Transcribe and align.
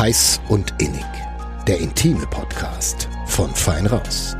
Heiß 0.00 0.40
und 0.48 0.72
Innig, 0.78 1.04
der 1.68 1.78
intime 1.78 2.26
Podcast 2.28 3.06
von 3.26 3.50
Fein 3.50 3.84
Raus. 3.84 4.34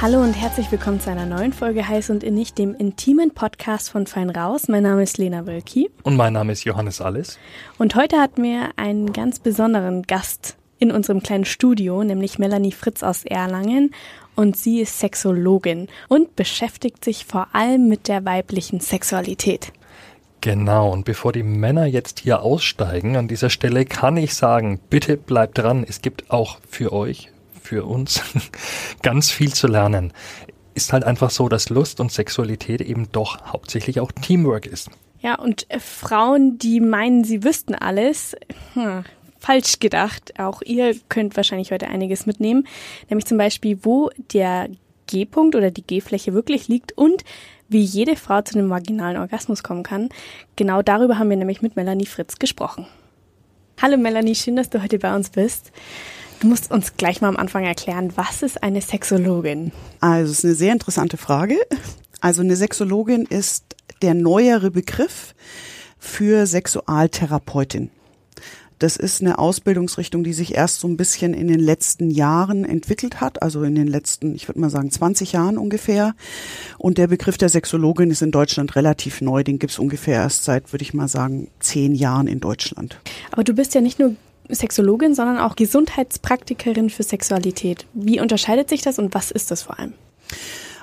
Hallo 0.00 0.22
und 0.22 0.34
herzlich 0.34 0.70
willkommen 0.70 1.00
zu 1.00 1.10
einer 1.10 1.26
neuen 1.26 1.52
Folge 1.52 1.88
Heiß 1.88 2.10
und 2.10 2.22
Innig, 2.22 2.54
dem 2.54 2.76
intimen 2.76 3.32
Podcast 3.34 3.90
von 3.90 4.06
Fein 4.06 4.30
Raus. 4.30 4.68
Mein 4.68 4.84
Name 4.84 5.02
ist 5.02 5.18
Lena 5.18 5.48
Wölki. 5.48 5.90
Und 6.04 6.14
mein 6.14 6.34
Name 6.34 6.52
ist 6.52 6.62
Johannes 6.62 7.00
Alles. 7.00 7.40
Und 7.78 7.96
heute 7.96 8.20
hatten 8.20 8.44
wir 8.44 8.70
einen 8.76 9.12
ganz 9.12 9.40
besonderen 9.40 10.04
Gast 10.04 10.56
in 10.78 10.92
unserem 10.92 11.24
kleinen 11.24 11.44
Studio, 11.44 12.04
nämlich 12.04 12.38
Melanie 12.38 12.70
Fritz 12.70 13.02
aus 13.02 13.24
Erlangen. 13.24 13.92
Und 14.36 14.56
sie 14.56 14.80
ist 14.80 15.00
Sexologin 15.00 15.88
und 16.06 16.36
beschäftigt 16.36 17.04
sich 17.04 17.26
vor 17.26 17.48
allem 17.52 17.88
mit 17.88 18.06
der 18.06 18.24
weiblichen 18.24 18.78
Sexualität. 18.78 19.72
Genau, 20.40 20.90
und 20.90 21.04
bevor 21.04 21.32
die 21.32 21.42
Männer 21.42 21.84
jetzt 21.84 22.20
hier 22.20 22.42
aussteigen, 22.42 23.16
an 23.16 23.28
dieser 23.28 23.50
Stelle 23.50 23.84
kann 23.84 24.16
ich 24.16 24.34
sagen, 24.34 24.80
bitte 24.88 25.18
bleibt 25.18 25.58
dran. 25.58 25.84
Es 25.86 26.00
gibt 26.00 26.30
auch 26.30 26.58
für 26.68 26.92
euch, 26.92 27.28
für 27.62 27.84
uns, 27.84 28.22
ganz 29.02 29.30
viel 29.30 29.52
zu 29.52 29.66
lernen. 29.66 30.12
Ist 30.74 30.94
halt 30.94 31.04
einfach 31.04 31.30
so, 31.30 31.48
dass 31.48 31.68
Lust 31.68 32.00
und 32.00 32.10
Sexualität 32.10 32.80
eben 32.80 33.12
doch 33.12 33.52
hauptsächlich 33.52 34.00
auch 34.00 34.12
Teamwork 34.12 34.66
ist. 34.66 34.90
Ja, 35.20 35.34
und 35.34 35.66
äh, 35.68 35.78
Frauen, 35.78 36.56
die 36.56 36.80
meinen, 36.80 37.24
sie 37.24 37.44
wüssten 37.44 37.74
alles, 37.74 38.34
hm, 38.72 39.04
falsch 39.38 39.78
gedacht. 39.78 40.38
Auch 40.38 40.62
ihr 40.62 40.94
könnt 41.10 41.36
wahrscheinlich 41.36 41.70
heute 41.70 41.88
einiges 41.88 42.24
mitnehmen. 42.24 42.66
Nämlich 43.10 43.26
zum 43.26 43.36
Beispiel, 43.36 43.78
wo 43.82 44.10
der 44.32 44.70
G-Punkt 45.06 45.54
oder 45.54 45.70
die 45.70 45.82
G-Fläche 45.82 46.32
wirklich 46.32 46.68
liegt 46.68 46.92
und 46.92 47.24
wie 47.70 47.82
jede 47.82 48.16
Frau 48.16 48.42
zu 48.42 48.58
einem 48.58 48.68
vaginalen 48.68 49.16
Orgasmus 49.16 49.62
kommen 49.62 49.84
kann. 49.84 50.10
Genau 50.56 50.82
darüber 50.82 51.18
haben 51.18 51.30
wir 51.30 51.36
nämlich 51.36 51.62
mit 51.62 51.76
Melanie 51.76 52.06
Fritz 52.06 52.38
gesprochen. 52.38 52.86
Hallo 53.80 53.96
Melanie, 53.96 54.34
schön, 54.34 54.56
dass 54.56 54.68
du 54.68 54.82
heute 54.82 54.98
bei 54.98 55.14
uns 55.14 55.30
bist. 55.30 55.72
Du 56.40 56.48
musst 56.48 56.70
uns 56.70 56.96
gleich 56.96 57.20
mal 57.20 57.28
am 57.28 57.36
Anfang 57.36 57.64
erklären, 57.64 58.12
was 58.16 58.42
ist 58.42 58.62
eine 58.62 58.80
Sexologin? 58.80 59.72
Also, 60.00 60.32
es 60.32 60.38
ist 60.38 60.44
eine 60.44 60.54
sehr 60.54 60.72
interessante 60.72 61.16
Frage. 61.16 61.56
Also, 62.20 62.42
eine 62.42 62.56
Sexologin 62.56 63.24
ist 63.24 63.76
der 64.02 64.14
neuere 64.14 64.70
Begriff 64.70 65.34
für 65.98 66.46
Sexualtherapeutin. 66.46 67.90
Das 68.80 68.96
ist 68.96 69.20
eine 69.20 69.38
Ausbildungsrichtung, 69.38 70.24
die 70.24 70.32
sich 70.32 70.54
erst 70.54 70.80
so 70.80 70.88
ein 70.88 70.96
bisschen 70.96 71.34
in 71.34 71.48
den 71.48 71.60
letzten 71.60 72.10
Jahren 72.10 72.64
entwickelt 72.64 73.20
hat, 73.20 73.42
also 73.42 73.62
in 73.62 73.74
den 73.74 73.86
letzten, 73.86 74.34
ich 74.34 74.48
würde 74.48 74.58
mal 74.58 74.70
sagen, 74.70 74.90
20 74.90 75.32
Jahren 75.32 75.58
ungefähr. 75.58 76.14
Und 76.78 76.96
der 76.96 77.06
Begriff 77.06 77.36
der 77.36 77.50
Sexologin 77.50 78.10
ist 78.10 78.22
in 78.22 78.30
Deutschland 78.30 78.74
relativ 78.76 79.20
neu. 79.20 79.44
Den 79.44 79.58
gibt 79.58 79.72
es 79.72 79.78
ungefähr 79.78 80.14
erst 80.14 80.44
seit, 80.44 80.72
würde 80.72 80.82
ich 80.82 80.94
mal 80.94 81.08
sagen, 81.08 81.48
zehn 81.60 81.94
Jahren 81.94 82.26
in 82.26 82.40
Deutschland. 82.40 82.98
Aber 83.30 83.44
du 83.44 83.52
bist 83.52 83.74
ja 83.74 83.82
nicht 83.82 83.98
nur 83.98 84.16
Sexologin, 84.48 85.14
sondern 85.14 85.36
auch 85.36 85.56
Gesundheitspraktikerin 85.56 86.88
für 86.88 87.02
Sexualität. 87.02 87.84
Wie 87.92 88.18
unterscheidet 88.18 88.70
sich 88.70 88.80
das 88.80 88.98
und 88.98 89.12
was 89.12 89.30
ist 89.30 89.50
das 89.50 89.62
vor 89.62 89.78
allem? 89.78 89.92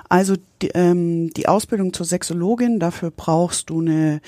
Also 0.08 0.36
die, 0.62 0.68
ähm, 0.68 1.32
die 1.34 1.48
Ausbildung 1.48 1.92
zur 1.92 2.06
Sexologin, 2.06 2.78
dafür 2.78 3.10
brauchst 3.10 3.70
du 3.70 3.80
eine 3.80 4.20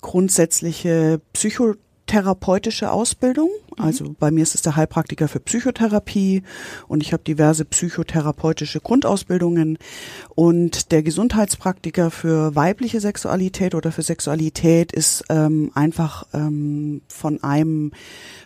grundsätzliche 0.00 1.20
Psycho 1.34 1.74
therapeutische 2.08 2.90
Ausbildung. 2.90 3.50
Mhm. 3.78 3.84
Also 3.84 4.14
bei 4.18 4.30
mir 4.30 4.42
ist 4.42 4.54
es 4.54 4.62
der 4.62 4.76
Heilpraktiker 4.76 5.28
für 5.28 5.40
Psychotherapie 5.40 6.42
und 6.88 7.02
ich 7.02 7.12
habe 7.12 7.22
diverse 7.22 7.64
psychotherapeutische 7.64 8.80
Grundausbildungen 8.80 9.78
und 10.34 10.92
der 10.92 11.02
Gesundheitspraktiker 11.02 12.10
für 12.10 12.54
weibliche 12.54 13.00
Sexualität 13.00 13.74
oder 13.74 13.92
für 13.92 14.02
Sexualität 14.02 14.92
ist 14.92 15.24
ähm, 15.28 15.70
einfach 15.74 16.26
ähm, 16.32 17.02
von 17.08 17.42
einem 17.42 17.92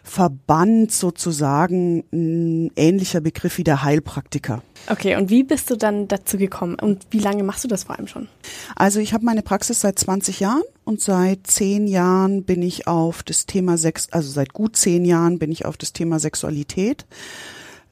Verband 0.03 0.93
sozusagen 0.93 2.05
ein 2.13 2.71
ähnlicher 2.77 3.21
Begriff 3.21 3.59
wie 3.59 3.65
der 3.65 3.83
Heilpraktiker. 3.83 4.63
Okay, 4.89 5.15
und 5.17 5.31
wie 5.31 5.45
bist 5.45 5.71
du 5.71 5.77
dann 5.77 6.09
dazu 6.09 6.37
gekommen 6.37 6.75
und 6.75 7.07
wie 7.11 7.21
lange 7.21 7.45
machst 7.45 7.63
du 7.63 7.69
das 7.69 7.85
vor 7.85 7.97
allem 7.97 8.09
schon? 8.09 8.29
Also 8.75 8.99
ich 8.99 9.15
habe 9.15 9.25
meine 9.25 9.43
Praxis 9.43 9.81
seit 9.81 9.99
20 9.99 10.41
Jahren 10.41 10.63
und 10.85 11.01
seit 11.01 11.47
zehn 11.47 11.87
Jahren 11.87 12.43
bin 12.43 12.63
ich 12.63 12.89
auf 12.89 13.23
das 13.23 13.47
Thema 13.47 13.79
Sex, 13.79 14.09
also 14.11 14.31
seit 14.31 14.53
gut 14.53 14.77
zehn 14.77 15.05
Jahren 15.05 15.22
bin 15.39 15.53
ich 15.53 15.65
auf 15.65 15.77
das 15.77 15.93
Thema 15.93 16.19
Sexualität 16.19 17.07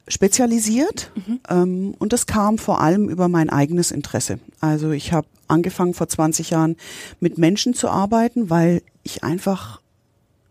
spezialisiert 0.07 1.11
mhm. 1.15 1.39
ähm, 1.49 1.93
und 1.99 2.13
das 2.13 2.25
kam 2.25 2.57
vor 2.57 2.81
allem 2.81 3.09
über 3.09 3.27
mein 3.27 3.49
eigenes 3.49 3.91
Interesse. 3.91 4.39
Also 4.59 4.91
ich 4.91 5.13
habe 5.13 5.27
angefangen 5.47 5.93
vor 5.93 6.07
20 6.07 6.49
Jahren 6.49 6.75
mit 7.19 7.37
Menschen 7.37 7.73
zu 7.73 7.89
arbeiten, 7.89 8.49
weil 8.49 8.81
ich 9.03 9.23
einfach 9.23 9.81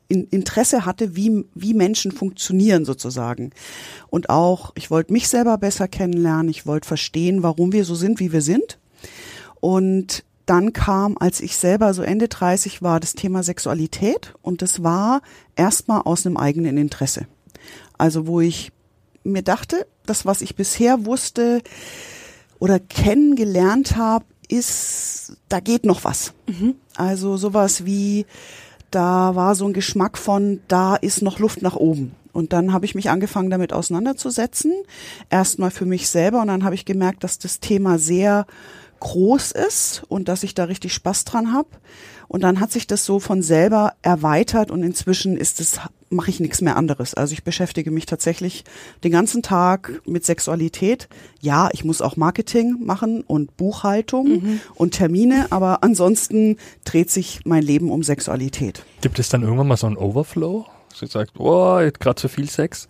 Interesse 0.09 0.85
hatte, 0.85 1.15
wie, 1.15 1.45
wie 1.55 1.73
Menschen 1.73 2.11
funktionieren 2.11 2.85
sozusagen. 2.85 3.53
Und 4.09 4.29
auch, 4.29 4.73
ich 4.75 4.91
wollte 4.91 5.13
mich 5.13 5.29
selber 5.29 5.57
besser 5.57 5.87
kennenlernen, 5.87 6.49
ich 6.49 6.67
wollte 6.67 6.89
verstehen, 6.89 7.45
warum 7.45 7.73
wir 7.73 7.85
so 7.85 7.95
sind, 7.95 8.19
wie 8.19 8.33
wir 8.33 8.43
sind. 8.43 8.79
Und 9.61 10.25
dann 10.51 10.73
kam, 10.73 11.17
als 11.17 11.41
ich 11.41 11.57
selber 11.57 11.95
so 11.95 12.03
Ende 12.03 12.27
30 12.27 12.83
war, 12.83 12.99
das 12.99 13.15
Thema 13.15 13.45
Sexualität 13.45 14.35
und 14.43 14.63
das 14.63 14.83
war 14.83 15.23
erstmal 15.55 16.03
aus 16.03 16.27
einem 16.27 16.37
eigenen 16.37 16.77
Interesse. 16.77 17.29
Also 17.97 18.27
wo 18.27 18.41
ich 18.41 18.73
mir 19.23 19.43
dachte, 19.43 19.87
das, 20.07 20.27
was 20.27 20.41
ich 20.41 20.57
bisher 20.57 21.07
wusste 21.07 21.63
oder 22.59 22.81
kennengelernt 22.81 23.97
habe, 23.97 24.25
ist, 24.49 25.37
da 25.49 25.61
geht 25.61 25.85
noch 25.85 26.03
was. 26.03 26.33
Mhm. 26.49 26.75
Also 26.97 27.37
sowas 27.37 27.85
wie, 27.85 28.27
da 28.91 29.37
war 29.37 29.55
so 29.55 29.67
ein 29.67 29.73
Geschmack 29.73 30.19
von, 30.19 30.59
da 30.67 30.97
ist 30.97 31.23
noch 31.23 31.39
Luft 31.39 31.63
nach 31.63 31.77
oben. 31.77 32.17
Und 32.33 32.53
dann 32.53 32.73
habe 32.73 32.87
ich 32.87 32.97
mich 32.97 33.09
angefangen, 33.09 33.51
damit 33.51 33.73
auseinanderzusetzen. 33.73 34.73
Erstmal 35.31 35.71
für 35.71 35.87
mich 35.87 36.09
selber 36.09 36.41
und 36.41 36.49
dann 36.49 36.65
habe 36.65 36.75
ich 36.75 36.85
gemerkt, 36.85 37.23
dass 37.23 37.39
das 37.39 37.61
Thema 37.61 38.01
sehr 38.01 38.47
groß 39.01 39.53
ist 39.53 40.03
und 40.09 40.29
dass 40.29 40.43
ich 40.43 40.55
da 40.55 40.65
richtig 40.65 40.93
Spaß 40.95 41.25
dran 41.25 41.53
habe. 41.53 41.69
Und 42.29 42.43
dann 42.43 42.61
hat 42.61 42.71
sich 42.71 42.87
das 42.87 43.05
so 43.05 43.19
von 43.19 43.43
selber 43.43 43.95
erweitert 44.03 44.71
und 44.71 44.85
inzwischen 44.85 45.37
ist 45.37 45.59
es, 45.59 45.81
mache 46.11 46.31
ich 46.31 46.39
nichts 46.39 46.61
mehr 46.61 46.77
anderes. 46.77 47.15
Also 47.15 47.33
ich 47.33 47.43
beschäftige 47.43 47.91
mich 47.91 48.07
tatsächlich 48.07 48.63
den 49.03 49.11
ganzen 49.11 49.43
Tag 49.43 50.01
mit 50.07 50.25
Sexualität. 50.25 51.09
Ja, 51.41 51.71
ich 51.73 51.85
muss 51.85 52.01
auch 52.01 52.17
Marketing 52.17 52.77
machen 52.85 53.23
und 53.23 53.57
Buchhaltung 53.57 54.29
mhm. 54.29 54.61
und 54.77 54.93
Termine, 54.93 55.49
aber 55.51 55.83
ansonsten 55.83 56.57
dreht 56.85 57.11
sich 57.11 57.41
mein 57.45 57.65
Leben 57.65 57.91
um 57.91 58.05
Sexualität. 58.05 58.85
Gibt 59.01 59.19
es 59.19 59.29
dann 59.29 59.43
irgendwann 59.43 59.67
mal 59.67 59.77
so 59.77 59.89
ein 59.89 59.97
Overflow? 59.97 60.67
Sie 60.95 61.07
sagt, 61.07 61.33
oh, 61.39 61.81
gerade 61.99 62.15
zu 62.15 62.29
viel 62.29 62.49
Sex? 62.49 62.89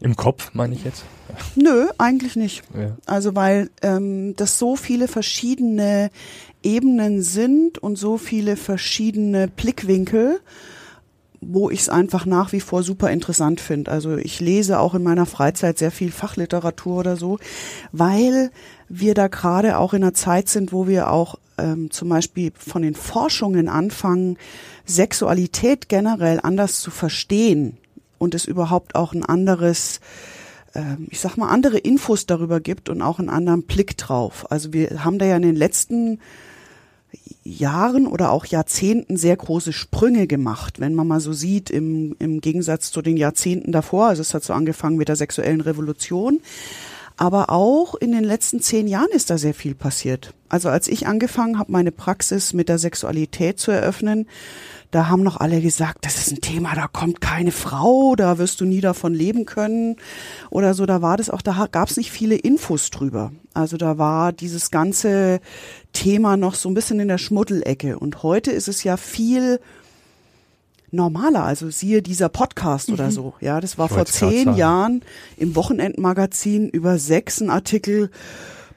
Im 0.00 0.14
Kopf, 0.14 0.50
meine 0.54 0.74
ich 0.74 0.84
jetzt? 0.84 1.04
Nö, 1.56 1.86
eigentlich 1.98 2.36
nicht. 2.36 2.62
Ja. 2.74 2.96
Also 3.06 3.34
weil 3.34 3.70
ähm, 3.82 4.34
das 4.36 4.58
so 4.58 4.76
viele 4.76 5.08
verschiedene 5.08 6.10
Ebenen 6.62 7.22
sind 7.22 7.78
und 7.78 7.96
so 7.96 8.16
viele 8.16 8.56
verschiedene 8.56 9.48
Blickwinkel, 9.48 10.40
wo 11.40 11.70
ich 11.70 11.80
es 11.80 11.88
einfach 11.88 12.26
nach 12.26 12.52
wie 12.52 12.60
vor 12.60 12.82
super 12.82 13.10
interessant 13.10 13.60
finde. 13.60 13.90
Also 13.90 14.16
ich 14.16 14.40
lese 14.40 14.78
auch 14.78 14.94
in 14.94 15.02
meiner 15.02 15.26
Freizeit 15.26 15.78
sehr 15.78 15.90
viel 15.90 16.12
Fachliteratur 16.12 16.98
oder 16.98 17.16
so, 17.16 17.38
weil 17.90 18.50
wir 18.88 19.14
da 19.14 19.26
gerade 19.26 19.78
auch 19.78 19.94
in 19.94 20.02
einer 20.02 20.14
Zeit 20.14 20.48
sind, 20.48 20.72
wo 20.72 20.86
wir 20.86 21.10
auch 21.10 21.36
ähm, 21.58 21.90
zum 21.90 22.08
Beispiel 22.08 22.52
von 22.56 22.82
den 22.82 22.94
Forschungen 22.94 23.68
anfangen, 23.68 24.36
Sexualität 24.84 25.88
generell 25.88 26.38
anders 26.42 26.80
zu 26.80 26.92
verstehen 26.92 27.78
und 28.18 28.34
es 28.34 28.44
überhaupt 28.44 28.94
auch 28.94 29.12
ein 29.12 29.24
anderes 29.24 30.00
ähm, 30.74 31.06
ich 31.10 31.20
sag 31.20 31.36
mal, 31.36 31.48
andere 31.48 31.78
Infos 31.78 32.26
darüber 32.26 32.60
gibt 32.60 32.88
und 32.88 33.02
auch 33.02 33.18
einen 33.18 33.30
anderen 33.30 33.62
Blick 33.62 33.96
drauf. 33.96 34.50
Also 34.50 34.72
wir 34.72 35.04
haben 35.04 35.18
da 35.18 35.26
ja 35.26 35.36
in 35.36 35.42
den 35.42 35.56
letzten 35.56 36.20
Jahren 37.42 38.06
oder 38.06 38.30
auch 38.30 38.44
Jahrzehnten 38.44 39.16
sehr 39.16 39.36
große 39.36 39.72
Sprünge 39.72 40.26
gemacht, 40.26 40.80
wenn 40.80 40.94
man 40.94 41.08
mal 41.08 41.20
so 41.20 41.32
sieht, 41.32 41.70
im, 41.70 42.14
im 42.18 42.40
Gegensatz 42.40 42.90
zu 42.90 43.00
den 43.00 43.16
Jahrzehnten 43.16 43.72
davor. 43.72 44.08
Also 44.08 44.20
es 44.20 44.34
hat 44.34 44.44
so 44.44 44.52
angefangen 44.52 44.96
mit 44.96 45.08
der 45.08 45.16
sexuellen 45.16 45.62
Revolution. 45.62 46.40
Aber 47.16 47.50
auch 47.50 47.96
in 47.96 48.12
den 48.12 48.22
letzten 48.22 48.60
zehn 48.60 48.86
Jahren 48.86 49.10
ist 49.10 49.30
da 49.30 49.38
sehr 49.38 49.54
viel 49.54 49.74
passiert. 49.74 50.34
Also 50.48 50.68
als 50.68 50.86
ich 50.86 51.08
angefangen 51.08 51.58
habe, 51.58 51.72
meine 51.72 51.90
Praxis 51.90 52.52
mit 52.52 52.68
der 52.68 52.78
Sexualität 52.78 53.58
zu 53.58 53.72
eröffnen, 53.72 54.28
da 54.90 55.08
haben 55.08 55.22
noch 55.22 55.36
alle 55.38 55.60
gesagt, 55.60 56.06
das 56.06 56.16
ist 56.16 56.32
ein 56.32 56.40
Thema, 56.40 56.74
da 56.74 56.86
kommt 56.86 57.20
keine 57.20 57.52
Frau, 57.52 58.16
da 58.16 58.38
wirst 58.38 58.60
du 58.60 58.64
nie 58.64 58.80
davon 58.80 59.12
leben 59.12 59.44
können 59.44 59.96
oder 60.50 60.72
so. 60.72 60.86
Da 60.86 61.02
war 61.02 61.16
das 61.16 61.28
auch, 61.28 61.42
da 61.42 61.68
gab 61.70 61.90
es 61.90 61.96
nicht 61.96 62.10
viele 62.10 62.36
Infos 62.36 62.90
drüber. 62.90 63.32
Also 63.52 63.76
da 63.76 63.98
war 63.98 64.32
dieses 64.32 64.70
ganze 64.70 65.40
Thema 65.92 66.36
noch 66.36 66.54
so 66.54 66.70
ein 66.70 66.74
bisschen 66.74 67.00
in 67.00 67.08
der 67.08 67.18
Schmuddelecke. 67.18 67.98
Und 67.98 68.22
heute 68.22 68.50
ist 68.50 68.68
es 68.68 68.82
ja 68.82 68.96
viel 68.96 69.60
normaler. 70.90 71.44
Also 71.44 71.68
siehe 71.70 72.00
dieser 72.00 72.28
Podcast 72.30 72.88
mhm. 72.88 72.94
oder 72.94 73.10
so. 73.10 73.34
Ja, 73.40 73.60
das 73.60 73.76
war 73.76 73.88
vor 73.88 74.06
zehn 74.06 74.54
Jahren 74.54 75.02
im 75.36 75.54
Wochenendmagazin 75.54 76.68
über 76.68 76.98
sechs 76.98 77.40
ein 77.40 77.50
Artikel 77.50 78.10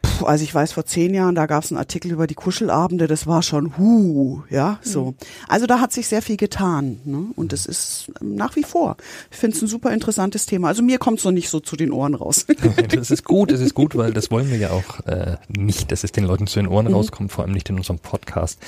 Puh, 0.02 0.26
also 0.26 0.44
ich 0.44 0.54
weiß, 0.54 0.72
vor 0.72 0.86
zehn 0.86 1.14
Jahren, 1.14 1.36
da 1.36 1.46
gab 1.46 1.64
es 1.64 1.72
einen 1.72 1.78
Artikel 1.78 2.12
über 2.12 2.28
die 2.28 2.34
Kuschelabende, 2.34 3.08
das 3.08 3.28
war 3.28 3.44
schon 3.44 3.78
hu, 3.78 4.44
ja, 4.50 4.80
so. 4.82 5.12
Mhm. 5.12 5.16
Also 5.48 5.68
da 5.68 5.80
hat 5.80 5.94
sich 5.94 6.08
sehr 6.08 6.22
viel 6.22 6.38
getan. 6.38 7.00
Ne? 7.06 7.26
Und 7.36 7.54
das 7.54 7.66
ist 7.66 8.12
nach 8.22 8.56
wie 8.56 8.64
vor. 8.64 8.98
Ich 9.30 9.38
finde 9.38 9.56
es 9.56 9.62
ein 9.62 9.68
super 9.68 9.92
interessantes 9.92 10.46
Thema. 10.46 10.68
Also 10.70 10.82
mir 10.82 10.98
kommt 10.98 11.20
es 11.20 11.26
noch 11.26 11.32
nicht 11.32 11.50
so 11.50 11.60
zu 11.60 11.76
den 11.76 11.92
Ohren 11.92 12.16
raus. 12.16 12.46
das 12.90 13.12
ist 13.12 13.26
gut, 13.26 13.52
das 13.52 13.60
ist 13.60 13.74
gut, 13.74 13.96
weil 13.96 14.14
das 14.14 14.32
wollen 14.32 14.50
wir 14.50 14.58
ja 14.58 14.72
auch 14.72 15.06
äh, 15.06 15.38
nicht, 15.50 15.92
dass 15.92 16.04
es 16.04 16.12
den 16.12 16.24
Leuten 16.24 16.48
zu 16.48 16.60
den 16.60 16.68
Ohren 16.68 16.88
mhm. 16.88 16.94
rauskommt, 16.94 17.32
vor 17.32 17.44
allem 17.44 17.54
nicht 17.54 17.70
in 17.70 17.78
unserem 17.78 18.00
Podcast. 18.00 18.60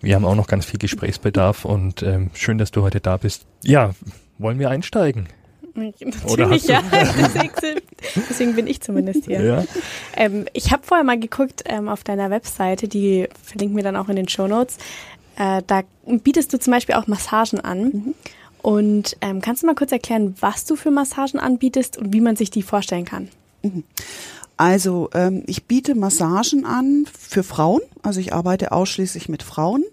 Wir 0.00 0.14
haben 0.14 0.24
auch 0.24 0.36
noch 0.36 0.46
ganz 0.46 0.64
viel 0.64 0.78
Gesprächsbedarf 0.78 1.64
und 1.64 2.02
ähm, 2.02 2.30
schön, 2.34 2.58
dass 2.58 2.70
du 2.70 2.82
heute 2.82 3.00
da 3.00 3.16
bist. 3.16 3.46
Ja, 3.64 3.94
wollen 4.38 4.58
wir 4.58 4.70
einsteigen? 4.70 5.28
Natürlich, 5.78 6.66
ja. 6.66 6.82
Deswegen 8.28 8.54
bin 8.54 8.66
ich 8.66 8.80
zumindest 8.80 9.24
hier. 9.24 9.42
Ja. 9.42 9.64
Ähm, 10.16 10.46
ich 10.52 10.72
habe 10.72 10.82
vorher 10.84 11.04
mal 11.04 11.18
geguckt 11.18 11.64
ähm, 11.66 11.88
auf 11.88 12.04
deiner 12.04 12.30
Webseite, 12.30 12.88
die 12.88 13.28
verlinken 13.42 13.76
wir 13.76 13.84
dann 13.84 13.96
auch 13.96 14.08
in 14.08 14.16
den 14.16 14.28
Show 14.28 14.46
Notes. 14.46 14.76
Äh, 15.36 15.62
da 15.66 15.82
bietest 16.06 16.52
du 16.52 16.58
zum 16.58 16.72
Beispiel 16.72 16.96
auch 16.96 17.06
Massagen 17.06 17.60
an. 17.60 17.82
Mhm. 17.82 18.14
Und 18.60 19.16
ähm, 19.20 19.40
kannst 19.40 19.62
du 19.62 19.66
mal 19.66 19.74
kurz 19.74 19.92
erklären, 19.92 20.34
was 20.40 20.64
du 20.64 20.76
für 20.76 20.90
Massagen 20.90 21.38
anbietest 21.38 21.96
und 21.96 22.12
wie 22.12 22.20
man 22.20 22.36
sich 22.36 22.50
die 22.50 22.62
vorstellen 22.62 23.04
kann? 23.04 23.28
Mhm. 23.62 23.84
Also 24.56 25.08
ähm, 25.14 25.44
ich 25.46 25.64
biete 25.64 25.94
Massagen 25.94 26.64
an 26.66 27.06
für 27.16 27.44
Frauen. 27.44 27.80
Also 28.02 28.18
ich 28.18 28.32
arbeite 28.32 28.72
ausschließlich 28.72 29.28
mit 29.28 29.44
Frauen. 29.44 29.84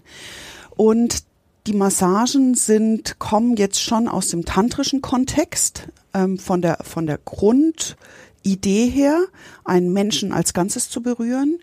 Und 0.76 1.24
die 1.68 1.74
Massagen 1.74 2.54
sind, 2.56 3.18
kommen 3.20 3.56
jetzt 3.56 3.82
schon 3.82 4.08
aus 4.08 4.28
dem 4.28 4.46
tantrischen 4.46 5.02
Kontext, 5.02 5.88
ähm, 6.14 6.38
von 6.38 6.62
der, 6.62 6.80
von 6.84 7.08
der 7.08 7.18
Grundidee 7.18 8.88
her, 8.88 9.26
einen 9.64 9.92
Menschen 9.92 10.32
als 10.32 10.54
Ganzes 10.54 10.90
zu 10.90 11.02
berühren. 11.02 11.60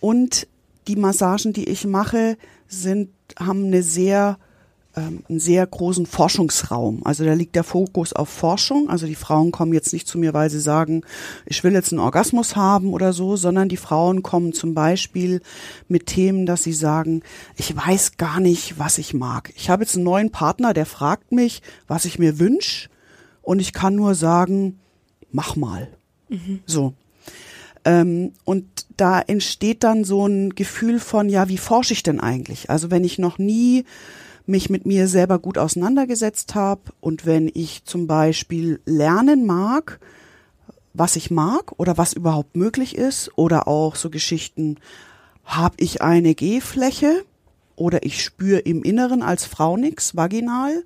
Und 0.00 0.46
die 0.88 0.96
Massagen, 0.96 1.52
die 1.52 1.68
ich 1.68 1.86
mache, 1.86 2.36
sind, 2.68 3.10
haben 3.38 3.66
eine 3.66 3.82
sehr 3.82 4.38
ähm, 4.96 5.24
einen 5.28 5.40
sehr 5.40 5.66
großen 5.66 6.06
Forschungsraum. 6.06 7.04
Also 7.04 7.24
da 7.24 7.34
liegt 7.34 7.56
der 7.56 7.64
Fokus 7.64 8.12
auf 8.12 8.28
Forschung. 8.28 8.88
Also 8.88 9.06
die 9.06 9.14
Frauen 9.14 9.50
kommen 9.50 9.72
jetzt 9.72 9.92
nicht 9.92 10.06
zu 10.06 10.18
mir, 10.18 10.34
weil 10.34 10.50
sie 10.50 10.60
sagen, 10.60 11.02
ich 11.46 11.64
will 11.64 11.72
jetzt 11.72 11.92
einen 11.92 12.00
Orgasmus 12.00 12.56
haben 12.56 12.92
oder 12.92 13.12
so, 13.12 13.36
sondern 13.36 13.68
die 13.68 13.76
Frauen 13.76 14.22
kommen 14.22 14.52
zum 14.52 14.74
Beispiel 14.74 15.40
mit 15.88 16.06
Themen, 16.06 16.46
dass 16.46 16.62
sie 16.62 16.72
sagen, 16.72 17.22
ich 17.56 17.74
weiß 17.76 18.16
gar 18.16 18.40
nicht, 18.40 18.78
was 18.78 18.98
ich 18.98 19.14
mag. 19.14 19.52
Ich 19.56 19.70
habe 19.70 19.82
jetzt 19.82 19.96
einen 19.96 20.04
neuen 20.04 20.30
Partner, 20.30 20.74
der 20.74 20.86
fragt 20.86 21.32
mich, 21.32 21.62
was 21.86 22.04
ich 22.04 22.18
mir 22.18 22.38
wünsche 22.38 22.88
und 23.42 23.60
ich 23.60 23.72
kann 23.72 23.94
nur 23.94 24.14
sagen, 24.14 24.78
mach 25.30 25.56
mal. 25.56 25.88
Mhm. 26.28 26.60
So. 26.66 26.94
Ähm, 27.84 28.32
und 28.44 28.86
da 28.96 29.20
entsteht 29.20 29.84
dann 29.84 30.04
so 30.04 30.26
ein 30.26 30.54
Gefühl 30.54 31.00
von, 31.00 31.28
ja, 31.28 31.48
wie 31.48 31.58
forsche 31.58 31.92
ich 31.92 32.02
denn 32.02 32.20
eigentlich? 32.20 32.70
Also 32.70 32.90
wenn 32.90 33.04
ich 33.04 33.18
noch 33.18 33.38
nie 33.38 33.84
mich 34.46 34.70
mit 34.70 34.86
mir 34.86 35.08
selber 35.08 35.38
gut 35.38 35.58
auseinandergesetzt 35.58 36.54
habe 36.54 36.82
und 37.00 37.26
wenn 37.26 37.50
ich 37.52 37.84
zum 37.84 38.06
Beispiel 38.06 38.80
lernen 38.84 39.46
mag, 39.46 40.00
was 40.92 41.16
ich 41.16 41.30
mag 41.30 41.72
oder 41.78 41.98
was 41.98 42.12
überhaupt 42.12 42.56
möglich 42.56 42.96
ist 42.96 43.30
oder 43.36 43.66
auch 43.66 43.96
so 43.96 44.10
Geschichten, 44.10 44.76
habe 45.44 45.74
ich 45.78 46.02
eine 46.02 46.34
G-Fläche 46.34 47.24
oder 47.76 48.04
ich 48.04 48.22
spüre 48.22 48.60
im 48.60 48.82
Inneren 48.82 49.22
als 49.22 49.44
Frau 49.44 49.76
nix, 49.76 50.16
vaginal, 50.16 50.84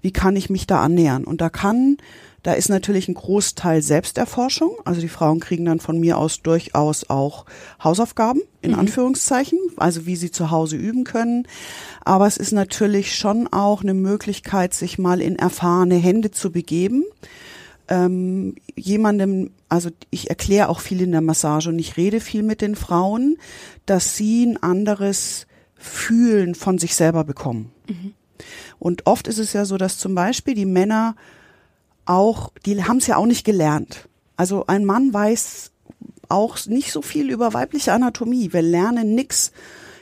wie 0.00 0.12
kann 0.12 0.36
ich 0.36 0.48
mich 0.48 0.66
da 0.66 0.82
annähern? 0.82 1.24
Und 1.24 1.40
da 1.40 1.50
kann 1.50 1.98
da 2.42 2.54
ist 2.54 2.68
natürlich 2.68 3.08
ein 3.08 3.14
Großteil 3.14 3.82
Selbsterforschung. 3.82 4.76
Also 4.84 5.00
die 5.00 5.08
Frauen 5.08 5.38
kriegen 5.38 5.64
dann 5.64 5.78
von 5.78 6.00
mir 6.00 6.18
aus 6.18 6.42
durchaus 6.42 7.08
auch 7.08 7.46
Hausaufgaben, 7.82 8.42
in 8.60 8.72
mhm. 8.72 8.80
Anführungszeichen, 8.80 9.58
also 9.76 10.06
wie 10.06 10.16
sie 10.16 10.30
zu 10.30 10.50
Hause 10.50 10.76
üben 10.76 11.04
können. 11.04 11.46
Aber 12.04 12.26
es 12.26 12.36
ist 12.36 12.52
natürlich 12.52 13.14
schon 13.14 13.46
auch 13.48 13.82
eine 13.82 13.94
Möglichkeit, 13.94 14.74
sich 14.74 14.98
mal 14.98 15.20
in 15.20 15.36
erfahrene 15.36 15.96
Hände 15.96 16.32
zu 16.32 16.50
begeben. 16.50 17.04
Ähm, 17.88 18.56
jemandem, 18.74 19.50
also 19.68 19.90
ich 20.10 20.30
erkläre 20.30 20.68
auch 20.68 20.80
viel 20.80 21.00
in 21.00 21.12
der 21.12 21.20
Massage 21.20 21.68
und 21.68 21.78
ich 21.78 21.96
rede 21.96 22.20
viel 22.20 22.42
mit 22.42 22.60
den 22.60 22.74
Frauen, 22.74 23.36
dass 23.86 24.16
sie 24.16 24.46
ein 24.46 24.62
anderes 24.62 25.46
Fühlen 25.76 26.54
von 26.54 26.78
sich 26.78 26.94
selber 26.96 27.22
bekommen. 27.24 27.70
Mhm. 27.88 28.14
Und 28.80 29.06
oft 29.06 29.28
ist 29.28 29.38
es 29.38 29.52
ja 29.52 29.64
so, 29.64 29.76
dass 29.76 29.98
zum 29.98 30.16
Beispiel 30.16 30.54
die 30.54 30.66
Männer 30.66 31.14
auch, 32.04 32.52
die 32.64 32.82
haben 32.84 32.98
es 32.98 33.06
ja 33.06 33.16
auch 33.16 33.26
nicht 33.26 33.44
gelernt. 33.44 34.08
Also 34.36 34.66
ein 34.66 34.84
Mann 34.84 35.12
weiß 35.12 35.70
auch 36.28 36.58
nicht 36.66 36.92
so 36.92 37.02
viel 37.02 37.30
über 37.30 37.52
weibliche 37.52 37.92
Anatomie. 37.92 38.52
Wir 38.52 38.62
lernen 38.62 39.14
nix 39.14 39.52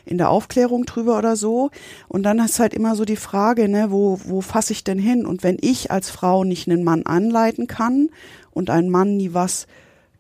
in 0.07 0.19
der 0.19 0.31
Aufklärung 0.31 0.87
drüber 0.87 1.19
oder 1.19 1.37
so. 1.37 1.71
Und 2.09 2.23
dann 2.23 2.39
ist 2.39 2.59
halt 2.59 2.75
immer 2.75 2.97
so 2.97 3.05
die 3.05 3.17
Frage, 3.17 3.69
ne, 3.69 3.91
wo, 3.91 4.21
wo 4.25 4.41
fasse 4.41 4.73
ich 4.73 4.85
denn 4.85 4.99
hin? 4.99 5.27
Und 5.27 5.43
wenn 5.43 5.59
ich 5.61 5.91
als 5.91 6.11
Frau 6.11 6.45
nicht 6.45 6.69
einen 6.69 6.85
Mann 6.85 7.05
anleiten 7.05 7.67
kann 7.67 8.11
und 8.53 8.71
ein 8.71 8.89
Mann 8.89 9.17
nie 9.17 9.35
was 9.35 9.67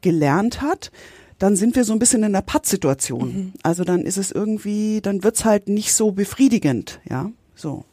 gelernt 0.00 0.62
hat, 0.62 0.90
dann 1.38 1.56
sind 1.56 1.74
wir 1.74 1.84
so 1.84 1.92
ein 1.94 1.98
bisschen 1.98 2.22
in 2.22 2.32
der 2.32 2.42
Pattsituation. 2.42 3.34
Mhm. 3.34 3.52
Also 3.62 3.82
dann 3.84 4.02
ist 4.02 4.18
es 4.18 4.30
irgendwie, 4.30 5.00
dann 5.00 5.24
wird's 5.24 5.44
halt 5.44 5.68
nicht 5.68 5.92
so 5.94 6.12
befriedigend, 6.12 7.00
ja, 7.08 7.30
so. 7.54 7.84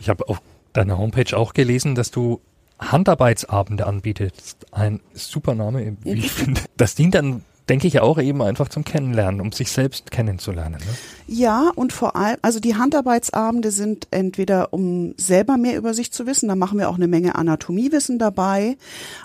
Ich 0.00 0.08
habe 0.08 0.28
auf 0.28 0.42
deiner 0.72 0.98
Homepage 0.98 1.36
auch 1.36 1.54
gelesen, 1.54 1.94
dass 1.94 2.10
du 2.10 2.40
Handarbeitsabende 2.90 3.86
anbietet. 3.86 4.34
Ein 4.70 5.00
super 5.14 5.54
Name, 5.54 5.96
wie 6.02 6.12
ich 6.12 6.32
finde. 6.32 6.62
Das 6.76 6.94
dient 6.94 7.14
dann 7.14 7.42
denke 7.68 7.86
ich 7.86 8.00
auch 8.00 8.18
eben 8.18 8.42
einfach 8.42 8.68
zum 8.68 8.84
Kennenlernen, 8.84 9.40
um 9.40 9.52
sich 9.52 9.70
selbst 9.70 10.10
kennenzulernen. 10.10 10.78
Ne? 10.80 10.94
Ja, 11.28 11.70
und 11.74 11.92
vor 11.92 12.16
allem, 12.16 12.36
also 12.42 12.58
die 12.58 12.74
Handarbeitsabende 12.74 13.70
sind 13.70 14.08
entweder, 14.10 14.72
um 14.72 15.14
selber 15.16 15.56
mehr 15.56 15.76
über 15.76 15.94
sich 15.94 16.12
zu 16.12 16.26
wissen, 16.26 16.48
da 16.48 16.56
machen 16.56 16.78
wir 16.78 16.88
auch 16.88 16.96
eine 16.96 17.06
Menge 17.06 17.36
Anatomiewissen 17.36 18.18
dabei, 18.18 18.76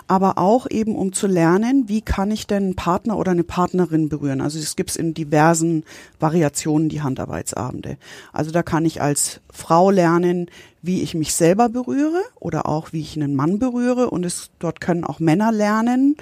aber 0.06 0.38
auch 0.38 0.68
eben, 0.70 0.94
um 0.94 1.12
zu 1.12 1.26
lernen, 1.26 1.84
wie 1.88 2.00
kann 2.00 2.30
ich 2.30 2.46
denn 2.46 2.62
einen 2.62 2.76
Partner 2.76 3.18
oder 3.18 3.32
eine 3.32 3.44
Partnerin 3.44 4.08
berühren. 4.08 4.40
Also 4.40 4.58
es 4.58 4.76
gibt 4.76 4.94
in 4.96 5.14
diversen 5.14 5.84
Variationen 6.20 6.88
die 6.88 7.02
Handarbeitsabende. 7.02 7.98
Also 8.32 8.52
da 8.52 8.62
kann 8.62 8.84
ich 8.84 9.02
als 9.02 9.40
Frau 9.52 9.90
lernen, 9.90 10.46
wie 10.80 11.02
ich 11.02 11.14
mich 11.14 11.34
selber 11.34 11.68
berühre 11.68 12.22
oder 12.36 12.66
auch 12.66 12.92
wie 12.92 13.00
ich 13.00 13.16
einen 13.16 13.34
Mann 13.34 13.58
berühre 13.58 14.10
und 14.10 14.24
es 14.24 14.50
dort 14.58 14.80
können 14.80 15.04
auch 15.04 15.18
Männer 15.18 15.50
lernen, 15.50 16.16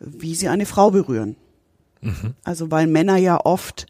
wie 0.00 0.34
sie 0.34 0.48
eine 0.48 0.66
Frau 0.66 0.90
berühren. 0.90 1.36
Mhm. 2.02 2.34
Also 2.44 2.70
weil 2.70 2.86
Männer 2.86 3.16
ja 3.16 3.40
oft, 3.44 3.86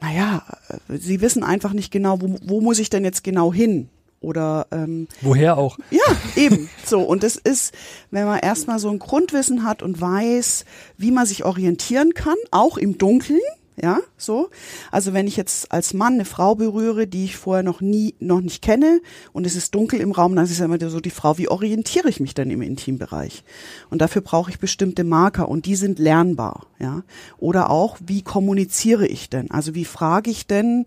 naja, 0.00 0.42
sie 0.88 1.20
wissen 1.20 1.44
einfach 1.44 1.72
nicht 1.72 1.90
genau, 1.90 2.20
wo, 2.20 2.36
wo 2.42 2.60
muss 2.60 2.78
ich 2.78 2.88
denn 2.88 3.04
jetzt 3.04 3.24
genau 3.24 3.52
hin? 3.52 3.88
Oder 4.20 4.68
ähm, 4.70 5.06
woher 5.20 5.58
auch? 5.58 5.76
Ja, 5.90 6.00
eben. 6.34 6.70
So 6.84 7.00
und 7.00 7.22
es 7.24 7.36
ist, 7.36 7.74
wenn 8.10 8.24
man 8.24 8.38
erstmal 8.38 8.78
so 8.78 8.88
ein 8.88 8.98
Grundwissen 8.98 9.64
hat 9.64 9.82
und 9.82 10.00
weiß, 10.00 10.64
wie 10.96 11.10
man 11.10 11.26
sich 11.26 11.44
orientieren 11.44 12.14
kann, 12.14 12.36
auch 12.50 12.78
im 12.78 12.96
Dunkeln, 12.96 13.40
ja, 13.80 13.98
so. 14.16 14.50
Also 14.92 15.12
wenn 15.12 15.26
ich 15.26 15.36
jetzt 15.36 15.72
als 15.72 15.94
Mann 15.94 16.14
eine 16.14 16.24
Frau 16.24 16.54
berühre, 16.54 17.06
die 17.06 17.24
ich 17.24 17.36
vorher 17.36 17.64
noch 17.64 17.80
nie, 17.80 18.14
noch 18.20 18.40
nicht 18.40 18.62
kenne 18.62 19.00
und 19.32 19.46
es 19.46 19.56
ist 19.56 19.74
dunkel 19.74 20.00
im 20.00 20.12
Raum, 20.12 20.36
dann 20.36 20.44
ist 20.44 20.52
es 20.52 20.60
immer 20.60 20.78
so 20.88 21.00
die 21.00 21.10
Frau, 21.10 21.38
wie 21.38 21.48
orientiere 21.48 22.08
ich 22.08 22.20
mich 22.20 22.34
denn 22.34 22.50
im 22.50 22.62
Intimbereich? 22.62 23.42
Und 23.90 24.00
dafür 24.00 24.22
brauche 24.22 24.50
ich 24.50 24.60
bestimmte 24.60 25.02
Marker 25.02 25.48
und 25.48 25.66
die 25.66 25.74
sind 25.74 25.98
lernbar, 25.98 26.66
ja. 26.78 27.02
Oder 27.38 27.70
auch, 27.70 27.98
wie 28.04 28.22
kommuniziere 28.22 29.08
ich 29.08 29.28
denn? 29.28 29.50
Also 29.50 29.74
wie 29.74 29.84
frage 29.84 30.30
ich 30.30 30.46
denn 30.46 30.84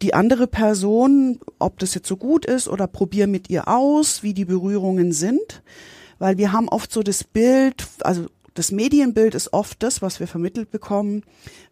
die 0.00 0.14
andere 0.14 0.46
Person, 0.46 1.38
ob 1.58 1.78
das 1.78 1.94
jetzt 1.94 2.08
so 2.08 2.16
gut 2.16 2.46
ist 2.46 2.66
oder 2.66 2.86
probiere 2.86 3.26
mit 3.26 3.50
ihr 3.50 3.68
aus, 3.68 4.22
wie 4.22 4.32
die 4.32 4.46
Berührungen 4.46 5.12
sind? 5.12 5.62
Weil 6.18 6.38
wir 6.38 6.52
haben 6.52 6.68
oft 6.68 6.90
so 6.92 7.02
das 7.02 7.24
Bild, 7.24 7.86
also 8.00 8.26
das 8.54 8.70
Medienbild 8.70 9.34
ist 9.34 9.52
oft 9.52 9.82
das, 9.82 10.00
was 10.00 10.20
wir 10.20 10.28
vermittelt 10.28 10.70
bekommen. 10.70 11.24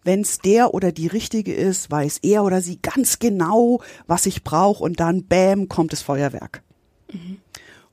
Wenn 0.02 0.20
es 0.20 0.38
der 0.38 0.74
oder 0.74 0.90
die 0.90 1.06
Richtige 1.06 1.54
ist, 1.54 1.90
weiß 1.90 2.18
er 2.22 2.44
oder 2.44 2.60
sie 2.60 2.80
ganz 2.82 3.20
genau, 3.20 3.80
was 4.06 4.26
ich 4.26 4.42
brauche 4.42 4.82
und 4.82 4.98
dann, 4.98 5.24
bäm, 5.24 5.68
kommt 5.68 5.92
das 5.92 6.02
Feuerwerk. 6.02 6.62
Mhm. 7.12 7.38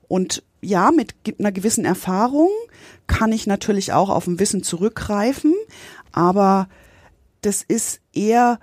Und 0.08 0.42
ja, 0.60 0.90
mit 0.90 1.14
einer 1.38 1.52
gewissen 1.52 1.84
Erfahrung 1.84 2.50
kann 3.06 3.32
ich 3.32 3.46
natürlich 3.46 3.92
auch 3.92 4.10
auf 4.10 4.26
ein 4.26 4.40
Wissen 4.40 4.62
zurückgreifen, 4.62 5.54
aber 6.12 6.68
das 7.42 7.62
ist 7.62 8.00
eher 8.12 8.58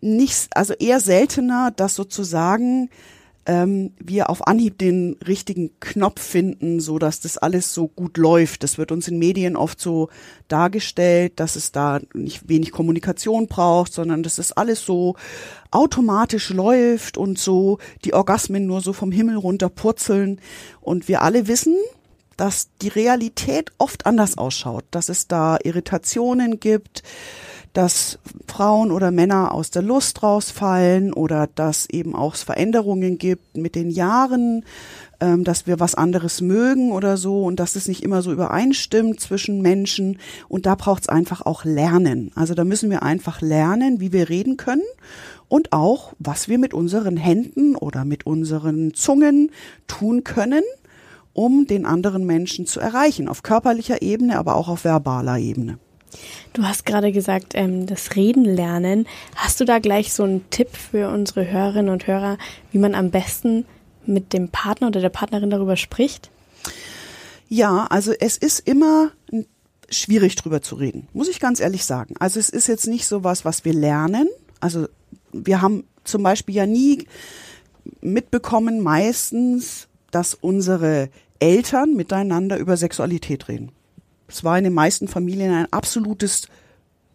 nicht, 0.00 0.56
also 0.56 0.74
eher 0.74 1.00
seltener, 1.00 1.72
dass 1.72 1.96
sozusagen 1.96 2.88
ähm, 3.46 3.92
wir 3.98 4.30
auf 4.30 4.46
Anhieb 4.46 4.78
den 4.78 5.16
richtigen 5.26 5.70
Knopf 5.80 6.20
finden, 6.20 6.80
so 6.80 6.98
dass 6.98 7.20
das 7.20 7.38
alles 7.38 7.74
so 7.74 7.88
gut 7.88 8.16
läuft. 8.16 8.62
Das 8.62 8.78
wird 8.78 8.92
uns 8.92 9.08
in 9.08 9.18
Medien 9.18 9.56
oft 9.56 9.80
so 9.80 10.08
dargestellt, 10.48 11.34
dass 11.36 11.56
es 11.56 11.72
da 11.72 12.00
nicht 12.14 12.48
wenig 12.48 12.70
Kommunikation 12.70 13.48
braucht, 13.48 13.92
sondern 13.92 14.22
dass 14.22 14.36
das 14.36 14.52
alles 14.52 14.84
so 14.84 15.16
automatisch 15.70 16.50
läuft 16.50 17.16
und 17.16 17.38
so 17.38 17.78
die 18.04 18.14
Orgasmen 18.14 18.66
nur 18.66 18.80
so 18.80 18.92
vom 18.92 19.10
Himmel 19.10 19.36
runter 19.36 19.68
purzeln. 19.68 20.40
Und 20.80 21.08
wir 21.08 21.22
alle 21.22 21.48
wissen, 21.48 21.76
dass 22.36 22.68
die 22.80 22.88
Realität 22.88 23.70
oft 23.78 24.06
anders 24.06 24.38
ausschaut, 24.38 24.84
dass 24.90 25.08
es 25.08 25.28
da 25.28 25.58
Irritationen 25.62 26.60
gibt, 26.60 27.02
dass 27.72 28.18
Frauen 28.46 28.90
oder 28.90 29.10
Männer 29.10 29.52
aus 29.52 29.70
der 29.70 29.82
Lust 29.82 30.22
rausfallen 30.22 31.12
oder 31.12 31.48
dass 31.54 31.88
eben 31.88 32.14
auch 32.14 32.34
Veränderungen 32.34 33.18
gibt 33.18 33.56
mit 33.56 33.74
den 33.74 33.90
Jahren, 33.90 34.64
ähm, 35.20 35.44
dass 35.44 35.66
wir 35.66 35.80
was 35.80 35.94
anderes 35.94 36.40
mögen 36.40 36.92
oder 36.92 37.16
so 37.16 37.44
und 37.44 37.60
dass 37.60 37.76
es 37.76 37.88
nicht 37.88 38.02
immer 38.02 38.22
so 38.22 38.32
übereinstimmt 38.32 39.20
zwischen 39.20 39.62
Menschen. 39.62 40.18
Und 40.48 40.66
da 40.66 40.74
braucht 40.74 41.02
es 41.02 41.08
einfach 41.08 41.40
auch 41.42 41.64
Lernen. 41.64 42.30
Also 42.34 42.54
da 42.54 42.64
müssen 42.64 42.90
wir 42.90 43.02
einfach 43.02 43.40
lernen, 43.40 44.00
wie 44.00 44.12
wir 44.12 44.28
reden 44.28 44.56
können 44.56 44.82
und 45.48 45.72
auch, 45.72 46.12
was 46.18 46.48
wir 46.48 46.58
mit 46.58 46.74
unseren 46.74 47.16
Händen 47.16 47.76
oder 47.76 48.04
mit 48.04 48.26
unseren 48.26 48.94
Zungen 48.94 49.50
tun 49.86 50.24
können, 50.24 50.62
um 51.34 51.66
den 51.66 51.86
anderen 51.86 52.26
Menschen 52.26 52.66
zu 52.66 52.80
erreichen, 52.80 53.28
auf 53.28 53.42
körperlicher 53.42 54.02
Ebene, 54.02 54.38
aber 54.38 54.56
auch 54.56 54.68
auf 54.68 54.84
verbaler 54.84 55.38
Ebene. 55.38 55.78
Du 56.52 56.64
hast 56.64 56.84
gerade 56.84 57.12
gesagt, 57.12 57.52
ähm, 57.54 57.86
das 57.86 58.16
Reden 58.16 58.44
lernen. 58.44 59.06
Hast 59.34 59.60
du 59.60 59.64
da 59.64 59.78
gleich 59.78 60.12
so 60.12 60.22
einen 60.24 60.48
Tipp 60.50 60.68
für 60.76 61.08
unsere 61.08 61.50
Hörerinnen 61.50 61.90
und 61.90 62.06
Hörer, 62.06 62.38
wie 62.70 62.78
man 62.78 62.94
am 62.94 63.10
besten 63.10 63.64
mit 64.04 64.32
dem 64.32 64.48
Partner 64.48 64.88
oder 64.88 65.00
der 65.00 65.08
Partnerin 65.08 65.50
darüber 65.50 65.76
spricht? 65.76 66.30
Ja, 67.48 67.86
also 67.90 68.12
es 68.18 68.36
ist 68.36 68.60
immer 68.66 69.12
schwierig 69.90 70.36
drüber 70.36 70.62
zu 70.62 70.74
reden, 70.74 71.08
muss 71.12 71.28
ich 71.28 71.38
ganz 71.38 71.60
ehrlich 71.60 71.84
sagen. 71.84 72.14
Also 72.18 72.40
es 72.40 72.48
ist 72.48 72.66
jetzt 72.66 72.86
nicht 72.86 73.06
so 73.06 73.24
was, 73.24 73.44
was 73.44 73.64
wir 73.64 73.74
lernen. 73.74 74.28
Also 74.60 74.88
wir 75.32 75.60
haben 75.60 75.84
zum 76.04 76.22
Beispiel 76.22 76.54
ja 76.54 76.66
nie 76.66 77.06
mitbekommen, 78.00 78.80
meistens, 78.80 79.88
dass 80.10 80.34
unsere 80.34 81.10
Eltern 81.40 81.94
miteinander 81.94 82.56
über 82.56 82.76
Sexualität 82.76 83.48
reden. 83.48 83.72
Es 84.32 84.44
war 84.44 84.56
in 84.58 84.64
den 84.64 84.72
meisten 84.72 85.08
Familien 85.08 85.52
ein 85.52 85.72
absolutes 85.72 86.48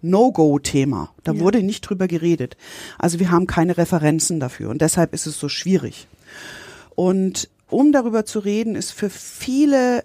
No-Go-Thema. 0.02 1.10
Da 1.24 1.34
ja. 1.34 1.40
wurde 1.40 1.64
nicht 1.64 1.82
drüber 1.82 2.08
geredet. 2.08 2.56
Also 3.00 3.20
wir 3.20 3.32
haben 3.32 3.48
keine 3.48 3.78
Referenzen 3.78 4.40
dafür 4.40 4.70
und 4.70 4.82
deshalb 4.82 5.14
ist 5.14 5.26
es 5.26 5.40
so 5.40 5.50
schwierig. 5.50 6.08
Und 6.96 7.50
um 7.70 7.92
darüber 7.92 8.26
zu 8.26 8.40
reden, 8.40 8.76
ist 8.76 8.92
für 8.92 9.10
viele 9.10 10.04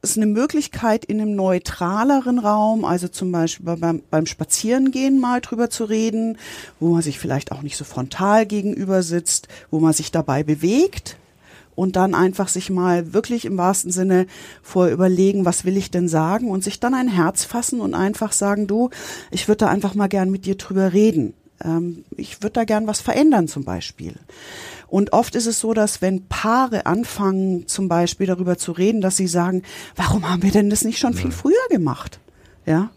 ist 0.00 0.16
eine 0.16 0.26
Möglichkeit 0.26 1.04
in 1.04 1.20
einem 1.20 1.34
neutraleren 1.34 2.38
Raum, 2.38 2.84
also 2.84 3.08
zum 3.08 3.32
Beispiel 3.32 3.76
beim, 3.76 4.02
beim 4.08 4.26
Spazierengehen 4.26 5.18
mal 5.18 5.40
drüber 5.40 5.70
zu 5.70 5.84
reden, 5.84 6.38
wo 6.78 6.92
man 6.92 7.02
sich 7.02 7.18
vielleicht 7.18 7.50
auch 7.50 7.62
nicht 7.62 7.76
so 7.76 7.84
frontal 7.84 8.46
gegenüber 8.46 9.02
sitzt, 9.02 9.48
wo 9.70 9.80
man 9.80 9.92
sich 9.92 10.12
dabei 10.12 10.44
bewegt 10.44 11.16
und 11.78 11.94
dann 11.94 12.12
einfach 12.12 12.48
sich 12.48 12.70
mal 12.70 13.12
wirklich 13.12 13.44
im 13.44 13.56
wahrsten 13.56 13.92
Sinne 13.92 14.26
vor 14.62 14.88
überlegen, 14.88 15.44
was 15.44 15.64
will 15.64 15.76
ich 15.76 15.92
denn 15.92 16.08
sagen 16.08 16.50
und 16.50 16.64
sich 16.64 16.80
dann 16.80 16.92
ein 16.92 17.06
Herz 17.06 17.44
fassen 17.44 17.80
und 17.80 17.94
einfach 17.94 18.32
sagen, 18.32 18.66
du, 18.66 18.90
ich 19.30 19.46
würde 19.46 19.58
da 19.58 19.68
einfach 19.68 19.94
mal 19.94 20.08
gern 20.08 20.28
mit 20.28 20.44
dir 20.44 20.56
drüber 20.56 20.92
reden. 20.92 21.34
Ähm, 21.64 22.04
ich 22.16 22.42
würde 22.42 22.54
da 22.54 22.64
gern 22.64 22.88
was 22.88 23.00
verändern 23.00 23.46
zum 23.46 23.62
Beispiel. 23.62 24.16
Und 24.88 25.12
oft 25.12 25.36
ist 25.36 25.46
es 25.46 25.60
so, 25.60 25.72
dass 25.72 26.02
wenn 26.02 26.26
Paare 26.26 26.86
anfangen, 26.86 27.68
zum 27.68 27.86
Beispiel 27.86 28.26
darüber 28.26 28.58
zu 28.58 28.72
reden, 28.72 29.00
dass 29.00 29.16
sie 29.16 29.28
sagen, 29.28 29.62
warum 29.94 30.28
haben 30.28 30.42
wir 30.42 30.50
denn 30.50 30.70
das 30.70 30.82
nicht 30.82 30.98
schon 30.98 31.14
viel 31.14 31.30
früher 31.30 31.54
gemacht? 31.70 32.18
Ja. 32.66 32.90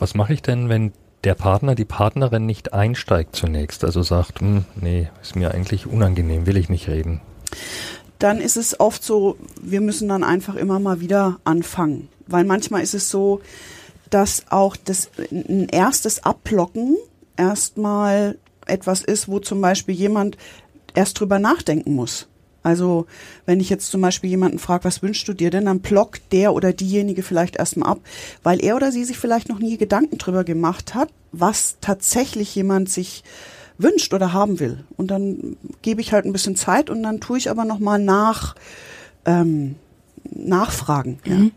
Was 0.00 0.16
mache 0.16 0.32
ich 0.32 0.42
denn, 0.42 0.68
wenn 0.68 0.90
der 1.22 1.36
Partner, 1.36 1.76
die 1.76 1.84
Partnerin 1.84 2.44
nicht 2.44 2.72
einsteigt 2.72 3.36
zunächst, 3.36 3.84
also 3.84 4.02
sagt, 4.02 4.40
hm, 4.40 4.64
nee, 4.74 5.08
ist 5.22 5.36
mir 5.36 5.54
eigentlich 5.54 5.86
unangenehm, 5.86 6.46
will 6.46 6.56
ich 6.56 6.68
nicht 6.70 6.88
reden? 6.88 7.20
Dann 8.20 8.40
ist 8.40 8.56
es 8.56 8.78
oft 8.78 9.02
so, 9.02 9.36
wir 9.60 9.80
müssen 9.80 10.08
dann 10.08 10.22
einfach 10.22 10.54
immer 10.54 10.78
mal 10.78 11.00
wieder 11.00 11.40
anfangen. 11.42 12.08
Weil 12.28 12.44
manchmal 12.44 12.82
ist 12.82 12.94
es 12.94 13.10
so, 13.10 13.40
dass 14.10 14.44
auch 14.50 14.76
das 14.76 15.10
ein 15.30 15.68
erstes 15.68 16.22
Abblocken 16.22 16.96
erstmal 17.36 18.38
etwas 18.66 19.02
ist, 19.02 19.28
wo 19.28 19.40
zum 19.40 19.60
Beispiel 19.60 19.94
jemand 19.94 20.36
erst 20.94 21.18
drüber 21.18 21.38
nachdenken 21.38 21.94
muss. 21.94 22.28
Also 22.62 23.06
wenn 23.46 23.60
ich 23.60 23.70
jetzt 23.70 23.90
zum 23.90 24.02
Beispiel 24.02 24.28
jemanden 24.28 24.58
frage, 24.58 24.84
was 24.84 25.02
wünschst 25.02 25.26
du 25.26 25.32
dir 25.32 25.50
denn, 25.50 25.64
dann 25.64 25.80
blockt 25.80 26.32
der 26.32 26.52
oder 26.52 26.72
diejenige 26.72 27.22
vielleicht 27.22 27.56
erstmal 27.56 27.90
ab, 27.90 28.00
weil 28.42 28.62
er 28.62 28.76
oder 28.76 28.92
sie 28.92 29.04
sich 29.04 29.18
vielleicht 29.18 29.48
noch 29.48 29.60
nie 29.60 29.78
Gedanken 29.78 30.18
drüber 30.18 30.44
gemacht 30.44 30.94
hat, 30.94 31.08
was 31.32 31.76
tatsächlich 31.80 32.54
jemand 32.54 32.90
sich 32.90 33.24
wünscht 33.82 34.12
oder 34.14 34.32
haben 34.32 34.60
will. 34.60 34.84
Und 34.96 35.10
dann 35.10 35.56
gebe 35.82 36.00
ich 36.00 36.12
halt 36.12 36.24
ein 36.24 36.32
bisschen 36.32 36.56
Zeit 36.56 36.90
und 36.90 37.02
dann 37.02 37.20
tue 37.20 37.38
ich 37.38 37.50
aber 37.50 37.64
nochmal 37.64 37.98
nach, 37.98 38.54
ähm, 39.24 39.76
nachfragen. 40.30 41.18
Ja. 41.24 41.36
Mhm. 41.36 41.52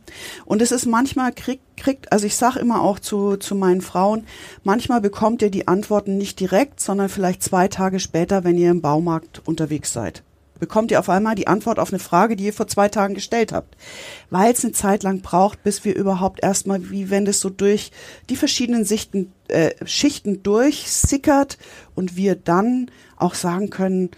Und 0.46 0.62
es 0.62 0.72
ist 0.72 0.86
manchmal 0.86 1.32
kriegt, 1.34 1.64
kriegt, 1.78 2.12
also 2.12 2.26
ich 2.26 2.36
sage 2.36 2.60
immer 2.60 2.82
auch 2.82 3.00
zu, 3.00 3.38
zu 3.38 3.56
meinen 3.56 3.82
Frauen, 3.82 4.26
manchmal 4.64 5.02
bekommt 5.02 5.42
ihr 5.42 5.52
die 5.52 5.68
Antworten 5.68 6.18
nicht 6.18 6.40
direkt, 6.40 6.80
sondern 6.80 7.10
vielleicht 7.10 7.44
zwei 7.44 7.68
Tage 7.68 8.00
später, 8.00 8.44
wenn 8.44 8.58
ihr 8.58 8.72
im 8.72 8.82
Baumarkt 8.82 9.42
unterwegs 9.46 9.94
seid. 9.94 10.24
Bekommt 10.60 10.92
ihr 10.92 11.00
auf 11.00 11.10
einmal 11.10 11.36
die 11.36 11.48
Antwort 11.48 11.80
auf 11.80 11.92
eine 11.92 12.00
Frage, 12.00 12.36
die 12.36 12.46
ihr 12.46 12.54
vor 12.54 12.68
zwei 12.68 12.88
Tagen 12.88 13.16
gestellt 13.16 13.52
habt. 13.52 13.76
Weil 14.30 14.54
es 14.54 14.64
eine 14.64 14.74
Zeit 14.74 15.04
lang 15.04 15.22
braucht, 15.22 15.64
bis 15.64 15.84
wir 15.84 15.96
überhaupt 15.96 16.42
erstmal, 16.44 16.90
wie 16.90 17.10
wenn 17.10 17.26
das 17.26 17.40
so 17.40 17.50
durch 17.50 17.92
die 18.30 18.36
verschiedenen 18.36 18.86
Sichten, 18.86 19.32
äh, 19.48 19.72
Schichten 19.86 20.44
durchsickert 20.44 21.58
und 21.96 22.16
wir 22.16 22.36
dann 22.36 22.90
auch 23.18 23.34
sagen 23.34 23.70
können, 23.70 24.12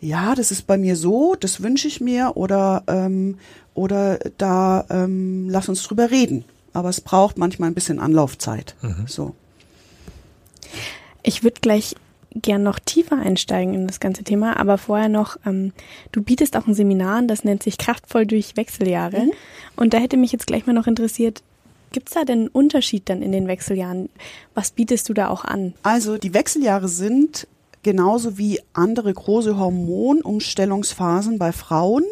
ja, 0.00 0.34
das 0.34 0.50
ist 0.50 0.66
bei 0.66 0.76
mir 0.76 0.96
so, 0.96 1.36
das 1.38 1.62
wünsche 1.62 1.86
ich 1.86 2.00
mir 2.00 2.32
oder 2.34 2.82
ähm, 2.88 3.38
oder 3.74 4.18
da 4.36 4.84
ähm, 4.90 5.48
lass 5.48 5.68
uns 5.68 5.82
drüber 5.84 6.10
reden. 6.10 6.44
Aber 6.72 6.88
es 6.88 7.00
braucht 7.00 7.38
manchmal 7.38 7.70
ein 7.70 7.74
bisschen 7.74 8.00
Anlaufzeit. 8.00 8.74
Mhm. 8.82 9.06
So. 9.06 9.34
Ich 11.22 11.44
würde 11.44 11.60
gleich 11.60 11.94
gern 12.34 12.62
noch 12.62 12.78
tiefer 12.78 13.18
einsteigen 13.18 13.74
in 13.74 13.86
das 13.86 14.00
ganze 14.00 14.24
Thema, 14.24 14.58
aber 14.58 14.78
vorher 14.78 15.08
noch, 15.08 15.36
ähm, 15.46 15.72
du 16.12 16.22
bietest 16.22 16.56
auch 16.56 16.66
ein 16.66 16.74
Seminar 16.74 17.18
an, 17.18 17.28
das 17.28 17.44
nennt 17.44 17.62
sich 17.62 17.78
Kraftvoll 17.78 18.26
durch 18.26 18.56
Wechseljahre. 18.56 19.20
Mhm. 19.20 19.32
Und 19.76 19.94
da 19.94 19.98
hätte 19.98 20.16
mich 20.16 20.32
jetzt 20.32 20.46
gleich 20.46 20.66
mal 20.66 20.72
noch 20.72 20.86
interessiert, 20.86 21.42
Gibt 21.92 22.08
es 22.08 22.14
da 22.14 22.24
denn 22.24 22.38
einen 22.38 22.48
Unterschied 22.48 23.08
dann 23.10 23.20
in 23.20 23.32
den 23.32 23.46
Wechseljahren? 23.46 24.08
Was 24.54 24.70
bietest 24.70 25.10
du 25.10 25.12
da 25.14 25.28
auch 25.28 25.44
an? 25.44 25.74
Also 25.82 26.16
die 26.16 26.32
Wechseljahre 26.32 26.88
sind 26.88 27.46
genauso 27.82 28.38
wie 28.38 28.60
andere 28.72 29.12
große 29.12 29.58
Hormonumstellungsphasen 29.58 31.38
bei 31.38 31.52
Frauen 31.52 32.04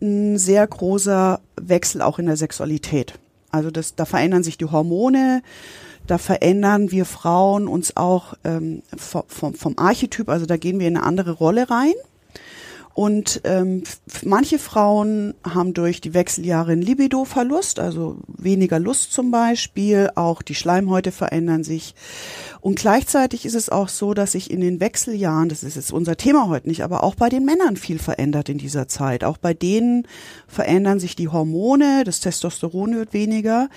ein 0.00 0.36
sehr 0.38 0.66
großer 0.66 1.40
Wechsel 1.56 2.02
auch 2.02 2.18
in 2.18 2.26
der 2.26 2.36
Sexualität. 2.36 3.14
Also 3.50 3.70
das, 3.70 3.94
da 3.94 4.04
verändern 4.04 4.42
sich 4.42 4.58
die 4.58 4.66
Hormone, 4.66 5.42
da 6.06 6.18
verändern 6.18 6.90
wir 6.90 7.04
Frauen 7.04 7.66
uns 7.68 7.96
auch 7.96 8.34
ähm, 8.44 8.82
vom, 8.96 9.54
vom 9.54 9.78
Archetyp, 9.78 10.28
also 10.28 10.46
da 10.46 10.56
gehen 10.56 10.78
wir 10.78 10.88
in 10.88 10.96
eine 10.96 11.06
andere 11.06 11.32
Rolle 11.32 11.70
rein. 11.70 11.94
Und 12.94 13.40
ähm, 13.44 13.84
manche 14.22 14.58
Frauen 14.58 15.32
haben 15.44 15.72
durch 15.72 16.02
die 16.02 16.12
Wechseljahre 16.12 16.72
einen 16.72 16.82
Libido-Verlust, 16.82 17.80
also 17.80 18.18
weniger 18.26 18.78
Lust 18.78 19.12
zum 19.12 19.30
Beispiel, 19.30 20.10
auch 20.14 20.42
die 20.42 20.54
Schleimhäute 20.54 21.10
verändern 21.10 21.64
sich. 21.64 21.94
Und 22.60 22.78
gleichzeitig 22.78 23.46
ist 23.46 23.54
es 23.54 23.70
auch 23.70 23.88
so, 23.88 24.12
dass 24.12 24.32
sich 24.32 24.50
in 24.50 24.60
den 24.60 24.78
Wechseljahren, 24.78 25.48
das 25.48 25.62
ist 25.62 25.76
jetzt 25.76 25.92
unser 25.92 26.18
Thema 26.18 26.48
heute 26.48 26.68
nicht, 26.68 26.84
aber 26.84 27.02
auch 27.02 27.14
bei 27.14 27.30
den 27.30 27.46
Männern 27.46 27.76
viel 27.76 27.98
verändert 27.98 28.50
in 28.50 28.58
dieser 28.58 28.88
Zeit. 28.88 29.24
Auch 29.24 29.38
bei 29.38 29.54
denen 29.54 30.06
verändern 30.46 31.00
sich 31.00 31.16
die 31.16 31.28
Hormone, 31.28 32.04
das 32.04 32.20
Testosteron 32.20 32.94
wird 32.94 33.14
weniger. 33.14 33.70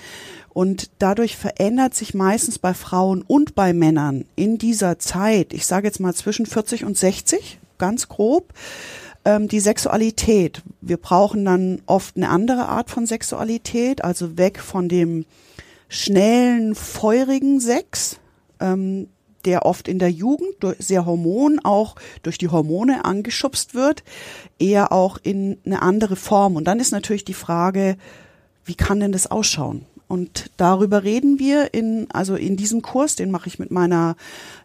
Und 0.55 0.89
dadurch 0.99 1.35
verändert 1.35 1.95
sich 1.95 2.13
meistens 2.13 2.59
bei 2.59 2.73
Frauen 2.73 3.23
und 3.23 3.55
bei 3.55 3.73
Männern 3.73 4.23
in 4.37 4.57
dieser 4.57 4.99
Zeit, 4.99 5.51
ich 5.51 5.65
sage 5.65 5.85
jetzt 5.85 5.99
mal 5.99 6.15
zwischen 6.15 6.45
40 6.45 6.85
und 6.85 6.97
60, 6.97 7.59
ganz 7.77 8.07
grob, 8.07 8.53
ähm, 9.25 9.49
die 9.49 9.59
Sexualität. 9.59 10.61
Wir 10.79 10.95
brauchen 10.95 11.43
dann 11.43 11.81
oft 11.87 12.15
eine 12.15 12.29
andere 12.29 12.69
Art 12.69 12.89
von 12.89 13.05
Sexualität, 13.05 14.01
also 14.05 14.37
weg 14.37 14.59
von 14.59 14.87
dem 14.87 15.25
schnellen, 15.89 16.73
feurigen 16.73 17.59
Sex, 17.59 18.21
ähm, 18.61 19.09
der 19.43 19.65
oft 19.65 19.89
in 19.89 19.99
der 19.99 20.09
Jugend 20.09 20.51
durch 20.61 20.77
sehr 20.79 21.05
Hormon 21.05 21.59
auch 21.65 21.97
durch 22.23 22.37
die 22.37 22.47
Hormone 22.47 23.03
angeschubst 23.03 23.75
wird, 23.75 24.05
eher 24.57 24.93
auch 24.93 25.17
in 25.21 25.57
eine 25.65 25.81
andere 25.81 26.15
Form. 26.15 26.55
Und 26.55 26.63
dann 26.63 26.79
ist 26.79 26.93
natürlich 26.93 27.25
die 27.25 27.33
Frage, 27.33 27.97
wie 28.63 28.75
kann 28.75 29.01
denn 29.01 29.11
das 29.11 29.29
ausschauen? 29.29 29.85
Und 30.07 30.51
darüber 30.57 31.03
reden 31.03 31.39
wir 31.39 31.73
in, 31.73 32.07
also 32.11 32.35
in 32.35 32.57
diesem 32.57 32.81
Kurs, 32.81 33.15
den 33.15 33.31
mache 33.31 33.47
ich 33.47 33.59
mit 33.59 33.71
meiner 33.71 34.15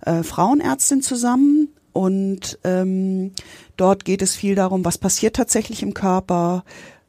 äh, 0.04 0.22
Frauenärztin 0.22 1.02
zusammen. 1.02 1.68
Und 1.92 2.58
ähm, 2.62 3.32
dort 3.76 4.04
geht 4.04 4.22
es 4.22 4.36
viel 4.36 4.54
darum, 4.54 4.84
was 4.84 4.98
passiert 4.98 5.36
tatsächlich 5.36 5.82
im 5.82 5.94
Körper, 5.94 6.64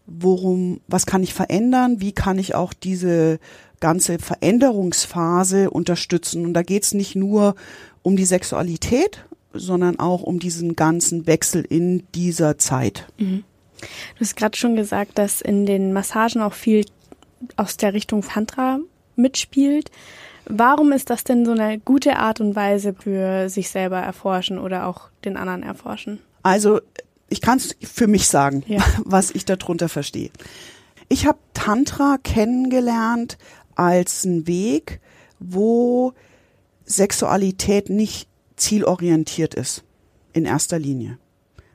worum, 0.08 0.82
was 0.88 1.06
kann 1.06 1.24
ich 1.24 1.34
verändern, 1.34 2.02
wie 2.02 2.14
kann 2.14 2.40
ich 2.40 2.56
auch 2.56 2.74
diese 2.74 3.40
ganze 3.80 4.20
Veränderungsphase 4.20 5.70
unterstützen. 5.70 6.46
Und 6.46 6.54
da 6.54 6.64
geht 6.64 6.84
es 6.84 6.94
nicht 6.94 7.16
nur 7.16 7.56
um 8.02 8.16
die 8.16 8.26
Sexualität, 8.26 9.26
sondern 9.54 10.00
auch 10.00 10.22
um 10.22 10.40
diesen 10.40 10.76
ganzen 10.76 11.28
Wechsel 11.28 11.66
in 11.68 12.04
dieser 12.16 12.58
Zeit. 12.58 13.08
Mhm. 13.18 13.44
Du 14.16 14.22
hast 14.22 14.36
gerade 14.36 14.58
schon 14.58 14.76
gesagt, 14.76 15.18
dass 15.18 15.42
in 15.42 15.66
den 15.66 15.92
Massagen 15.92 16.42
auch 16.42 16.54
viel 16.54 16.86
aus 17.56 17.78
der 17.78 17.94
Richtung 17.94 18.22
Tantra 18.22 18.80
mitspielt. 19.16 19.92
Warum 20.46 20.92
ist 20.92 21.10
das 21.10 21.24
denn 21.24 21.46
so 21.46 21.52
eine 21.52 21.80
gute 21.80 22.18
Art 22.18 22.42
und 22.42 22.56
Weise 22.56 22.94
für 22.94 23.50
sich 23.50 23.70
selber 23.70 24.00
erforschen 24.00 24.58
oder 24.60 24.88
auch 24.88 25.10
den 25.24 25.38
anderen 25.38 25.64
erforschen? 25.64 26.20
Also 26.44 26.82
ich 27.30 27.42
kann 27.42 27.58
es 27.58 27.76
für 27.82 28.08
mich 28.08 28.28
sagen, 28.28 28.64
Ja. 28.68 28.84
was 29.06 29.32
ich 29.32 29.46
darunter 29.46 29.90
verstehe. 29.90 30.32
Ich 31.10 31.26
habe 31.26 31.38
Tantra 31.54 32.18
kennengelernt 32.24 33.38
als 33.76 34.26
einen 34.26 34.48
Weg, 34.48 35.00
wo 35.40 36.14
Sexualität 36.86 37.90
nicht 37.90 38.28
zielorientiert 38.56 39.54
ist, 39.56 39.84
in 40.34 40.46
erster 40.46 40.80
Linie. 40.80 41.18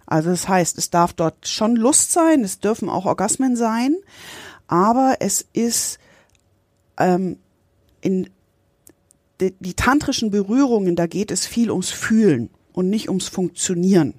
Also 0.07 0.31
das 0.31 0.49
heißt, 0.49 0.79
es 0.79 0.91
darf 0.91 1.13
dort 1.13 1.49
schon 1.49 1.75
Lust 1.75 2.13
sein, 2.13 2.43
es 2.45 2.61
dürfen 2.61 2.89
auch 2.89 3.07
Orgasmen 3.07 3.57
sein, 3.57 3.97
aber 4.69 5.17
es 5.21 5.47
ist 5.53 5.99
ähm, 6.99 7.39
in 8.01 8.31
die, 9.41 9.55
die 9.61 9.75
tantrischen 9.75 10.31
Berührungen, 10.31 10.97
da 10.97 11.07
geht 11.07 11.31
es 11.31 11.47
viel 11.47 11.71
ums 11.71 11.91
Fühlen 11.91 12.51
und 12.73 12.89
nicht 12.89 13.09
ums 13.09 13.29
Funktionieren. 13.29 14.15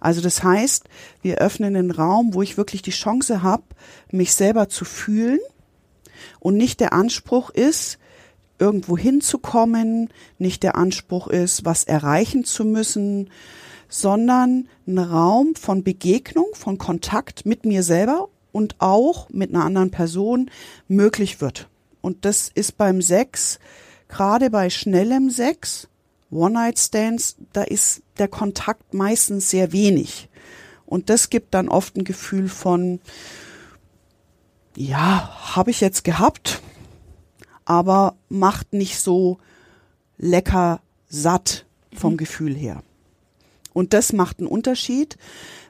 Also 0.00 0.20
das 0.20 0.42
heißt, 0.42 0.84
wir 1.22 1.38
öffnen 1.38 1.76
einen 1.76 1.90
Raum, 1.90 2.34
wo 2.34 2.42
ich 2.42 2.56
wirklich 2.56 2.82
die 2.82 2.90
Chance 2.90 3.42
habe, 3.42 3.62
mich 4.10 4.34
selber 4.34 4.68
zu 4.68 4.84
fühlen 4.84 5.38
und 6.40 6.56
nicht 6.56 6.80
der 6.80 6.92
Anspruch 6.92 7.50
ist, 7.50 7.98
irgendwo 8.58 8.98
hinzukommen, 8.98 10.10
nicht 10.38 10.62
der 10.62 10.76
Anspruch 10.76 11.28
ist, 11.28 11.64
was 11.64 11.84
erreichen 11.84 12.44
zu 12.44 12.64
müssen, 12.64 13.30
sondern 13.88 14.68
ein 14.86 14.98
Raum 14.98 15.54
von 15.54 15.82
Begegnung, 15.82 16.46
von 16.54 16.78
Kontakt 16.78 17.44
mit 17.44 17.64
mir 17.64 17.82
selber 17.82 18.28
und 18.52 18.76
auch 18.78 19.28
mit 19.30 19.50
einer 19.54 19.64
anderen 19.64 19.90
Person 19.90 20.50
möglich 20.88 21.40
wird. 21.40 21.68
Und 22.00 22.24
das 22.24 22.50
ist 22.54 22.76
beim 22.76 23.02
Sex, 23.02 23.58
gerade 24.08 24.50
bei 24.50 24.70
schnellem 24.70 25.30
Sex, 25.30 25.88
One-Night-Stands, 26.30 27.36
da 27.52 27.62
ist 27.62 28.02
der 28.18 28.28
Kontakt 28.28 28.94
meistens 28.94 29.50
sehr 29.50 29.72
wenig. 29.72 30.28
Und 30.86 31.10
das 31.10 31.30
gibt 31.30 31.54
dann 31.54 31.68
oft 31.68 31.96
ein 31.96 32.04
Gefühl 32.04 32.48
von, 32.48 33.00
ja, 34.76 35.54
habe 35.56 35.70
ich 35.70 35.80
jetzt 35.80 36.04
gehabt, 36.04 36.62
aber 37.64 38.16
macht 38.28 38.72
nicht 38.72 38.98
so 38.98 39.38
lecker 40.18 40.80
satt 41.08 41.66
vom 41.94 42.16
Gefühl 42.16 42.54
her. 42.54 42.82
Und 43.72 43.92
das 43.92 44.12
macht 44.12 44.38
einen 44.38 44.48
Unterschied, 44.48 45.16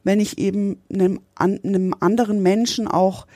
wenn 0.04 0.20
ich 0.20 0.38
eben 0.38 0.82
einem, 0.92 1.20
einem 1.36 1.94
anderen 2.00 2.42
Menschen 2.42 2.88
auch 2.88 3.26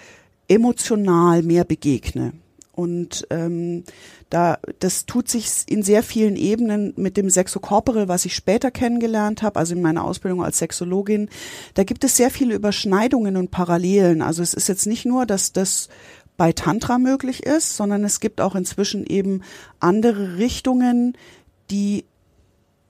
emotional 0.48 1.42
mehr 1.42 1.64
begegne. 1.64 2.32
Und 2.72 3.26
ähm, 3.30 3.84
da 4.28 4.58
das 4.80 5.06
tut 5.06 5.28
sich 5.28 5.64
in 5.66 5.82
sehr 5.82 6.02
vielen 6.02 6.36
Ebenen 6.36 6.92
mit 6.96 7.16
dem 7.16 7.30
Sexo 7.30 7.58
Corporate, 7.58 8.08
was 8.08 8.26
ich 8.26 8.34
später 8.34 8.70
kennengelernt 8.70 9.42
habe, 9.42 9.58
also 9.58 9.74
in 9.74 9.80
meiner 9.80 10.04
Ausbildung 10.04 10.44
als 10.44 10.58
Sexologin. 10.58 11.30
Da 11.72 11.84
gibt 11.84 12.04
es 12.04 12.18
sehr 12.18 12.30
viele 12.30 12.54
Überschneidungen 12.54 13.38
und 13.38 13.50
Parallelen. 13.50 14.20
Also 14.20 14.42
es 14.42 14.52
ist 14.52 14.68
jetzt 14.68 14.86
nicht 14.86 15.06
nur, 15.06 15.24
dass 15.24 15.54
das 15.54 15.88
bei 16.36 16.52
Tantra 16.52 16.98
möglich 16.98 17.44
ist, 17.44 17.76
sondern 17.76 18.04
es 18.04 18.20
gibt 18.20 18.42
auch 18.42 18.54
inzwischen 18.54 19.06
eben 19.06 19.40
andere 19.80 20.36
Richtungen, 20.36 21.16
die 21.70 22.04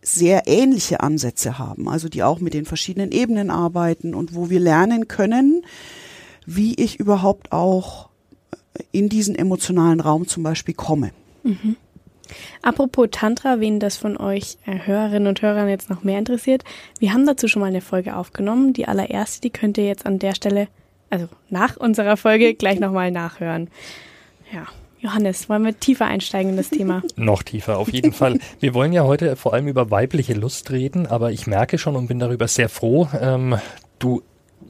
sehr 0.06 0.42
ähnliche 0.46 1.00
Ansätze 1.00 1.58
haben, 1.58 1.88
also 1.88 2.08
die 2.08 2.22
auch 2.22 2.38
mit 2.38 2.54
den 2.54 2.64
verschiedenen 2.64 3.10
Ebenen 3.10 3.50
arbeiten 3.50 4.14
und 4.14 4.34
wo 4.34 4.50
wir 4.50 4.60
lernen 4.60 5.08
können, 5.08 5.64
wie 6.46 6.74
ich 6.74 7.00
überhaupt 7.00 7.50
auch 7.52 8.08
in 8.92 9.08
diesen 9.08 9.34
emotionalen 9.34 10.00
Raum 10.00 10.28
zum 10.28 10.42
Beispiel 10.42 10.74
komme. 10.74 11.10
Apropos 12.62 13.08
Tantra, 13.10 13.60
wen 13.60 13.80
das 13.80 13.96
von 13.96 14.16
euch 14.16 14.58
äh, 14.66 14.78
Hörerinnen 14.84 15.28
und 15.28 15.42
Hörern 15.42 15.68
jetzt 15.68 15.90
noch 15.90 16.04
mehr 16.04 16.18
interessiert, 16.18 16.64
wir 16.98 17.12
haben 17.12 17.26
dazu 17.26 17.48
schon 17.48 17.60
mal 17.60 17.66
eine 17.66 17.80
Folge 17.80 18.16
aufgenommen. 18.16 18.72
Die 18.72 18.88
allererste, 18.88 19.40
die 19.40 19.50
könnt 19.50 19.78
ihr 19.78 19.86
jetzt 19.86 20.06
an 20.06 20.18
der 20.18 20.34
Stelle, 20.34 20.68
also 21.10 21.28
nach 21.50 21.76
unserer 21.76 22.16
Folge, 22.16 22.54
gleich 22.54 22.80
nochmal 22.80 23.10
nachhören. 23.10 23.70
Ja, 24.52 24.66
Johannes, 25.06 25.48
wollen 25.48 25.64
wir 25.64 25.78
tiefer 25.78 26.06
einsteigen 26.06 26.50
in 26.50 26.56
das 26.56 26.68
Thema? 26.68 27.00
Noch 27.16 27.44
tiefer, 27.44 27.78
auf 27.78 27.92
jeden 27.92 28.12
Fall. 28.12 28.40
Wir 28.58 28.74
wollen 28.74 28.92
ja 28.92 29.04
heute 29.04 29.36
vor 29.36 29.54
allem 29.54 29.68
über 29.68 29.92
weibliche 29.92 30.34
Lust 30.34 30.72
reden, 30.72 31.06
aber 31.06 31.30
ich 31.30 31.46
merke 31.46 31.78
schon 31.78 31.94
und 31.94 32.08
bin 32.08 32.18
darüber 32.18 32.48
sehr 32.48 32.68
froh, 32.68 33.08
ähm, 33.20 33.56
du 34.00 34.22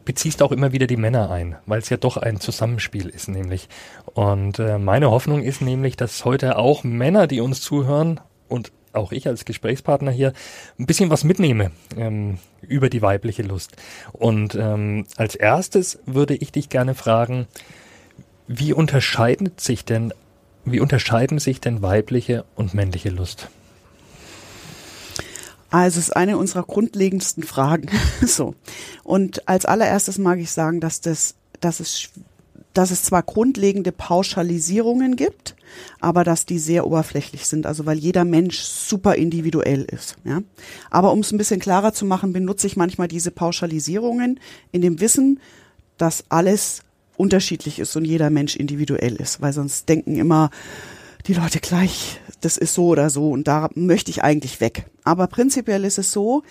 beziehst 0.05 0.43
auch 0.43 0.53
immer 0.53 0.73
wieder 0.73 0.87
die 0.87 0.99
Männer 0.99 1.31
ein, 1.31 1.57
weil 1.65 1.79
es 1.79 1.89
ja 1.89 1.97
doch 1.97 2.19
ein 2.19 2.39
Zusammenspiel 2.39 3.09
ist, 3.09 3.29
nämlich. 3.29 3.71
Und 4.13 4.59
äh, 4.59 4.79
meine 4.79 5.11
Hoffnung 5.11 5.43
ist 5.43 5.63
nämlich, 5.63 5.97
dass 5.97 6.27
heute 6.27 6.59
auch 6.59 6.85
Männer, 6.85 7.27
die 7.27 7.41
uns 7.41 7.63
zuhören 7.63 8.21
und 8.47 8.73
auch 8.93 9.13
ich 9.13 9.27
als 9.29 9.47
Gesprächspartner 9.47 10.11
hier 10.11 10.35
ein 10.79 10.85
bisschen 10.85 11.09
was 11.09 11.25
mitnehme 11.25 11.71
ähm, 11.97 12.37
über 12.61 12.91
die 12.91 13.01
weibliche 13.01 13.43
Lust. 13.43 13.77
Und 14.13 14.55
ähm, 14.55 15.07
als 15.17 15.35
erstes 15.35 15.99
würde 16.05 16.35
ich 16.35 16.53
dich 16.53 16.69
gerne 16.69 16.95
fragen, 16.95 17.47
wie 18.49 18.75
unterscheidet 18.75 19.61
sich 19.61 19.85
denn, 19.85 20.13
wie 20.67 20.81
unterscheiden 20.81 21.39
sich 21.39 21.61
denn 21.61 21.81
weibliche 21.81 22.45
und 22.57 22.75
männliche 22.75 23.11
Lust? 23.11 23.49
Also 25.71 25.99
es 25.99 26.09
ist 26.09 26.17
eine 26.17 26.39
unserer 26.39 26.65
grundlegendsten 26.65 27.43
Fragen. 27.43 27.89
so. 28.23 28.55
Und 29.05 29.49
als 29.49 29.65
allererstes 29.65 30.19
mag 30.19 30.39
ich 30.39 30.51
sagen, 30.51 30.81
dass 30.81 31.01
das, 31.01 31.35
dass 31.61 31.81
es, 31.81 32.09
dass 32.73 32.91
es 32.91 33.03
zwar 33.03 33.23
grundlegende 33.23 33.93
Pauschalisierungen 33.93 35.17
gibt, 35.17 35.55
aber 36.01 36.25
dass 36.25 36.47
die 36.47 36.59
sehr 36.59 36.87
oberflächlich 36.87 37.47
sind. 37.47 37.67
Also 37.67 37.87
weil 37.87 37.99
jeder 37.99 38.25
Mensch 38.25 38.61
super 38.61 39.15
individuell 39.15 39.83
ist. 39.85 40.17
Ja. 40.25 40.41
Aber 40.91 41.13
um 41.13 41.21
es 41.21 41.33
ein 41.33 41.39
bisschen 41.39 41.61
klarer 41.61 41.93
zu 41.93 42.05
machen, 42.05 42.33
benutze 42.33 42.67
ich 42.67 42.77
manchmal 42.77 43.09
diese 43.09 43.31
Pauschalisierungen 43.31 44.41
in 44.73 44.83
dem 44.83 45.01
Wissen, 45.01 45.41
dass 45.99 46.25
alles 46.29 46.83
unterschiedlich 47.17 47.79
ist 47.79 47.97
und 47.97 48.05
jeder 48.05 48.31
Mensch 48.31 48.57
individuell 48.57 49.17
ist, 49.17 49.41
weil 49.41 49.53
sonst 49.53 49.89
denken 49.89 50.17
immer 50.17 50.51
die 51.27 51.35
Leute 51.35 51.61
gleich, 51.61 52.21
das 52.41 52.57
ist 52.57 52.75
so 52.75 52.87
oder 52.89 53.11
so 53.11 53.31
und 53.31 53.49
da 53.49 53.69
möchte 53.75 54.11
ich 54.11 54.23
eigentlich 54.23 54.61
weg. 54.61 54.87
Aber 55.05 55.27
prinzipiell 55.27 55.85
ist 55.85 55.99
es 55.99 56.13
so, 56.13 56.43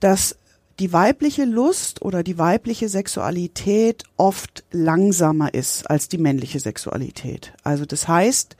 dass 0.00 0.36
die 0.78 0.92
weibliche 0.92 1.44
Lust 1.44 2.02
oder 2.02 2.22
die 2.22 2.38
weibliche 2.38 2.88
Sexualität 2.88 4.04
oft 4.16 4.64
langsamer 4.70 5.54
ist 5.54 5.88
als 5.90 6.08
die 6.08 6.18
männliche 6.18 6.60
Sexualität. 6.60 7.54
Also 7.62 7.86
das 7.86 8.06
heißt, 8.06 8.56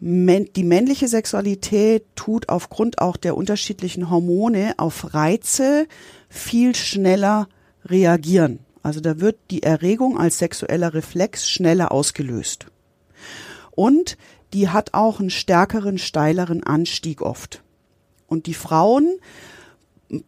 die 0.00 0.64
männliche 0.64 1.08
Sexualität 1.08 2.04
tut 2.16 2.48
aufgrund 2.48 2.98
auch 2.98 3.16
der 3.16 3.36
unterschiedlichen 3.36 4.10
Hormone 4.10 4.74
auf 4.78 5.14
Reize 5.14 5.86
viel 6.28 6.74
schneller 6.74 7.48
reagieren. 7.84 8.58
Also 8.84 9.00
da 9.00 9.18
wird 9.18 9.38
die 9.50 9.62
Erregung 9.62 10.18
als 10.18 10.38
sexueller 10.38 10.92
Reflex 10.92 11.48
schneller 11.48 11.90
ausgelöst. 11.90 12.66
Und 13.70 14.18
die 14.52 14.68
hat 14.68 14.92
auch 14.92 15.20
einen 15.20 15.30
stärkeren, 15.30 15.96
steileren 15.96 16.62
Anstieg 16.62 17.22
oft. 17.22 17.62
Und 18.26 18.46
die 18.46 18.52
Frauen 18.52 19.18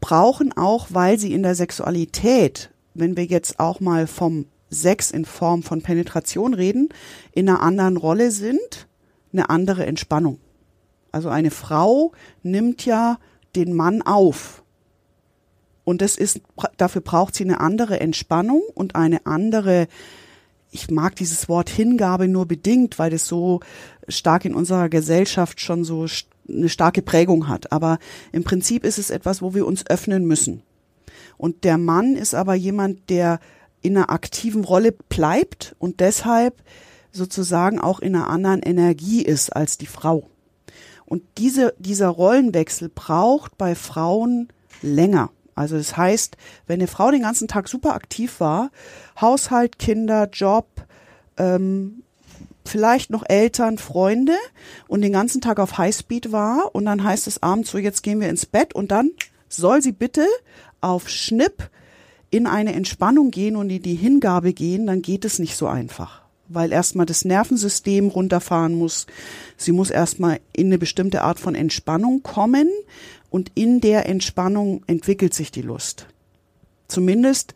brauchen 0.01 0.57
auch, 0.57 0.88
weil 0.90 1.19
sie 1.19 1.35
in 1.35 1.42
der 1.42 1.55
Sexualität, 1.55 2.71
wenn 2.95 3.14
wir 3.19 3.27
jetzt 3.27 3.61
auch 3.61 3.81
mal 3.81 4.07
vom 4.07 4.47
Sex 4.71 5.11
in 5.11 5.27
Form 5.27 5.62
von 5.62 5.83
Penetration 5.83 6.55
reden, 6.55 6.88
in 7.33 7.51
einer 7.51 7.61
anderen 7.61 7.99
Rolle 7.99 8.31
sind, 8.31 8.88
eine 9.35 9.51
andere 9.51 9.85
Entspannung. 9.85 10.40
Also 11.12 11.29
eine 11.29 11.51
Frau 11.51 12.12
nimmt 12.42 12.87
ja 12.87 13.19
den 13.55 13.75
Mann 13.75 14.01
auf. 14.01 14.62
Und 15.87 16.03
das 16.03 16.16
ist, 16.16 16.40
dafür 16.79 17.01
braucht 17.01 17.37
sie 17.37 17.44
eine 17.44 17.61
andere 17.61 18.01
Entspannung 18.01 18.61
und 18.75 18.96
eine 18.96 19.25
andere, 19.25 19.87
ich 20.72 20.90
mag 20.90 21.14
dieses 21.14 21.49
Wort 21.49 21.70
Hingabe 21.70 22.27
nur 22.27 22.44
bedingt, 22.46 22.99
weil 22.99 23.11
das 23.11 23.29
so 23.29 23.61
stark 24.09 24.44
in 24.44 24.57
unserer 24.57 24.88
Gesellschaft 24.88 25.61
schon 25.61 25.85
so 25.85 26.07
eine 26.49 26.68
starke 26.68 27.03
Prägung 27.03 27.46
hat. 27.46 27.70
Aber 27.70 28.01
im 28.33 28.42
Prinzip 28.42 28.85
ist 28.85 28.99
es 28.99 29.11
etwas, 29.11 29.42
wo 29.42 29.55
wir 29.55 29.64
uns 29.64 29.87
öffnen 29.87 30.27
müssen. 30.27 30.64
Und 31.38 31.62
der 31.62 31.79
Mann 31.79 32.16
ist 32.16 32.35
aber 32.35 32.57
jemand, 32.57 33.09
der 33.09 33.38
in 33.81 33.96
einer 33.96 34.11
aktiven 34.11 34.64
Rolle 34.64 34.90
bleibt 34.90 35.77
und 35.79 36.01
deshalb 36.01 36.64
sozusagen 37.12 37.79
auch 37.79 38.01
in 38.01 38.16
einer 38.16 38.29
anderen 38.29 38.61
Energie 38.61 39.22
ist 39.22 39.55
als 39.55 39.79
die 39.79 39.87
Frau. 39.87 40.29
Und 41.05 41.22
diese, 41.38 41.75
dieser 41.79 42.09
Rollenwechsel 42.09 42.88
braucht 42.88 43.57
bei 43.57 43.77
Frauen 43.77 44.49
länger. 44.83 45.31
Also 45.57 45.77
das 45.77 45.97
heißt, 45.97 46.37
wenn 46.66 46.81
eine 46.81 46.87
Frau 46.87 47.11
den 47.11 47.23
ganzen 47.23 47.49
Tag 47.49 47.66
super 47.66 47.95
aktiv 47.95 48.38
war, 48.38 48.71
Haushalt, 49.21 49.79
Kinder, 49.79 50.29
Job, 50.31 50.69
ähm, 51.38 52.03
vielleicht 52.64 53.11
noch 53.11 53.25
Eltern, 53.29 53.79
Freunde 53.79 54.37
und 54.87 55.01
den 55.01 55.12
ganzen 55.12 55.40
Tag 55.40 55.59
auf 55.59 55.79
Highspeed 55.79 56.31
war 56.31 56.75
und 56.75 56.85
dann 56.85 57.03
heißt 57.03 57.27
es 57.27 57.42
abends 57.42 57.71
so, 57.71 57.79
jetzt 57.79 58.03
gehen 58.03 58.21
wir 58.21 58.29
ins 58.29 58.47
Bett 58.47 58.75
und 58.75 58.90
dann 58.90 59.11
soll 59.49 59.83
sie 59.83 59.92
bitte 59.92 60.27
auf 60.81 61.09
Schnipp 61.09 61.71
in 62.31 62.47
eine 62.47 62.75
Entspannung 62.75 63.31
gehen 63.31 63.57
und 63.57 63.71
in 63.71 63.83
die 63.83 63.95
Hingabe 63.95 64.53
gehen, 64.53 64.87
dann 64.87 65.01
geht 65.01 65.25
es 65.25 65.38
nicht 65.38 65.57
so 65.57 65.66
einfach. 65.66 66.23
Weil 66.49 66.73
erstmal 66.73 67.07
das 67.07 67.25
Nervensystem 67.25 68.09
runterfahren 68.09 68.75
muss. 68.75 69.07
Sie 69.57 69.73
muss 69.73 69.90
erstmal 69.90 70.40
in 70.53 70.66
eine 70.66 70.79
bestimmte 70.79 71.23
Art 71.23 71.40
von 71.40 71.55
Entspannung 71.55 72.23
kommen 72.23 72.69
und 73.37 73.53
in 73.55 73.83
der 73.83 74.09
Entspannung 74.09 74.83
entwickelt 74.87 75.35
sich 75.35 75.51
die 75.51 75.61
Lust. 75.61 76.07
Zumindest 76.88 77.53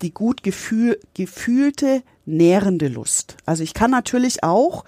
die 0.00 0.14
gut 0.14 0.44
gefühl, 0.44 1.00
gefühlte, 1.14 2.04
nährende 2.24 2.86
Lust. 2.86 3.36
Also 3.44 3.64
ich 3.64 3.74
kann 3.74 3.90
natürlich 3.90 4.44
auch 4.44 4.84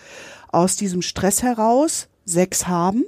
aus 0.52 0.76
diesem 0.76 1.02
Stress 1.02 1.42
heraus 1.42 2.06
Sex 2.26 2.68
haben, 2.68 3.04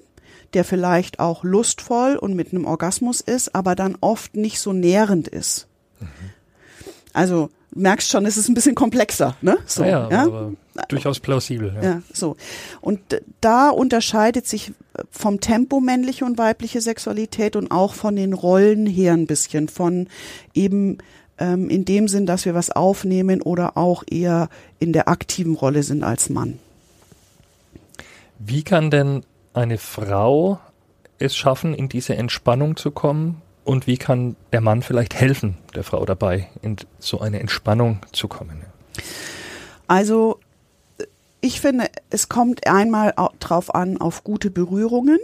der 0.53 0.65
vielleicht 0.65 1.21
auch 1.21 1.45
lustvoll 1.45 2.17
und 2.17 2.35
mit 2.35 2.51
einem 2.51 2.65
Orgasmus 2.65 3.21
ist, 3.21 3.55
aber 3.55 3.77
dann 3.77 3.97
oft 4.01 4.35
nicht 4.35 4.59
so 4.59 4.73
nährend 4.73 5.29
ist. 5.29 5.69
Mhm. 6.01 6.09
Also 7.13 7.51
merkst 7.75 8.11
schon, 8.11 8.27
es 8.27 8.37
ist 8.37 8.49
ein 8.49 8.55
bisschen 8.55 8.75
komplexer, 8.75 9.37
ne? 9.41 9.59
So, 9.67 9.83
ja, 9.83 10.09
ja? 10.11 10.23
Aber 10.25 10.53
durchaus 10.89 11.21
plausibel. 11.21 11.73
Ja. 11.75 11.83
ja, 11.83 12.03
so. 12.13 12.37
Und 12.81 13.01
da 13.41 13.71
unterscheidet 13.71 14.47
sich 14.47 14.73
vom 15.11 15.41
Tempo 15.41 15.81
männliche 15.81 16.25
und 16.25 16.39
weibliche 16.39 16.81
Sexualität 16.81 17.57
und 17.57 17.71
auch 17.71 17.95
von 17.95 18.17
den 18.17 18.33
Rollen 18.33 18.87
her 18.87 19.13
ein 19.15 19.27
bisschen, 19.27 19.69
von 19.69 20.09
eben 20.55 20.99
ähm, 21.39 21.71
in 21.71 21.85
dem 21.85 22.09
Sinn, 22.09 22.27
dass 22.27 22.45
wir 22.45 22.55
was 22.55 22.71
aufnehmen 22.71 23.43
oder 23.43 23.77
auch 23.77 24.05
eher 24.11 24.49
in 24.79 24.93
der 24.93 25.09
aktiven 25.09 25.55
Rolle 25.55 25.83
sind 25.83 26.05
als 26.05 26.29
Mann. 26.31 26.59
Wie 28.39 28.63
kann 28.63 28.91
denn 28.91 29.23
eine 29.55 29.79
Frau 29.79 30.59
es 31.19 31.37
schaffen, 31.37 31.75
in 31.75 31.89
diese 31.89 32.17
Entspannung 32.17 32.77
zu 32.77 32.91
kommen? 32.91 33.41
Und 33.65 33.87
wie 33.87 33.97
kann 33.97 34.37
der 34.53 34.61
Mann 34.61 34.83
vielleicht 34.83 35.15
helfen, 35.15 35.59
der 35.75 35.85
Frau 35.85 36.05
dabei, 36.05 36.49
in 36.63 36.77
so 36.99 37.21
eine 37.21 37.41
Entspannung 37.41 38.01
zu 38.13 38.29
kommen? 38.29 38.63
Also, 39.87 40.41
ich 41.41 41.61
finde, 41.61 41.89
es 42.11 42.29
kommt 42.29 42.67
einmal 42.67 43.15
drauf 43.39 43.75
an, 43.75 43.99
auf 43.99 44.25
gute 44.25 44.51
Berührungen, 44.51 45.19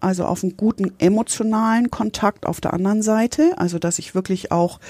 also 0.00 0.24
auf 0.24 0.42
einen 0.42 0.56
guten 0.56 0.94
emotionalen 0.98 1.90
Kontakt 1.90 2.46
auf 2.46 2.60
der 2.60 2.72
anderen 2.72 3.02
Seite, 3.02 3.54
also 3.56 3.78
dass 3.78 3.98
ich 3.98 4.14
wirklich 4.14 4.50
auch 4.52 4.80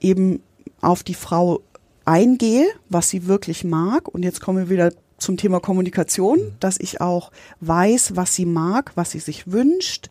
eben 0.00 0.42
auf 0.80 1.02
die 1.02 1.14
Frau 1.14 1.60
eingehe, 2.04 2.66
was 2.88 3.08
sie 3.08 3.26
wirklich 3.26 3.64
mag. 3.64 4.08
Und 4.08 4.22
jetzt 4.22 4.40
kommen 4.40 4.58
wir 4.58 4.68
wieder 4.70 4.92
zum 5.18 5.36
Thema 5.36 5.60
Kommunikation, 5.60 6.38
mhm. 6.38 6.52
dass 6.60 6.78
ich 6.80 7.00
auch 7.00 7.30
weiß, 7.60 8.16
was 8.16 8.34
sie 8.34 8.46
mag, 8.46 8.92
was 8.94 9.10
sie 9.10 9.18
sich 9.18 9.50
wünscht. 9.50 10.08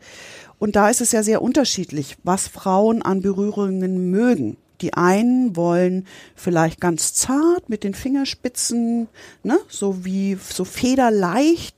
Und 0.60 0.76
da 0.76 0.90
ist 0.90 1.02
es 1.02 1.12
ja 1.12 1.24
sehr 1.24 1.42
unterschiedlich, 1.42 2.18
was 2.24 2.48
Frauen 2.48 3.02
an 3.02 3.22
Berührungen 3.22 4.10
mögen. 4.10 4.58
Die 4.82 4.94
einen 4.94 5.56
wollen 5.56 6.06
vielleicht 6.36 6.80
ganz 6.80 7.14
zart 7.14 7.70
mit 7.70 7.84
den 7.84 7.94
Fingerspitzen, 7.94 9.08
ne, 9.44 9.58
so 9.70 10.06
wie 10.06 10.36
so 10.36 10.66
federleicht 10.66 11.76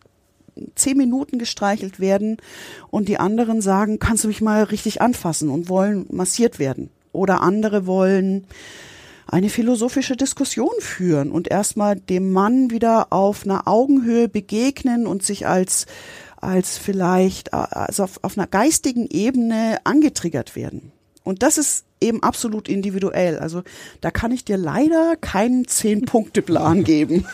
zehn 0.75 0.97
Minuten 0.97 1.39
gestreichelt 1.39 2.01
werden 2.01 2.37
und 2.91 3.07
die 3.07 3.17
anderen 3.17 3.61
sagen, 3.61 3.99
kannst 3.99 4.25
du 4.25 4.27
mich 4.27 4.41
mal 4.41 4.63
richtig 4.63 5.01
anfassen 5.01 5.49
und 5.49 5.69
wollen 5.69 6.05
massiert 6.11 6.59
werden. 6.59 6.89
Oder 7.13 7.41
andere 7.41 7.85
wollen 7.85 8.45
eine 9.25 9.49
philosophische 9.49 10.15
Diskussion 10.15 10.73
führen 10.79 11.31
und 11.31 11.49
erstmal 11.49 11.95
dem 11.95 12.31
Mann 12.31 12.71
wieder 12.71 13.13
auf 13.13 13.45
einer 13.45 13.67
Augenhöhe 13.67 14.27
begegnen 14.27 15.07
und 15.07 15.23
sich 15.23 15.47
als 15.47 15.85
als 16.41 16.77
vielleicht 16.77 17.53
also 17.53 18.03
auf, 18.03 18.19
auf 18.23 18.37
einer 18.37 18.47
geistigen 18.47 19.07
Ebene 19.07 19.77
angetriggert 19.83 20.55
werden. 20.55 20.91
Und 21.23 21.43
das 21.43 21.57
ist 21.57 21.85
eben 22.01 22.23
absolut 22.23 22.69
individuell. 22.69 23.39
Also 23.39 23.63
da 24.01 24.11
kann 24.11 24.31
ich 24.31 24.45
dir 24.45 24.57
leider 24.57 25.15
keinen 25.17 25.67
Zehn-Punkte-Plan 25.67 26.83
geben. 26.85 27.25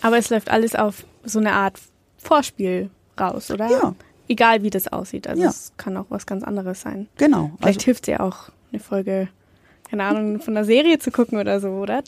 Aber 0.00 0.18
es 0.18 0.30
läuft 0.30 0.50
alles 0.50 0.74
auf 0.74 1.04
so 1.24 1.38
eine 1.38 1.52
Art 1.52 1.78
Vorspiel 2.16 2.90
raus, 3.18 3.50
oder? 3.50 3.70
Ja. 3.70 3.94
Egal 4.28 4.62
wie 4.62 4.70
das 4.70 4.88
aussieht. 4.88 5.26
Also 5.26 5.42
ja. 5.42 5.50
es 5.50 5.72
kann 5.76 5.96
auch 5.96 6.06
was 6.08 6.26
ganz 6.26 6.44
anderes 6.44 6.80
sein. 6.80 7.08
Genau. 7.18 7.50
Vielleicht 7.58 7.80
also, 7.80 7.84
hilft 7.86 8.08
es 8.08 8.12
ja 8.12 8.20
auch 8.20 8.50
eine 8.72 8.80
Folge 8.80 9.28
keine 9.92 10.04
Ahnung, 10.04 10.40
von 10.40 10.56
einer 10.56 10.64
Serie 10.64 10.98
zu 10.98 11.10
gucken 11.10 11.38
oder 11.38 11.60
so, 11.60 11.68
oder? 11.68 12.02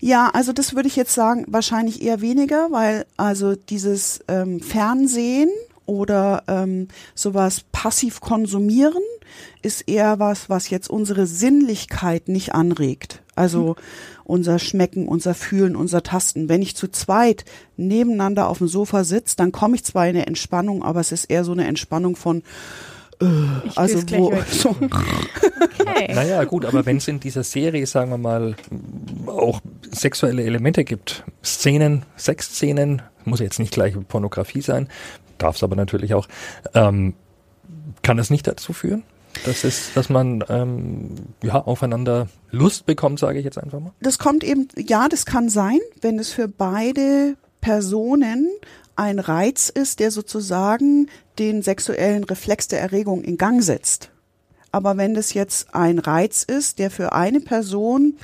Ja, 0.00 0.30
also 0.32 0.54
das 0.54 0.74
würde 0.74 0.88
ich 0.88 0.96
jetzt 0.96 1.12
sagen, 1.12 1.44
wahrscheinlich 1.48 2.00
eher 2.00 2.22
weniger, 2.22 2.68
weil 2.70 3.04
also 3.18 3.56
dieses 3.56 4.24
ähm, 4.26 4.60
Fernsehen 4.60 5.50
oder 5.84 6.44
ähm, 6.48 6.88
sowas 7.14 7.60
passiv 7.72 8.22
konsumieren 8.22 9.02
ist 9.60 9.86
eher 9.86 10.18
was, 10.18 10.48
was 10.48 10.70
jetzt 10.70 10.88
unsere 10.88 11.26
Sinnlichkeit 11.26 12.28
nicht 12.28 12.54
anregt. 12.54 13.20
Also 13.36 13.76
unser 14.24 14.58
Schmecken, 14.58 15.06
unser 15.06 15.34
Fühlen, 15.34 15.76
unser 15.76 16.02
Tasten. 16.02 16.48
Wenn 16.48 16.62
ich 16.62 16.74
zu 16.74 16.88
zweit 16.88 17.44
nebeneinander 17.76 18.48
auf 18.48 18.58
dem 18.58 18.68
Sofa 18.68 19.04
sitze, 19.04 19.36
dann 19.36 19.52
komme 19.52 19.76
ich 19.76 19.84
zwar 19.84 20.04
in 20.04 20.16
eine 20.16 20.26
Entspannung, 20.26 20.82
aber 20.82 21.00
es 21.00 21.12
ist 21.12 21.26
eher 21.26 21.44
so 21.44 21.52
eine 21.52 21.66
Entspannung 21.66 22.16
von 22.16 22.42
ich 23.64 23.78
also 23.78 24.02
wo 24.10 24.32
so. 24.50 24.70
okay. 24.70 26.14
Naja, 26.14 26.44
gut, 26.44 26.64
aber 26.64 26.86
wenn 26.86 26.96
es 26.96 27.08
in 27.08 27.20
dieser 27.20 27.42
Serie, 27.42 27.86
sagen 27.86 28.10
wir 28.10 28.18
mal, 28.18 28.56
auch 29.26 29.60
sexuelle 29.90 30.42
Elemente 30.42 30.84
gibt, 30.84 31.24
Szenen, 31.44 32.04
Sexszenen, 32.16 33.02
muss 33.24 33.40
jetzt 33.40 33.58
nicht 33.58 33.72
gleich 33.72 33.94
Pornografie 34.08 34.62
sein, 34.62 34.88
darf 35.38 35.56
es 35.56 35.62
aber 35.62 35.76
natürlich 35.76 36.14
auch, 36.14 36.28
ähm, 36.74 37.14
kann 38.02 38.16
das 38.16 38.30
nicht 38.30 38.46
dazu 38.46 38.72
führen? 38.72 39.02
dass, 39.44 39.64
es, 39.64 39.92
dass 39.94 40.08
man 40.08 40.44
ähm, 40.48 41.14
ja, 41.42 41.54
aufeinander 41.54 42.28
Lust 42.50 42.86
bekommt, 42.86 43.18
sage 43.18 43.38
ich 43.38 43.44
jetzt 43.44 43.58
einfach 43.58 43.80
mal. 43.80 43.92
Das 44.00 44.18
kommt 44.18 44.44
eben, 44.44 44.68
ja, 44.76 45.08
das 45.08 45.24
kann 45.24 45.48
sein, 45.48 45.78
wenn 46.00 46.18
es 46.18 46.32
für 46.32 46.48
beide 46.48 47.36
Personen 47.60 48.48
ein 48.96 49.18
Reiz 49.18 49.68
ist, 49.68 50.00
der 50.00 50.10
sozusagen 50.10 51.08
den 51.38 51.62
sexuellen 51.62 52.24
Reflex 52.24 52.68
der 52.68 52.80
Erregung 52.80 53.22
in 53.22 53.36
Gang 53.36 53.62
setzt. 53.62 54.10
Aber 54.72 54.96
wenn 54.96 55.14
das 55.14 55.34
jetzt 55.34 55.74
ein 55.74 55.98
Reiz 55.98 56.42
ist, 56.42 56.78
der 56.78 56.90
für 56.90 57.12
eine 57.12 57.40
Person 57.40 58.16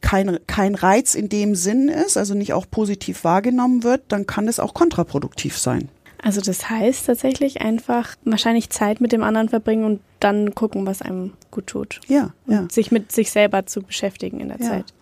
kein, 0.00 0.38
kein 0.46 0.74
Reiz 0.74 1.14
in 1.14 1.28
dem 1.28 1.54
Sinn 1.54 1.88
ist, 1.88 2.16
also 2.16 2.34
nicht 2.34 2.52
auch 2.52 2.66
positiv 2.70 3.24
wahrgenommen 3.24 3.82
wird, 3.82 4.02
dann 4.08 4.26
kann 4.26 4.48
es 4.48 4.60
auch 4.60 4.74
kontraproduktiv 4.74 5.58
sein. 5.58 5.88
Also 6.22 6.40
das 6.40 6.68
heißt 6.68 7.06
tatsächlich 7.06 7.60
einfach 7.60 8.16
wahrscheinlich 8.24 8.70
Zeit 8.70 9.00
mit 9.00 9.12
dem 9.12 9.22
anderen 9.22 9.48
verbringen 9.48 9.84
und 9.84 10.00
dann 10.18 10.54
gucken, 10.54 10.84
was 10.84 11.00
einem 11.00 11.32
gut 11.50 11.68
tut. 11.68 12.00
Ja, 12.08 12.32
und 12.46 12.54
ja. 12.54 12.66
Sich 12.70 12.90
mit 12.90 13.12
sich 13.12 13.30
selber 13.30 13.66
zu 13.66 13.82
beschäftigen 13.82 14.40
in 14.40 14.48
der 14.48 14.60
ja. 14.60 14.68
Zeit. 14.68 14.94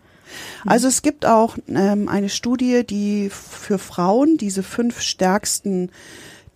Mhm. 0.64 0.70
Also 0.70 0.88
es 0.88 1.02
gibt 1.02 1.26
auch 1.26 1.56
ähm, 1.68 2.08
eine 2.08 2.28
Studie, 2.28 2.84
die 2.84 3.30
für 3.30 3.78
Frauen 3.78 4.36
diese 4.36 4.62
fünf 4.62 5.00
stärksten 5.00 5.90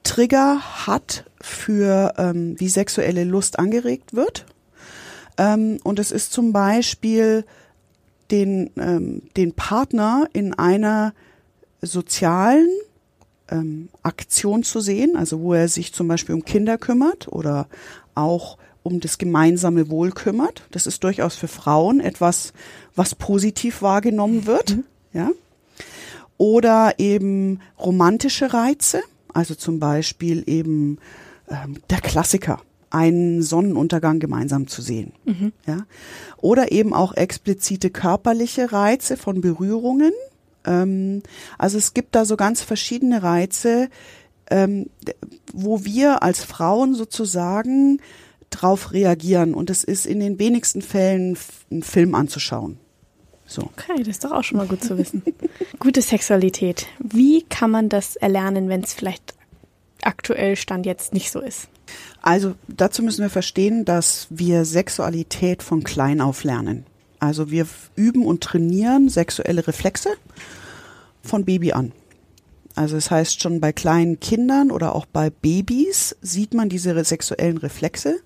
Trigger 0.02 0.60
hat 0.86 1.24
für 1.40 2.14
ähm, 2.16 2.58
wie 2.58 2.68
sexuelle 2.68 3.24
Lust 3.24 3.58
angeregt 3.58 4.14
wird. 4.14 4.46
Ähm, 5.38 5.78
und 5.84 5.98
es 5.98 6.10
ist 6.10 6.32
zum 6.32 6.52
Beispiel 6.52 7.44
den, 8.30 8.70
ähm, 8.76 9.22
den 9.36 9.52
Partner 9.52 10.26
in 10.32 10.54
einer 10.54 11.12
sozialen 11.82 12.68
ähm, 13.50 13.88
Aktion 14.02 14.62
zu 14.62 14.80
sehen, 14.80 15.16
also 15.16 15.40
wo 15.40 15.54
er 15.54 15.68
sich 15.68 15.92
zum 15.92 16.08
Beispiel 16.08 16.34
um 16.34 16.44
Kinder 16.44 16.78
kümmert 16.78 17.28
oder 17.28 17.68
auch 18.14 18.58
um 18.82 19.00
das 19.00 19.18
gemeinsame 19.18 19.90
Wohl 19.90 20.12
kümmert. 20.12 20.62
Das 20.70 20.86
ist 20.86 21.04
durchaus 21.04 21.36
für 21.36 21.48
Frauen 21.48 22.00
etwas, 22.00 22.52
was 23.00 23.14
positiv 23.14 23.80
wahrgenommen 23.80 24.46
wird, 24.46 24.76
mhm. 24.76 24.84
ja. 25.14 25.30
Oder 26.36 26.98
eben 26.98 27.60
romantische 27.78 28.52
Reize, 28.52 29.00
also 29.32 29.54
zum 29.54 29.80
Beispiel 29.80 30.44
eben 30.46 30.98
ähm, 31.48 31.78
der 31.88 32.02
Klassiker, 32.02 32.60
einen 32.90 33.40
Sonnenuntergang 33.40 34.18
gemeinsam 34.18 34.66
zu 34.66 34.82
sehen, 34.82 35.14
mhm. 35.24 35.52
ja. 35.66 35.86
Oder 36.36 36.72
eben 36.72 36.92
auch 36.92 37.14
explizite 37.14 37.88
körperliche 37.88 38.70
Reize 38.70 39.16
von 39.16 39.40
Berührungen. 39.40 40.12
Ähm, 40.66 41.22
also 41.56 41.78
es 41.78 41.94
gibt 41.94 42.14
da 42.14 42.26
so 42.26 42.36
ganz 42.36 42.60
verschiedene 42.60 43.22
Reize, 43.22 43.88
ähm, 44.50 44.90
wo 45.54 45.86
wir 45.86 46.22
als 46.22 46.44
Frauen 46.44 46.94
sozusagen 46.94 48.02
drauf 48.50 48.92
reagieren. 48.92 49.54
Und 49.54 49.70
es 49.70 49.84
ist 49.84 50.04
in 50.04 50.20
den 50.20 50.38
wenigsten 50.38 50.82
Fällen 50.82 51.38
ein 51.70 51.82
Film 51.82 52.14
anzuschauen. 52.14 52.76
So. 53.50 53.62
Okay, 53.62 53.98
das 53.98 54.08
ist 54.08 54.24
doch 54.24 54.30
auch 54.30 54.44
schon 54.44 54.58
mal 54.58 54.68
gut 54.68 54.84
zu 54.84 54.96
wissen. 54.96 55.24
Gute 55.80 56.02
Sexualität. 56.02 56.86
Wie 57.00 57.42
kann 57.42 57.72
man 57.72 57.88
das 57.88 58.14
erlernen, 58.14 58.68
wenn 58.68 58.82
es 58.82 58.94
vielleicht 58.94 59.34
aktuell 60.02 60.54
Stand 60.54 60.86
jetzt 60.86 61.12
nicht 61.12 61.32
so 61.32 61.40
ist? 61.40 61.68
Also 62.22 62.54
dazu 62.68 63.02
müssen 63.02 63.22
wir 63.22 63.30
verstehen, 63.30 63.84
dass 63.84 64.28
wir 64.30 64.64
Sexualität 64.64 65.64
von 65.64 65.82
klein 65.82 66.20
auf 66.20 66.44
lernen. 66.44 66.86
Also 67.18 67.50
wir 67.50 67.66
üben 67.96 68.24
und 68.24 68.40
trainieren 68.42 69.08
sexuelle 69.08 69.66
Reflexe 69.66 70.10
von 71.20 71.44
Baby 71.44 71.72
an. 71.72 71.90
Also 72.76 72.96
es 72.96 73.06
das 73.06 73.10
heißt 73.10 73.42
schon 73.42 73.60
bei 73.60 73.72
kleinen 73.72 74.20
Kindern 74.20 74.70
oder 74.70 74.94
auch 74.94 75.06
bei 75.06 75.28
Babys 75.28 76.16
sieht 76.22 76.54
man 76.54 76.68
diese 76.68 77.04
sexuellen 77.04 77.58
Reflexe 77.58 78.20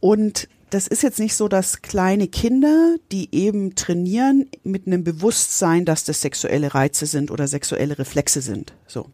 und 0.00 0.48
das 0.70 0.86
ist 0.86 1.02
jetzt 1.02 1.18
nicht 1.18 1.34
so, 1.34 1.48
dass 1.48 1.82
kleine 1.82 2.28
Kinder, 2.28 2.96
die 3.10 3.34
eben 3.34 3.74
trainieren 3.74 4.46
mit 4.64 4.86
einem 4.86 5.04
Bewusstsein, 5.04 5.84
dass 5.84 6.04
das 6.04 6.20
sexuelle 6.20 6.74
Reize 6.74 7.06
sind 7.06 7.30
oder 7.30 7.48
sexuelle 7.48 7.98
Reflexe 7.98 8.40
sind. 8.40 8.74
So. 8.86 9.06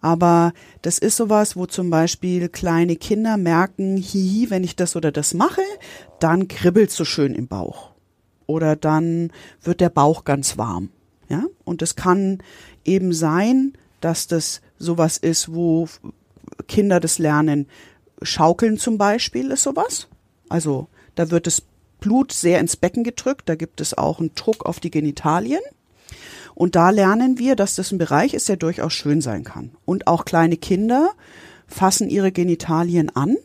Aber 0.00 0.52
das 0.82 0.98
ist 0.98 1.16
sowas, 1.16 1.56
wo 1.56 1.66
zum 1.66 1.90
Beispiel 1.90 2.48
kleine 2.48 2.96
Kinder 2.96 3.36
merken, 3.36 3.96
hihi, 3.96 4.50
wenn 4.50 4.64
ich 4.64 4.76
das 4.76 4.96
oder 4.96 5.12
das 5.12 5.34
mache, 5.34 5.62
dann 6.18 6.48
kribbelt 6.48 6.90
so 6.90 7.04
schön 7.04 7.34
im 7.34 7.46
Bauch. 7.46 7.90
Oder 8.46 8.74
dann 8.74 9.32
wird 9.62 9.80
der 9.80 9.90
Bauch 9.90 10.24
ganz 10.24 10.58
warm. 10.58 10.90
Ja. 11.28 11.44
Und 11.64 11.82
es 11.82 11.94
kann 11.94 12.38
eben 12.84 13.12
sein, 13.12 13.74
dass 14.00 14.26
das 14.26 14.60
sowas 14.78 15.18
ist, 15.18 15.54
wo 15.54 15.88
Kinder 16.66 16.98
das 16.98 17.18
lernen. 17.18 17.68
Schaukeln 18.22 18.78
zum 18.78 18.98
Beispiel 18.98 19.50
ist 19.50 19.62
sowas. 19.62 20.08
Also 20.50 20.88
da 21.14 21.30
wird 21.30 21.46
das 21.46 21.62
Blut 22.00 22.32
sehr 22.32 22.60
ins 22.60 22.76
Becken 22.76 23.04
gedrückt, 23.04 23.48
da 23.48 23.54
gibt 23.54 23.80
es 23.80 23.96
auch 23.96 24.20
einen 24.20 24.34
Druck 24.34 24.66
auf 24.66 24.80
die 24.80 24.90
Genitalien. 24.90 25.60
Und 26.54 26.76
da 26.76 26.90
lernen 26.90 27.38
wir, 27.38 27.56
dass 27.56 27.76
das 27.76 27.92
ein 27.92 27.98
Bereich 27.98 28.34
ist, 28.34 28.48
der 28.48 28.56
durchaus 28.56 28.92
schön 28.92 29.22
sein 29.22 29.44
kann. 29.44 29.70
Und 29.86 30.06
auch 30.06 30.26
kleine 30.26 30.58
Kinder 30.58 31.12
fassen 31.66 32.10
ihre 32.10 32.32
Genitalien 32.32 33.14
an 33.16 33.36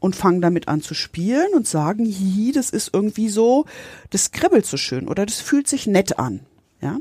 und 0.00 0.16
fangen 0.16 0.40
damit 0.40 0.68
an 0.68 0.80
zu 0.80 0.94
spielen 0.94 1.52
und 1.54 1.68
sagen, 1.68 2.04
hihi, 2.04 2.52
das 2.52 2.70
ist 2.70 2.90
irgendwie 2.92 3.28
so, 3.28 3.66
das 4.10 4.30
kribbelt 4.30 4.66
so 4.66 4.76
schön 4.76 5.06
oder 5.06 5.26
das 5.26 5.40
fühlt 5.40 5.68
sich 5.68 5.86
nett 5.86 6.18
an. 6.18 6.40
Ja. 6.80 6.98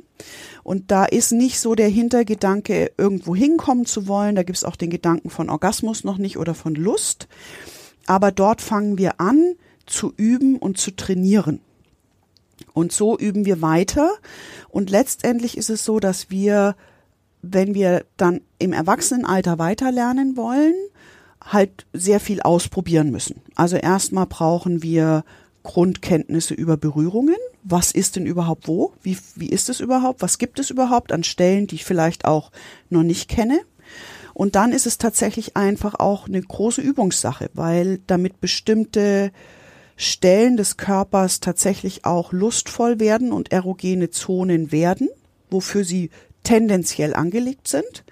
Und 0.63 0.91
da 0.91 1.05
ist 1.05 1.31
nicht 1.31 1.59
so 1.59 1.75
der 1.75 1.87
Hintergedanke, 1.87 2.91
irgendwo 2.97 3.35
hinkommen 3.35 3.85
zu 3.85 4.07
wollen. 4.07 4.35
Da 4.35 4.43
gibt 4.43 4.57
es 4.57 4.63
auch 4.63 4.75
den 4.75 4.89
Gedanken 4.89 5.29
von 5.29 5.49
Orgasmus 5.49 6.03
noch 6.03 6.17
nicht 6.17 6.37
oder 6.37 6.55
von 6.55 6.75
Lust, 6.75 7.27
aber 8.07 8.31
dort 8.31 8.61
fangen 8.61 8.97
wir 8.97 9.21
an 9.21 9.53
zu 9.85 10.13
üben 10.17 10.57
und 10.57 10.77
zu 10.77 10.95
trainieren. 10.95 11.61
Und 12.73 12.91
so 12.91 13.17
üben 13.17 13.45
wir 13.45 13.61
weiter. 13.61 14.09
Und 14.69 14.89
letztendlich 14.89 15.57
ist 15.57 15.69
es 15.69 15.85
so, 15.85 15.99
dass 15.99 16.29
wir, 16.29 16.75
wenn 17.41 17.73
wir 17.73 18.05
dann 18.17 18.41
im 18.59 18.73
Erwachsenenalter 18.73 19.59
weiterlernen 19.59 20.37
wollen, 20.37 20.73
halt 21.41 21.85
sehr 21.93 22.19
viel 22.19 22.41
ausprobieren 22.41 23.11
müssen. 23.11 23.41
Also 23.55 23.77
erstmal 23.77 24.25
brauchen 24.25 24.83
wir 24.83 25.23
Grundkenntnisse 25.63 26.53
über 26.53 26.77
Berührungen. 26.77 27.35
Was 27.63 27.91
ist 27.91 28.15
denn 28.15 28.25
überhaupt 28.25 28.67
wo? 28.67 28.93
Wie, 29.01 29.17
wie 29.35 29.49
ist 29.49 29.69
es 29.69 29.79
überhaupt? 29.79 30.21
Was 30.21 30.37
gibt 30.37 30.59
es 30.59 30.69
überhaupt 30.69 31.11
an 31.11 31.23
Stellen, 31.23 31.67
die 31.67 31.75
ich 31.75 31.85
vielleicht 31.85 32.25
auch 32.25 32.51
noch 32.89 33.03
nicht 33.03 33.29
kenne? 33.29 33.59
Und 34.37 34.53
dann 34.53 34.71
ist 34.71 34.85
es 34.85 34.99
tatsächlich 34.99 35.57
einfach 35.57 35.95
auch 35.95 36.27
eine 36.27 36.39
große 36.39 36.79
Übungssache, 36.79 37.49
weil 37.55 38.01
damit 38.05 38.39
bestimmte 38.39 39.31
Stellen 39.95 40.57
des 40.57 40.77
Körpers 40.77 41.39
tatsächlich 41.39 42.05
auch 42.05 42.31
lustvoll 42.33 42.99
werden 42.99 43.31
und 43.31 43.51
erogene 43.51 44.11
Zonen 44.11 44.71
werden, 44.71 45.09
wofür 45.49 45.83
sie 45.83 46.11
tendenziell 46.43 47.15
angelegt 47.15 47.67
sind, 47.67 48.03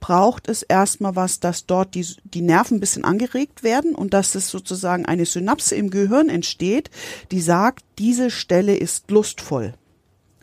braucht 0.00 0.48
es 0.48 0.62
erstmal 0.62 1.14
was, 1.14 1.40
dass 1.40 1.66
dort 1.66 1.94
die, 1.94 2.06
die 2.24 2.40
Nerven 2.40 2.78
ein 2.78 2.80
bisschen 2.80 3.04
angeregt 3.04 3.62
werden 3.62 3.94
und 3.94 4.14
dass 4.14 4.34
es 4.34 4.48
sozusagen 4.48 5.04
eine 5.04 5.26
Synapse 5.26 5.74
im 5.74 5.90
Gehirn 5.90 6.30
entsteht, 6.30 6.88
die 7.32 7.42
sagt, 7.42 7.84
diese 7.98 8.30
Stelle 8.30 8.74
ist 8.74 9.10
lustvoll. 9.10 9.74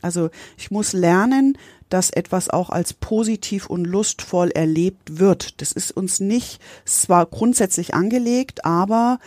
Also 0.03 0.29
ich 0.57 0.69
muss 0.69 0.93
lernen, 0.93 1.57
dass 1.93 2.09
etwas 2.09 2.49
auch 2.49 2.71
als 2.71 2.93
positiv 2.93 3.67
und 3.67 3.85
lustvoll 3.85 4.49
erlebt 4.49 5.19
wird. 5.19 5.61
Das 5.61 5.71
ist 5.71 5.91
uns 5.91 6.19
nicht 6.19 6.59
zwar 6.85 7.27
grundsätzlich 7.27 7.93
angelegt, 7.93 8.65
aber 8.65 9.19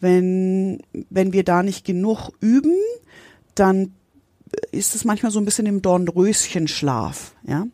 wenn, 0.00 0.82
wenn 1.10 1.32
wir 1.32 1.44
da 1.44 1.62
nicht 1.62 1.84
genug 1.84 2.30
üben, 2.40 2.74
dann 3.54 3.92
ist 4.72 4.96
es 4.96 5.04
manchmal 5.04 5.30
so 5.30 5.38
ein 5.38 5.44
bisschen 5.44 5.66
im 5.66 5.80
Dornröschenschlaf, 5.80 7.34
ja. 7.46 7.68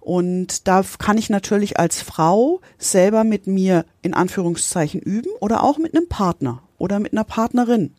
Und 0.00 0.68
da 0.68 0.84
kann 0.98 1.16
ich 1.16 1.30
natürlich 1.30 1.78
als 1.78 2.02
Frau 2.02 2.60
selber 2.76 3.24
mit 3.24 3.46
mir 3.46 3.86
in 4.02 4.12
Anführungszeichen 4.12 5.00
üben 5.00 5.30
oder 5.40 5.62
auch 5.62 5.78
mit 5.78 5.94
einem 5.94 6.08
Partner 6.08 6.62
oder 6.78 7.00
mit 7.00 7.12
einer 7.12 7.24
Partnerin. 7.24 7.92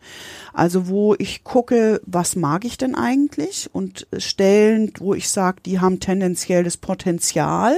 Also 0.54 0.88
wo 0.88 1.16
ich 1.20 1.44
gucke, 1.44 2.02
was 2.06 2.36
mag 2.36 2.66
ich 2.66 2.78
denn 2.78 2.96
eigentlich 2.96 3.70
und 3.72 4.08
Stellen, 4.18 4.92
wo 5.00 5.14
ich 5.14 5.30
sage, 5.30 5.62
die 5.66 5.80
haben 5.80 6.00
tendenziell 6.00 6.64
das 6.64 6.78
Potenzial, 6.78 7.76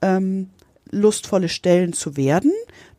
ähm, 0.00 0.50
lustvolle 0.90 1.48
Stellen 1.48 1.92
zu 1.92 2.16
werden, 2.16 2.52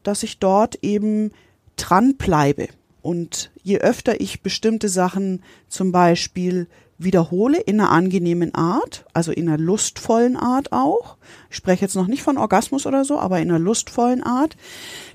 dass 0.03 0.23
ich 0.23 0.39
dort 0.39 0.79
eben 0.83 1.31
dranbleibe. 1.77 2.67
Und 3.01 3.51
je 3.61 3.79
öfter 3.79 4.19
ich 4.19 4.41
bestimmte 4.41 4.89
Sachen 4.89 5.43
zum 5.69 5.91
Beispiel 5.91 6.67
wiederhole 6.97 7.59
in 7.59 7.79
einer 7.79 7.91
angenehmen 7.91 8.55
Art, 8.55 9.05
also 9.13 9.31
in 9.31 9.49
einer 9.49 9.57
lustvollen 9.57 10.37
Art 10.37 10.71
auch, 10.71 11.17
ich 11.49 11.57
spreche 11.57 11.81
jetzt 11.81 11.95
noch 11.95 12.07
nicht 12.07 12.23
von 12.23 12.37
Orgasmus 12.37 12.85
oder 12.85 13.03
so, 13.03 13.19
aber 13.19 13.39
in 13.39 13.49
einer 13.49 13.59
lustvollen 13.59 14.23
Art, 14.23 14.55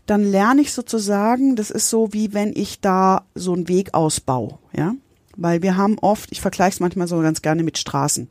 dann 0.06 0.24
lerne 0.24 0.60
ich 0.60 0.72
sozusagen, 0.72 1.56
das 1.56 1.70
ist 1.70 1.88
so 1.88 2.12
wie 2.12 2.32
wenn 2.34 2.52
ich 2.54 2.80
da 2.80 3.24
so 3.34 3.52
einen 3.54 3.68
Weg 3.68 3.94
ausbaue, 3.94 4.58
ja. 4.76 4.94
Weil 5.36 5.62
wir 5.62 5.76
haben 5.76 5.96
oft, 6.00 6.32
ich 6.32 6.40
vergleiche 6.40 6.74
es 6.74 6.80
manchmal 6.80 7.06
so 7.06 7.18
ganz 7.20 7.40
gerne 7.40 7.62
mit 7.62 7.78
Straßen. 7.78 8.28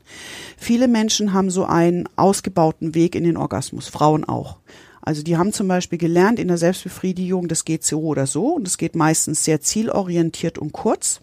Viele 0.56 0.86
Menschen 0.86 1.32
haben 1.32 1.50
so 1.50 1.64
einen 1.64 2.08
ausgebauten 2.14 2.94
Weg 2.94 3.16
in 3.16 3.24
den 3.24 3.36
Orgasmus, 3.36 3.88
Frauen 3.88 4.22
auch. 4.24 4.58
Also 5.02 5.22
die 5.22 5.36
haben 5.36 5.52
zum 5.52 5.66
Beispiel 5.66 5.98
gelernt 5.98 6.38
in 6.38 6.48
der 6.48 6.58
Selbstbefriedigung, 6.58 7.48
das 7.48 7.64
geht 7.64 7.84
so 7.84 8.02
oder 8.02 8.26
so 8.26 8.54
und 8.54 8.68
es 8.68 8.78
geht 8.78 8.94
meistens 8.94 9.44
sehr 9.44 9.60
zielorientiert 9.60 10.58
und 10.58 10.72
kurz. 10.72 11.20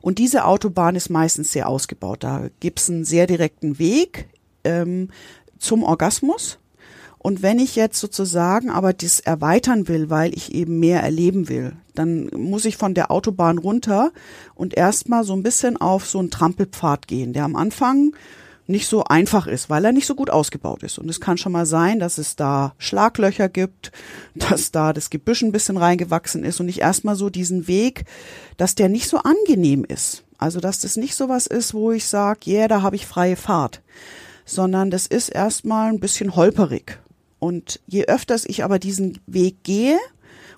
Und 0.00 0.18
diese 0.18 0.44
Autobahn 0.44 0.96
ist 0.96 1.10
meistens 1.10 1.52
sehr 1.52 1.68
ausgebaut. 1.68 2.22
Da 2.24 2.48
gibt 2.60 2.80
es 2.80 2.88
einen 2.88 3.04
sehr 3.04 3.26
direkten 3.26 3.78
Weg 3.78 4.28
ähm, 4.64 5.08
zum 5.58 5.82
Orgasmus. 5.82 6.58
Und 7.22 7.42
wenn 7.42 7.58
ich 7.58 7.76
jetzt 7.76 8.00
sozusagen 8.00 8.70
aber 8.70 8.94
das 8.94 9.20
erweitern 9.20 9.88
will, 9.88 10.08
weil 10.08 10.34
ich 10.34 10.54
eben 10.54 10.80
mehr 10.80 11.02
erleben 11.02 11.50
will, 11.50 11.74
dann 11.94 12.30
muss 12.34 12.64
ich 12.64 12.78
von 12.78 12.94
der 12.94 13.10
Autobahn 13.10 13.58
runter 13.58 14.10
und 14.54 14.74
erstmal 14.74 15.22
so 15.24 15.34
ein 15.34 15.42
bisschen 15.42 15.76
auf 15.76 16.06
so 16.06 16.18
einen 16.18 16.30
Trampelpfad 16.30 17.06
gehen, 17.06 17.34
der 17.34 17.44
am 17.44 17.56
Anfang 17.56 18.14
nicht 18.70 18.88
so 18.88 19.04
einfach 19.04 19.46
ist, 19.46 19.68
weil 19.68 19.84
er 19.84 19.92
nicht 19.92 20.06
so 20.06 20.14
gut 20.14 20.30
ausgebaut 20.30 20.82
ist. 20.82 20.98
Und 20.98 21.08
es 21.08 21.20
kann 21.20 21.38
schon 21.38 21.52
mal 21.52 21.66
sein, 21.66 21.98
dass 21.98 22.18
es 22.18 22.36
da 22.36 22.74
Schlaglöcher 22.78 23.48
gibt, 23.48 23.92
dass 24.34 24.70
da 24.70 24.92
das 24.92 25.10
Gebüsch 25.10 25.42
ein 25.42 25.52
bisschen 25.52 25.76
reingewachsen 25.76 26.44
ist 26.44 26.60
und 26.60 26.68
ich 26.68 26.80
erstmal 26.80 27.16
so 27.16 27.30
diesen 27.30 27.68
Weg, 27.68 28.04
dass 28.56 28.74
der 28.74 28.88
nicht 28.88 29.08
so 29.08 29.18
angenehm 29.18 29.84
ist. 29.84 30.24
Also 30.38 30.60
dass 30.60 30.80
das 30.80 30.96
nicht 30.96 31.14
so 31.14 31.28
was 31.28 31.46
ist, 31.46 31.74
wo 31.74 31.92
ich 31.92 32.06
sage, 32.06 32.50
yeah, 32.50 32.66
da 32.66 32.80
habe 32.80 32.96
ich 32.96 33.06
freie 33.06 33.36
Fahrt, 33.36 33.82
sondern 34.46 34.90
das 34.90 35.06
ist 35.06 35.28
erstmal 35.28 35.90
ein 35.90 36.00
bisschen 36.00 36.34
holperig. 36.34 36.98
Und 37.38 37.80
je 37.86 38.06
öfters 38.06 38.44
ich 38.46 38.64
aber 38.64 38.78
diesen 38.78 39.18
Weg 39.26 39.62
gehe 39.64 39.98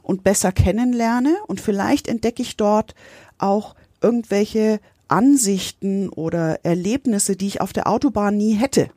und 0.02 0.22
besser 0.22 0.52
kennenlerne 0.52 1.36
und 1.46 1.60
vielleicht 1.60 2.06
entdecke 2.06 2.42
ich 2.42 2.56
dort 2.56 2.94
auch 3.38 3.74
irgendwelche 4.00 4.80
Ansichten 5.12 6.08
oder 6.08 6.64
Erlebnisse, 6.64 7.36
die 7.36 7.46
ich 7.46 7.60
auf 7.60 7.72
der 7.72 7.86
Autobahn 7.86 8.36
nie 8.36 8.54
hätte. 8.54 8.88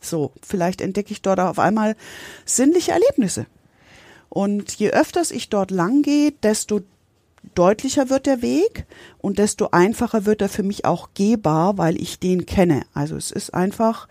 So, 0.00 0.32
vielleicht 0.42 0.80
entdecke 0.80 1.12
ich 1.12 1.22
dort 1.22 1.40
auf 1.40 1.58
einmal 1.58 1.96
sinnliche 2.44 2.92
Erlebnisse. 2.92 3.46
Und 4.28 4.72
je 4.72 4.90
öfters 4.90 5.30
ich 5.30 5.48
dort 5.48 5.70
lang 5.70 6.02
gehe, 6.02 6.32
desto 6.42 6.80
deutlicher 7.54 8.08
wird 8.08 8.26
der 8.26 8.42
Weg 8.42 8.86
und 9.18 9.38
desto 9.38 9.68
einfacher 9.72 10.26
wird 10.26 10.42
er 10.42 10.48
für 10.48 10.62
mich 10.62 10.84
auch 10.84 11.10
gehbar, 11.14 11.78
weil 11.78 12.00
ich 12.00 12.18
den 12.18 12.46
kenne. 12.46 12.82
Also 12.94 13.16
es 13.16 13.30
ist 13.30 13.52
einfach 13.52 14.08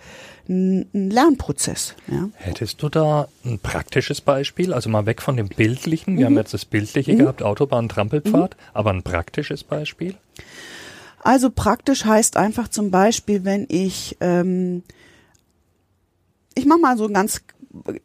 ein, 0.49 0.87
Lernprozess. 0.93 1.95
Ja. 2.07 2.29
Hättest 2.35 2.81
du 2.81 2.89
da 2.89 3.27
ein 3.45 3.59
praktisches 3.59 4.21
Beispiel? 4.21 4.73
Also 4.73 4.89
mal 4.89 5.05
weg 5.05 5.21
von 5.21 5.37
dem 5.37 5.49
Bildlichen. 5.49 6.17
Wir 6.17 6.25
mhm. 6.25 6.33
haben 6.33 6.37
jetzt 6.39 6.53
das 6.53 6.65
Bildliche 6.65 7.13
mhm. 7.13 7.19
gehabt, 7.19 7.43
Autobahn, 7.43 7.89
Trampelpfad, 7.89 8.55
mhm. 8.55 8.63
aber 8.73 8.91
ein 8.91 9.03
praktisches 9.03 9.63
Beispiel? 9.63 10.15
Also 11.23 11.51
praktisch 11.51 12.05
heißt 12.05 12.35
einfach 12.35 12.67
zum 12.67 12.89
Beispiel, 12.89 13.45
wenn 13.45 13.67
ich, 13.69 14.17
ähm, 14.19 14.83
ich 16.55 16.65
mache 16.65 16.79
mal 16.79 16.97
so 16.97 17.07
ganz 17.09 17.41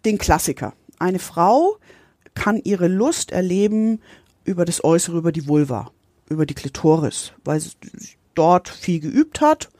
den 0.04 0.18
Klassiker. 0.18 0.74
Eine 0.98 1.18
Frau 1.18 1.78
kann 2.34 2.60
ihre 2.62 2.88
Lust 2.88 3.32
erleben 3.32 4.00
über 4.44 4.64
das 4.64 4.84
Äußere, 4.84 5.18
über 5.18 5.32
die 5.32 5.48
Vulva, 5.48 5.90
über 6.28 6.46
die 6.46 6.54
Klitoris, 6.54 7.32
weil 7.44 7.60
sie 7.60 7.70
dort 8.34 8.68
viel 8.68 9.00
geübt 9.00 9.40
hat, 9.40 9.70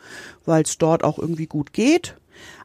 weil 0.46 0.62
es 0.62 0.78
dort 0.78 1.04
auch 1.04 1.18
irgendwie 1.18 1.46
gut 1.46 1.72
geht. 1.72 2.16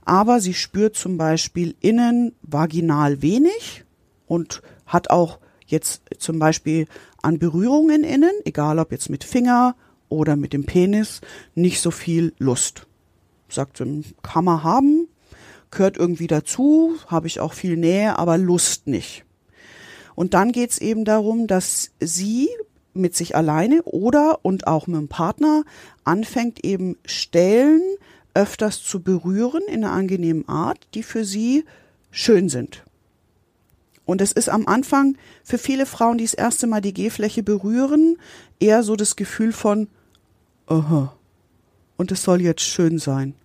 Aber 0.05 0.39
sie 0.39 0.53
spürt 0.53 0.95
zum 0.95 1.17
Beispiel 1.17 1.75
innen 1.81 2.34
vaginal 2.41 3.21
wenig 3.21 3.84
und 4.25 4.62
hat 4.86 5.10
auch 5.10 5.38
jetzt 5.67 6.01
zum 6.17 6.39
Beispiel 6.39 6.88
an 7.21 7.39
Berührungen 7.39 8.03
innen, 8.03 8.31
egal 8.45 8.79
ob 8.79 8.91
jetzt 8.91 9.10
mit 9.10 9.23
Finger 9.23 9.75
oder 10.12 10.36
mit 10.36 10.54
dem 10.54 10.65
Penis 10.65 11.21
nicht 11.56 11.82
so 11.82 11.89
viel 11.89 12.34
Lust. 12.38 12.86
Sagt, 13.50 13.82
kann 14.21 14.45
man 14.45 14.63
haben, 14.63 15.08
gehört 15.71 15.97
irgendwie 15.97 16.28
dazu, 16.28 16.95
habe 17.08 17.28
ich 17.28 17.39
auch 17.39 17.54
viel 17.54 17.78
Nähe, 17.78 18.19
aber 18.19 18.38
Lust 18.38 18.88
nicht. 18.88 19.26
Und 20.15 20.34
dann 20.34 20.52
geht's 20.52 20.78
eben 20.78 21.06
darum, 21.06 21.47
dass 21.47 21.91
sie 22.00 22.50
mit 22.93 23.15
sich 23.15 23.36
alleine 23.36 23.84
oder 23.84 24.39
und 24.43 24.67
auch 24.67 24.86
mit 24.88 24.97
dem 24.97 25.08
Partner 25.08 25.63
anfängt 26.04 26.63
eben 26.65 26.97
Stellen 27.06 27.82
öfters 28.34 28.84
zu 28.84 29.02
berühren 29.02 29.63
in 29.67 29.84
einer 29.84 29.93
angenehmen 29.93 30.47
Art, 30.47 30.88
die 30.93 31.04
für 31.04 31.24
sie 31.24 31.63
schön 32.12 32.50
sind. 32.50 32.84
Und 34.04 34.19
es 34.19 34.34
ist 34.34 34.50
am 34.50 34.67
Anfang 34.67 35.17
für 35.43 35.58
viele 35.58 35.86
Frauen, 35.86 36.17
die 36.17 36.26
das 36.26 36.34
erste 36.34 36.67
Mal 36.67 36.82
die 36.82 36.93
Gehfläche 36.93 37.43
berühren, 37.43 38.17
eher 38.60 38.84
so 38.84 38.97
das 38.97 39.15
Gefühl 39.15 39.54
von, 39.54 39.88
aha, 40.71 41.13
und 41.97 42.12
es 42.12 42.23
soll 42.23 42.41
jetzt 42.41 42.62
schön 42.62 42.97
sein. 42.97 43.36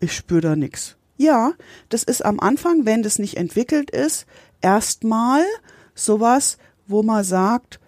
Ich 0.00 0.14
spüre 0.14 0.40
da 0.40 0.56
nix. 0.56 0.96
Ja, 1.16 1.52
das 1.88 2.02
ist 2.02 2.24
am 2.24 2.40
Anfang, 2.40 2.86
wenn 2.86 3.02
das 3.02 3.18
nicht 3.18 3.36
entwickelt 3.36 3.90
ist, 3.90 4.26
erstmal 4.60 5.44
sowas, 5.94 6.56
wo 6.86 7.02
man 7.02 7.22
sagt, 7.24 7.78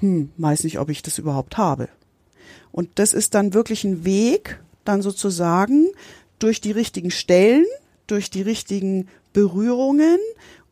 hm, 0.00 0.32
weiß 0.38 0.64
nicht, 0.64 0.78
ob 0.78 0.88
ich 0.88 1.02
das 1.02 1.18
überhaupt 1.18 1.58
habe. 1.58 1.88
Und 2.72 2.90
das 2.96 3.12
ist 3.12 3.34
dann 3.34 3.54
wirklich 3.54 3.84
ein 3.84 4.04
Weg, 4.04 4.60
dann 4.84 5.02
sozusagen 5.02 5.88
durch 6.38 6.60
die 6.60 6.72
richtigen 6.72 7.10
Stellen, 7.10 7.66
durch 8.06 8.30
die 8.30 8.42
richtigen 8.42 9.08
Berührungen 9.32 10.18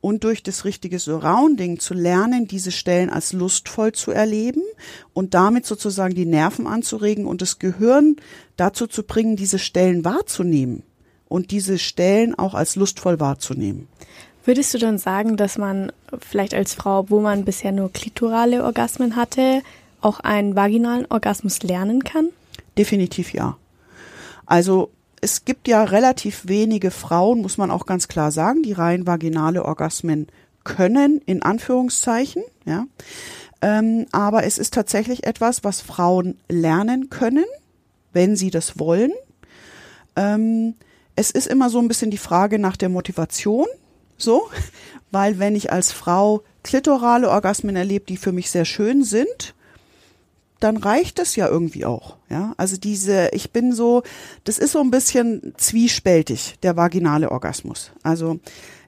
und 0.02 0.24
durch 0.24 0.42
das 0.42 0.66
richtige 0.66 0.98
Surrounding 0.98 1.78
zu 1.78 1.94
lernen, 1.94 2.48
diese 2.48 2.72
Stellen 2.72 3.08
als 3.08 3.32
lustvoll 3.32 3.92
zu 3.92 4.10
erleben 4.10 4.62
und 5.14 5.32
damit 5.32 5.64
sozusagen 5.64 6.14
die 6.14 6.26
Nerven 6.26 6.66
anzuregen 6.66 7.24
und 7.24 7.40
das 7.40 7.60
Gehirn 7.60 8.16
dazu 8.56 8.88
zu 8.88 9.04
bringen, 9.04 9.36
diese 9.36 9.60
Stellen 9.60 10.04
wahrzunehmen 10.04 10.82
und 11.28 11.52
diese 11.52 11.78
Stellen 11.78 12.34
auch 12.34 12.54
als 12.54 12.74
lustvoll 12.74 13.20
wahrzunehmen. 13.20 13.86
Würdest 14.44 14.74
du 14.74 14.78
dann 14.78 14.98
sagen, 14.98 15.36
dass 15.36 15.56
man 15.56 15.92
vielleicht 16.18 16.52
als 16.52 16.74
Frau, 16.74 17.08
wo 17.08 17.20
man 17.20 17.44
bisher 17.44 17.70
nur 17.70 17.92
klitorale 17.92 18.64
Orgasmen 18.64 19.14
hatte, 19.14 19.62
auch 20.00 20.18
einen 20.18 20.56
vaginalen 20.56 21.06
Orgasmus 21.10 21.62
lernen 21.62 22.02
kann? 22.02 22.28
Definitiv 22.76 23.32
ja. 23.32 23.56
Also 24.46 24.90
es 25.22 25.44
gibt 25.44 25.68
ja 25.68 25.85
relativ 25.85 26.48
wenige 26.48 26.90
Frauen, 26.90 27.40
muss 27.40 27.56
man 27.56 27.70
auch 27.70 27.87
ganz 27.87 28.08
klar 28.08 28.32
sagen, 28.32 28.62
die 28.64 28.72
rein 28.72 29.06
vaginale 29.06 29.64
Orgasmen 29.64 30.26
können, 30.64 31.22
in 31.24 31.42
Anführungszeichen, 31.42 32.42
ja. 32.66 32.87
Ähm, 33.62 34.06
aber 34.11 34.42
es 34.44 34.58
ist 34.58 34.74
tatsächlich 34.74 35.24
etwas, 35.24 35.62
was 35.62 35.80
Frauen 35.80 36.37
lernen 36.48 37.08
können, 37.08 37.44
wenn 38.12 38.35
sie 38.35 38.50
das 38.50 38.80
wollen. 38.80 39.12
Ähm, 40.16 40.74
es 41.14 41.30
ist 41.30 41.46
immer 41.46 41.70
so 41.70 41.78
ein 41.78 41.87
bisschen 41.87 42.11
die 42.11 42.18
Frage 42.18 42.58
nach 42.58 42.76
der 42.76 42.88
Motivation, 42.88 43.68
so, 44.16 44.50
weil 45.12 45.38
wenn 45.38 45.54
ich 45.54 45.70
als 45.70 45.92
Frau 45.92 46.42
klitorale 46.64 47.30
Orgasmen 47.30 47.76
erlebe, 47.76 48.06
die 48.06 48.16
für 48.16 48.32
mich 48.32 48.50
sehr 48.50 48.64
schön 48.64 49.04
sind, 49.04 49.54
dann 50.62 50.77
reicht 50.77 51.18
es 51.18 51.35
ja 51.35 51.48
irgendwie 51.48 51.85
auch. 51.85 52.16
Ja, 52.29 52.55
also 52.57 52.77
diese, 52.77 53.31
ich 53.33 53.51
bin 53.51 53.72
so, 53.72 54.03
das 54.44 54.59
ist 54.59 54.72
so 54.72 54.81
ein 54.81 54.90
bisschen 54.90 55.55
zwiespältig, 55.57 56.57
der 56.62 56.77
vaginale 56.77 57.31
Orgasmus. 57.33 57.90
Also 58.03 58.38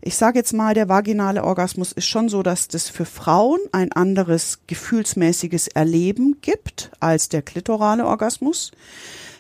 ich 0.01 0.17
sage 0.17 0.39
jetzt 0.39 0.53
mal, 0.53 0.75
der 0.75 0.89
vaginale 0.89 1.43
Orgasmus 1.43 1.93
ist 1.93 2.07
schon 2.07 2.29
so, 2.29 2.43
dass 2.43 2.69
das 2.69 2.89
für 2.89 3.05
Frauen 3.05 3.59
ein 3.73 3.91
anderes 3.91 4.61
gefühlsmäßiges 4.67 5.69
Erleben 5.69 6.37
gibt 6.43 6.91
als 7.01 7.29
der 7.29 7.43
klitorale 7.43 8.07
Orgasmus. 8.07 8.71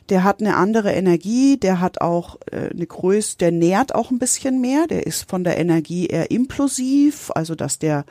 Der 0.09 0.25
hat 0.25 0.41
eine 0.41 0.57
andere 0.57 0.93
Energie, 0.93 1.57
der 1.57 1.81
hat 1.81 2.01
auch 2.01 2.39
äh, 2.51 2.71
eine 2.71 2.87
Größe, 2.87 3.39
der 3.39 3.53
nährt 3.53 3.95
auch 3.95 4.11
ein 4.11 4.19
bisschen 4.19 4.61
mehr, 4.61 4.87
der 4.87 5.07
ist 5.07 5.29
von 5.31 5.45
der 5.45 5.57
Energie 5.57 6.07
eher 6.07 6.31
implosiv, 6.31 7.31
also 7.35 7.55
dass 7.55 7.79
der 7.79 8.05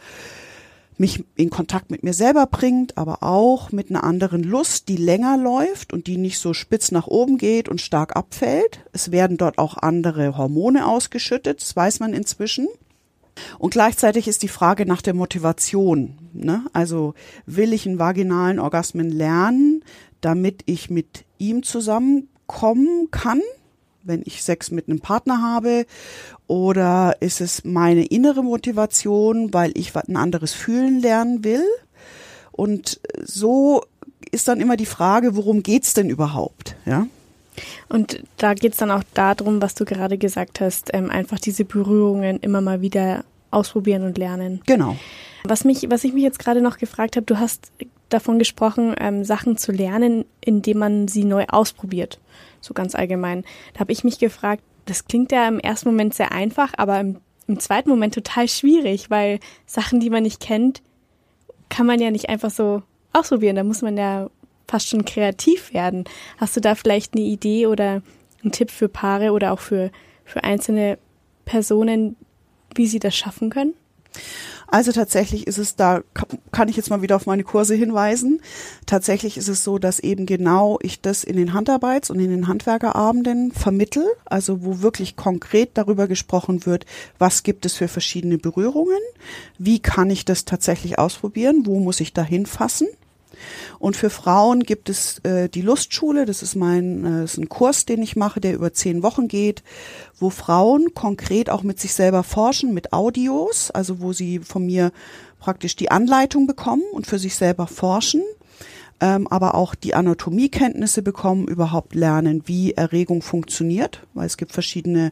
mich 0.99 1.23
in 1.35 1.49
Kontakt 1.49 1.91
mit 1.91 2.03
mir 2.03 2.13
selber 2.13 2.45
bringt, 2.45 2.97
aber 2.97 3.23
auch 3.23 3.71
mit 3.71 3.89
einer 3.89 4.03
anderen 4.03 4.43
Lust, 4.43 4.87
die 4.87 4.97
länger 4.97 5.37
läuft 5.37 5.93
und 5.93 6.07
die 6.07 6.17
nicht 6.17 6.39
so 6.39 6.53
spitz 6.53 6.91
nach 6.91 7.07
oben 7.07 7.37
geht 7.37 7.69
und 7.69 7.81
stark 7.81 8.15
abfällt. 8.15 8.85
Es 8.91 9.11
werden 9.11 9.37
dort 9.37 9.57
auch 9.57 9.77
andere 9.77 10.37
Hormone 10.37 10.87
ausgeschüttet, 10.87 11.61
das 11.61 11.75
weiß 11.75 11.99
man 11.99 12.13
inzwischen. 12.13 12.67
Und 13.57 13.71
gleichzeitig 13.71 14.27
ist 14.27 14.43
die 14.43 14.47
Frage 14.47 14.85
nach 14.85 15.01
der 15.01 15.13
Motivation. 15.13 16.17
Ne? 16.33 16.65
Also 16.73 17.13
will 17.45 17.73
ich 17.73 17.87
einen 17.87 17.99
vaginalen 17.99 18.59
Orgasmen 18.59 19.09
lernen, 19.09 19.83
damit 20.21 20.61
ich 20.65 20.89
mit 20.89 21.25
ihm 21.37 21.63
zusammenkommen 21.63 23.09
kann? 23.11 23.41
Wenn 24.03 24.21
ich 24.25 24.43
Sex 24.43 24.71
mit 24.71 24.87
einem 24.87 24.99
Partner 24.99 25.41
habe? 25.41 25.85
Oder 26.47 27.17
ist 27.19 27.41
es 27.41 27.63
meine 27.63 28.05
innere 28.05 28.43
Motivation, 28.43 29.53
weil 29.53 29.71
ich 29.75 29.95
ein 29.95 30.17
anderes 30.17 30.53
Fühlen 30.53 30.99
lernen 31.01 31.43
will? 31.43 31.65
Und 32.51 32.99
so 33.23 33.83
ist 34.31 34.47
dann 34.47 34.61
immer 34.61 34.77
die 34.77 34.85
Frage, 34.85 35.35
worum 35.35 35.63
geht's 35.63 35.93
denn 35.93 36.09
überhaupt? 36.09 36.75
Ja. 36.85 37.07
Und 37.89 38.23
da 38.37 38.53
geht's 38.53 38.77
dann 38.77 38.91
auch 38.91 39.03
darum, 39.13 39.61
was 39.61 39.75
du 39.75 39.85
gerade 39.85 40.17
gesagt 40.17 40.59
hast, 40.59 40.89
ähm, 40.93 41.09
einfach 41.09 41.39
diese 41.39 41.65
Berührungen 41.65 42.39
immer 42.39 42.61
mal 42.61 42.81
wieder 42.81 43.23
ausprobieren 43.51 44.03
und 44.03 44.17
lernen. 44.17 44.61
Genau. 44.65 44.97
Was 45.43 45.63
mich, 45.63 45.87
was 45.89 46.03
ich 46.03 46.13
mich 46.13 46.23
jetzt 46.23 46.39
gerade 46.39 46.61
noch 46.61 46.77
gefragt 46.77 47.15
habe, 47.15 47.25
du 47.25 47.37
hast 47.37 47.71
davon 48.13 48.39
gesprochen, 48.39 48.95
ähm, 48.99 49.23
Sachen 49.23 49.57
zu 49.57 49.71
lernen, 49.71 50.25
indem 50.41 50.79
man 50.79 51.07
sie 51.07 51.25
neu 51.25 51.45
ausprobiert 51.47 52.19
so 52.63 52.73
ganz 52.73 52.95
allgemein. 52.95 53.43
Da 53.73 53.81
habe 53.81 53.91
ich 53.91 54.03
mich 54.03 54.19
gefragt, 54.19 54.63
das 54.85 55.05
klingt 55.05 55.31
ja 55.31 55.47
im 55.47 55.59
ersten 55.59 55.89
Moment 55.89 56.13
sehr 56.13 56.31
einfach, 56.31 56.73
aber 56.77 56.99
im, 56.99 57.17
im 57.47 57.59
zweiten 57.59 57.89
Moment 57.89 58.13
total 58.13 58.47
schwierig, 58.47 59.09
weil 59.09 59.39
Sachen, 59.65 59.99
die 59.99 60.09
man 60.09 60.23
nicht 60.23 60.39
kennt, 60.39 60.81
kann 61.69 61.85
man 61.85 61.99
ja 61.99 62.11
nicht 62.11 62.29
einfach 62.29 62.51
so 62.51 62.83
ausprobieren. 63.11 63.55
Da 63.55 63.63
muss 63.63 63.81
man 63.81 63.97
ja 63.97 64.29
fast 64.67 64.89
schon 64.89 65.05
kreativ 65.05 65.73
werden. 65.73 66.05
Hast 66.37 66.55
du 66.55 66.61
da 66.61 66.75
vielleicht 66.75 67.15
eine 67.15 67.23
Idee 67.23 67.67
oder 67.67 68.01
einen 68.41 68.51
Tipp 68.51 68.71
für 68.71 68.89
Paare 68.89 69.31
oder 69.31 69.51
auch 69.53 69.59
für, 69.59 69.91
für 70.25 70.43
einzelne 70.43 70.97
Personen, 71.45 72.15
wie 72.75 72.87
sie 72.87 72.99
das 72.99 73.15
schaffen 73.15 73.49
können? 73.49 73.73
Also 74.73 74.91
tatsächlich 74.91 75.45
ist 75.45 75.59
es 75.59 75.75
da, 75.75 76.01
kann 76.51 76.67
ich 76.67 76.75
jetzt 76.75 76.89
mal 76.89 77.03
wieder 77.03 77.15
auf 77.15 77.27
meine 77.27 77.43
Kurse 77.43 77.75
hinweisen. 77.75 78.41
Tatsächlich 78.87 79.37
ist 79.37 79.47
es 79.47 79.63
so, 79.63 79.77
dass 79.77 79.99
eben 79.99 80.25
genau 80.25 80.79
ich 80.81 80.99
das 80.99 81.23
in 81.23 81.37
den 81.37 81.53
Handarbeits- 81.53 82.09
und 82.09 82.19
in 82.19 82.31
den 82.31 82.47
Handwerkerabenden 82.47 83.51
vermittel, 83.51 84.03
also 84.25 84.63
wo 84.63 84.81
wirklich 84.81 85.15
konkret 85.15 85.69
darüber 85.75 86.07
gesprochen 86.07 86.65
wird, 86.65 86.87
was 87.19 87.43
gibt 87.43 87.67
es 87.67 87.73
für 87.73 87.87
verschiedene 87.87 88.39
Berührungen, 88.39 88.97
wie 89.59 89.77
kann 89.77 90.09
ich 90.09 90.25
das 90.25 90.43
tatsächlich 90.43 90.97
ausprobieren, 90.97 91.67
wo 91.67 91.79
muss 91.79 91.99
ich 91.99 92.11
da 92.13 92.23
hinfassen 92.23 92.87
und 93.79 93.95
für 93.95 94.09
Frauen 94.09 94.63
gibt 94.63 94.89
es 94.89 95.19
äh, 95.19 95.49
die 95.49 95.61
Lustschule. 95.61 96.25
Das 96.25 96.41
ist 96.41 96.55
mein, 96.55 97.05
äh, 97.05 97.23
ist 97.23 97.37
ein 97.37 97.49
Kurs, 97.49 97.85
den 97.85 98.01
ich 98.01 98.15
mache, 98.15 98.39
der 98.39 98.53
über 98.53 98.73
zehn 98.73 99.03
Wochen 99.03 99.27
geht, 99.27 99.63
wo 100.19 100.29
Frauen 100.29 100.93
konkret 100.93 101.49
auch 101.49 101.63
mit 101.63 101.79
sich 101.79 101.93
selber 101.93 102.23
forschen, 102.23 102.73
mit 102.73 102.93
Audios, 102.93 103.71
also 103.71 104.01
wo 104.01 104.13
sie 104.13 104.39
von 104.39 104.65
mir 104.65 104.91
praktisch 105.39 105.75
die 105.75 105.91
Anleitung 105.91 106.47
bekommen 106.47 106.83
und 106.93 107.07
für 107.07 107.19
sich 107.19 107.35
selber 107.35 107.67
forschen 107.67 108.23
ähm, 109.03 109.27
aber 109.27 109.55
auch 109.55 109.75
die 109.75 109.95
Anatomiekenntnisse 109.95 111.01
bekommen, 111.01 111.49
überhaupt 111.49 111.93
lernen, 111.93 112.43
wie 112.45 112.71
Erregung 112.71 113.21
funktioniert, 113.21 114.07
weil 114.13 114.25
es 114.25 114.37
gibt 114.37 114.53
verschiedene 114.53 115.11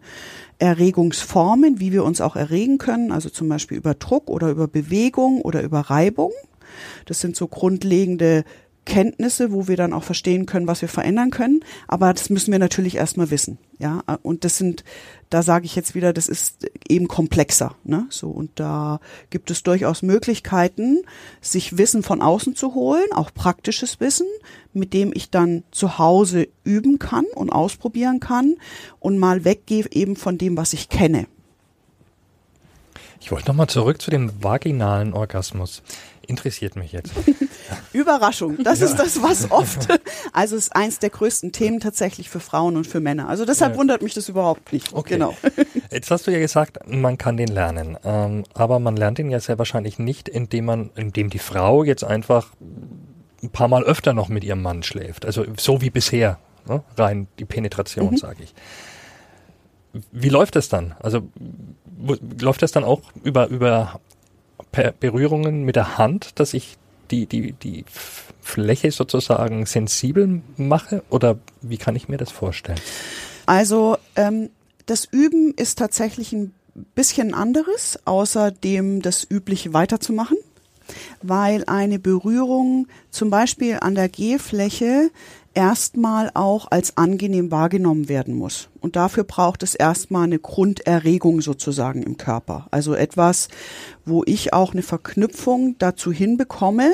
Erregungsformen, 0.60 1.82
wie 1.82 1.92
wir 1.92 2.06
uns 2.06 2.22
auch 2.22 2.38
erregen 2.38 2.78
können, 2.78 3.12
also 3.12 3.30
zum 3.30 3.50
Beispiel 3.50 3.78
über 3.78 3.94
Druck 3.94 4.30
oder 4.30 4.50
über 4.50 4.70
Bewegung 4.70 5.42
oder 5.42 5.62
über 5.62 5.82
Reibung. 5.82 6.32
Das 7.06 7.22
sind 7.22 7.36
so 7.36 7.48
grundlegende 7.48 8.44
Kenntnisse, 8.86 9.52
wo 9.52 9.68
wir 9.68 9.78
dann 9.78 9.94
auch 9.94 10.04
verstehen 10.04 10.48
können, 10.48 10.68
was 10.68 10.82
wir 10.82 10.90
verändern 10.90 11.30
können. 11.30 11.64
Aber 11.88 12.12
das 12.14 12.30
müssen 12.30 12.52
wir 12.52 12.60
natürlich 12.60 12.96
erstmal 12.96 13.30
wissen. 13.30 13.60
Ja, 13.78 14.02
und 14.24 14.44
das 14.44 14.58
sind, 14.58 14.84
da 15.30 15.44
sage 15.44 15.66
ich 15.66 15.76
jetzt 15.76 15.94
wieder, 15.94 16.14
das 16.14 16.28
ist 16.28 16.68
eben 16.88 17.08
komplexer. 17.08 17.76
Ne? 17.84 18.08
So, 18.10 18.30
und 18.30 18.52
da 18.56 19.00
gibt 19.30 19.52
es 19.52 19.64
durchaus 19.64 20.02
Möglichkeiten, 20.02 21.04
sich 21.42 21.78
Wissen 21.78 22.02
von 22.02 22.22
außen 22.22 22.56
zu 22.56 22.74
holen, 22.74 23.06
auch 23.14 23.32
praktisches 23.34 24.00
Wissen, 24.00 24.28
mit 24.74 24.94
dem 24.94 25.12
ich 25.14 25.30
dann 25.30 25.64
zu 25.72 26.00
Hause 26.00 26.48
üben 26.64 26.98
kann 26.98 27.26
und 27.36 27.52
ausprobieren 27.52 28.20
kann 28.20 28.56
und 29.00 29.20
mal 29.20 29.46
weggehe 29.46 29.86
eben 29.92 30.16
von 30.16 30.38
dem, 30.38 30.58
was 30.58 30.74
ich 30.74 30.90
kenne. 30.90 31.28
Ich 33.20 33.32
wollte 33.32 33.48
nochmal 33.48 33.68
zurück 33.68 34.02
zu 34.02 34.10
dem 34.10 34.44
vaginalen 34.44 35.14
Orgasmus 35.14 35.84
interessiert 36.32 36.78
mich 36.78 36.94
jetzt. 36.94 37.12
Überraschung, 37.94 38.64
das 38.64 38.80
ja. 38.80 38.86
ist 38.86 38.96
das, 38.96 39.22
was 39.22 39.52
oft, 39.52 39.88
also 40.34 40.56
ist 40.56 40.74
eins 40.76 41.00
der 41.00 41.10
größten 41.10 41.52
Themen 41.52 41.82
tatsächlich 41.82 42.30
für 42.30 42.40
Frauen 42.40 42.78
und 42.78 42.88
für 42.88 43.02
Männer. 43.02 43.28
Also 43.28 43.46
deshalb 43.46 43.74
ja. 43.74 43.80
wundert 43.80 44.02
mich 44.02 44.14
das 44.14 44.30
überhaupt 44.30 44.72
nicht. 44.72 44.94
Okay. 44.94 45.16
Genau. 45.16 45.36
Jetzt 45.92 46.10
hast 46.10 46.26
du 46.26 46.32
ja 46.32 46.40
gesagt, 46.40 46.80
man 46.88 47.18
kann 47.18 47.36
den 47.36 47.50
lernen, 47.50 47.98
ähm, 48.06 48.46
aber 48.54 48.80
man 48.80 48.96
lernt 48.96 49.20
ihn 49.20 49.30
ja 49.30 49.42
sehr 49.42 49.60
wahrscheinlich 49.60 50.00
nicht, 50.00 50.30
indem 50.30 50.66
man, 50.66 50.90
indem 50.96 51.30
die 51.30 51.40
Frau 51.40 51.84
jetzt 51.84 52.06
einfach 52.06 52.48
ein 53.44 53.50
paar 53.50 53.68
Mal 53.68 53.84
öfter 53.84 54.14
noch 54.14 54.30
mit 54.30 54.46
ihrem 54.46 54.62
Mann 54.62 54.84
schläft. 54.84 55.26
Also 55.26 55.46
so 55.60 55.82
wie 55.82 55.90
bisher, 55.90 56.40
ne? 56.66 56.82
rein 56.98 57.28
die 57.40 57.46
Penetration, 57.46 58.12
mhm. 58.12 58.18
sage 58.18 58.44
ich. 58.44 58.54
Wie 60.14 60.30
läuft 60.30 60.56
das 60.56 60.70
dann? 60.70 60.96
Also 61.00 61.28
läuft 62.40 62.62
das 62.62 62.72
dann 62.72 62.86
auch 62.86 63.02
über, 63.24 63.48
über 63.48 64.00
Berührungen 64.72 65.64
mit 65.64 65.76
der 65.76 65.98
Hand, 65.98 66.40
dass 66.40 66.54
ich 66.54 66.78
die, 67.12 67.26
die, 67.26 67.54
die 67.54 67.86
Fläche 68.42 68.92
sozusagen 68.92 69.66
sensibel 69.66 70.42
mache? 70.58 71.04
Oder 71.10 71.38
wie 71.62 71.78
kann 71.78 71.96
ich 71.96 72.10
mir 72.10 72.18
das 72.18 72.32
vorstellen? 72.32 72.80
Also 73.46 73.98
ähm, 74.16 74.50
das 74.86 75.06
Üben 75.06 75.54
ist 75.56 75.78
tatsächlich 75.78 76.34
ein 76.34 76.54
bisschen 76.96 77.34
anderes, 77.34 78.00
außer 78.06 78.52
dem 78.52 79.02
das 79.02 79.28
Übliche 79.30 79.74
weiterzumachen, 79.74 80.38
weil 81.22 81.64
eine 81.66 82.00
Berührung 82.00 82.88
zum 83.10 83.30
Beispiel 83.30 83.78
an 83.82 83.96
der 83.96 84.10
Gehfläche 84.10 85.12
erstmal 85.54 86.32
auch 86.34 86.72
als 86.72 86.98
angenehm 86.98 87.52
wahrgenommen 87.52 88.08
werden 88.08 88.36
muss. 88.36 88.70
Und 88.80 88.96
dafür 88.96 89.24
braucht 89.24 89.64
es 89.64 89.76
erstmal 89.76 90.24
eine 90.24 90.40
Grunderregung 90.40 91.42
sozusagen 91.42 92.04
im 92.04 92.18
Körper. 92.18 92.68
Also 92.72 92.94
etwas, 92.94 93.50
wo 94.06 94.24
ich 94.26 94.54
auch 94.54 94.74
eine 94.74 94.84
Verknüpfung 94.84 95.76
dazu 95.78 96.12
hinbekomme, 96.12 96.92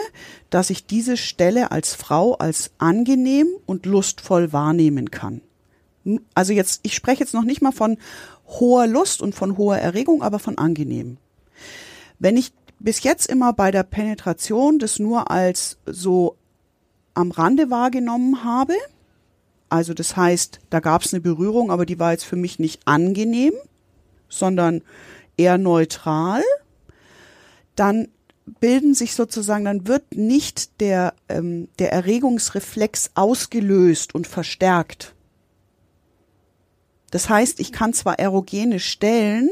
dass 0.49 0.69
ich 0.69 0.85
diese 0.85 1.17
Stelle 1.17 1.71
als 1.71 1.93
Frau 1.93 2.35
als 2.35 2.71
angenehm 2.77 3.47
und 3.65 3.85
lustvoll 3.85 4.53
wahrnehmen 4.53 5.11
kann. 5.11 5.41
Also 6.33 6.53
jetzt, 6.53 6.79
ich 6.83 6.95
spreche 6.95 7.19
jetzt 7.19 7.33
noch 7.33 7.43
nicht 7.43 7.61
mal 7.61 7.71
von 7.73 7.97
hoher 8.47 8.87
Lust 8.87 9.21
und 9.21 9.35
von 9.35 9.57
hoher 9.57 9.77
Erregung, 9.77 10.23
aber 10.23 10.39
von 10.39 10.57
angenehm. 10.57 11.17
Wenn 12.17 12.37
ich 12.37 12.53
bis 12.79 13.03
jetzt 13.03 13.27
immer 13.27 13.53
bei 13.53 13.71
der 13.71 13.83
Penetration 13.83 14.79
das 14.79 14.99
nur 14.99 15.31
als 15.31 15.77
so 15.85 16.37
am 17.13 17.31
Rande 17.31 17.69
wahrgenommen 17.69 18.43
habe. 18.43 18.73
Also 19.69 19.93
das 19.93 20.15
heißt, 20.15 20.59
da 20.69 20.79
gab 20.79 21.01
es 21.01 21.13
eine 21.13 21.21
Berührung, 21.21 21.71
aber 21.71 21.85
die 21.85 21.99
war 21.99 22.11
jetzt 22.11 22.25
für 22.25 22.35
mich 22.35 22.59
nicht 22.59 22.81
angenehm, 22.85 23.53
sondern 24.29 24.81
eher 25.35 25.57
neutral. 25.57 26.43
Dann 27.75 28.07
bilden 28.59 28.93
sich 28.93 29.13
sozusagen, 29.13 29.65
dann 29.65 29.87
wird 29.87 30.15
nicht 30.15 30.79
der, 30.79 31.13
ähm, 31.27 31.67
der 31.79 31.91
Erregungsreflex 31.91 33.11
ausgelöst 33.15 34.15
und 34.15 34.27
verstärkt. 34.27 35.13
Das 37.11 37.29
heißt, 37.29 37.59
ich 37.59 37.71
kann 37.71 37.93
zwar 37.93 38.19
erogene 38.19 38.79
Stellen 38.79 39.49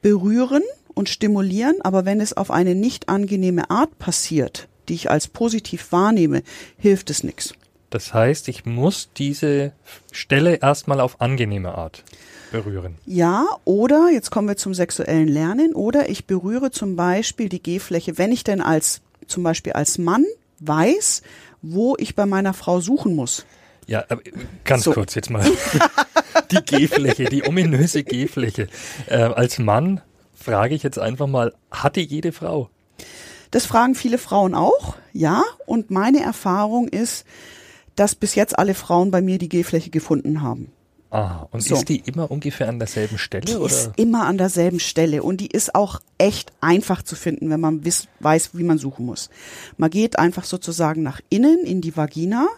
berühren 0.00 0.62
und 0.94 1.08
stimulieren, 1.08 1.76
aber 1.82 2.04
wenn 2.04 2.20
es 2.20 2.36
auf 2.36 2.50
eine 2.50 2.74
nicht 2.74 3.08
angenehme 3.08 3.70
Art 3.70 3.98
passiert, 3.98 4.68
die 4.88 4.94
ich 4.94 5.10
als 5.10 5.28
positiv 5.28 5.92
wahrnehme, 5.92 6.42
hilft 6.78 7.10
es 7.10 7.24
nichts. 7.24 7.54
Das 7.90 8.12
heißt, 8.12 8.48
ich 8.48 8.64
muss 8.64 9.10
diese 9.16 9.72
Stelle 10.10 10.56
erstmal 10.56 11.00
auf 11.00 11.20
angenehme 11.20 11.76
Art 11.76 12.02
berühren. 12.50 12.96
Ja, 13.06 13.46
oder, 13.64 14.10
jetzt 14.12 14.30
kommen 14.30 14.48
wir 14.48 14.56
zum 14.56 14.74
sexuellen 14.74 15.28
Lernen, 15.28 15.74
oder 15.74 16.08
ich 16.08 16.26
berühre 16.26 16.70
zum 16.70 16.96
Beispiel 16.96 17.48
die 17.48 17.62
Gehfläche, 17.62 18.18
wenn 18.18 18.32
ich 18.32 18.44
denn 18.44 18.60
als, 18.60 19.00
zum 19.26 19.42
Beispiel 19.42 19.74
als 19.74 19.98
Mann 19.98 20.24
weiß, 20.60 21.22
wo 21.62 21.96
ich 21.98 22.14
bei 22.14 22.26
meiner 22.26 22.54
Frau 22.54 22.80
suchen 22.80 23.14
muss. 23.14 23.46
Ja, 23.86 24.04
ganz 24.64 24.84
so. 24.84 24.92
kurz 24.92 25.14
jetzt 25.14 25.30
mal. 25.30 25.44
die 26.50 26.64
Gehfläche, 26.64 27.24
die 27.26 27.46
ominöse 27.46 28.02
Gehfläche. 28.02 28.68
Äh, 29.06 29.16
als 29.18 29.58
Mann 29.58 30.00
frage 30.44 30.74
ich 30.74 30.82
jetzt 30.82 30.98
einfach 30.98 31.26
mal, 31.26 31.54
hatte 31.70 32.00
jede 32.00 32.32
Frau? 32.32 32.68
Das 33.50 33.66
fragen 33.66 33.94
viele 33.94 34.18
Frauen 34.18 34.54
auch, 34.54 34.96
ja. 35.12 35.42
Und 35.66 35.90
meine 35.90 36.20
Erfahrung 36.20 36.88
ist, 36.88 37.24
dass 37.96 38.14
bis 38.14 38.34
jetzt 38.34 38.58
alle 38.58 38.74
Frauen 38.74 39.10
bei 39.10 39.22
mir 39.22 39.38
die 39.38 39.48
Gehfläche 39.48 39.90
gefunden 39.90 40.42
haben. 40.42 40.72
Ah, 41.10 41.46
und 41.52 41.62
so. 41.62 41.76
ist 41.76 41.88
die 41.88 42.00
immer 42.00 42.28
ungefähr 42.32 42.68
an 42.68 42.80
derselben 42.80 43.18
Stelle? 43.18 43.44
Die 43.44 43.54
oder? 43.54 43.66
ist 43.66 43.92
immer 43.96 44.26
an 44.26 44.36
derselben 44.36 44.80
Stelle 44.80 45.22
und 45.22 45.40
die 45.40 45.46
ist 45.46 45.76
auch 45.76 46.00
echt 46.18 46.52
einfach 46.60 47.04
zu 47.04 47.14
finden, 47.14 47.50
wenn 47.50 47.60
man 47.60 47.84
wiss, 47.84 48.08
weiß, 48.18 48.50
wie 48.54 48.64
man 48.64 48.78
suchen 48.78 49.06
muss. 49.06 49.30
Man 49.76 49.90
geht 49.90 50.18
einfach 50.18 50.42
sozusagen 50.42 51.04
nach 51.04 51.20
innen 51.28 51.64
in 51.64 51.80
die 51.80 51.96
Vagina 51.96 52.48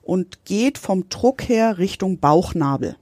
und 0.00 0.46
geht 0.46 0.78
vom 0.78 1.10
Druck 1.10 1.46
her 1.46 1.76
Richtung 1.76 2.18
Bauchnabel. 2.18 2.96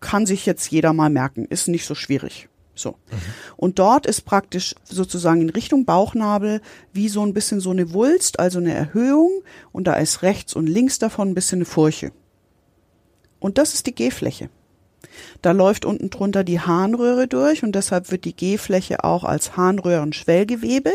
Kann 0.00 0.26
sich 0.26 0.44
jetzt 0.44 0.68
jeder 0.72 0.92
mal 0.92 1.10
merken, 1.10 1.44
ist 1.44 1.68
nicht 1.68 1.86
so 1.86 1.94
schwierig. 1.94 2.48
So. 2.78 2.92
Mhm. 2.92 3.16
Und 3.56 3.78
dort 3.78 4.06
ist 4.06 4.22
praktisch 4.22 4.74
sozusagen 4.84 5.42
in 5.42 5.50
Richtung 5.50 5.84
Bauchnabel 5.84 6.60
wie 6.92 7.08
so 7.08 7.22
ein 7.22 7.34
bisschen 7.34 7.60
so 7.60 7.70
eine 7.70 7.92
Wulst, 7.92 8.38
also 8.38 8.58
eine 8.58 8.72
Erhöhung 8.72 9.42
und 9.72 9.84
da 9.84 9.94
ist 9.94 10.22
rechts 10.22 10.54
und 10.54 10.66
links 10.66 10.98
davon 10.98 11.30
ein 11.30 11.34
bisschen 11.34 11.58
eine 11.58 11.64
Furche. 11.64 12.12
Und 13.40 13.58
das 13.58 13.74
ist 13.74 13.86
die 13.86 13.94
Gehfläche. 13.94 14.50
Da 15.42 15.52
läuft 15.52 15.84
unten 15.84 16.10
drunter 16.10 16.44
die 16.44 16.60
Harnröhre 16.60 17.28
durch 17.28 17.62
und 17.62 17.72
deshalb 17.74 18.10
wird 18.10 18.24
die 18.24 18.34
Gehfläche 18.34 19.04
auch 19.04 19.24
als 19.24 19.56
Harnröhrenschwellgewebe 19.56 20.92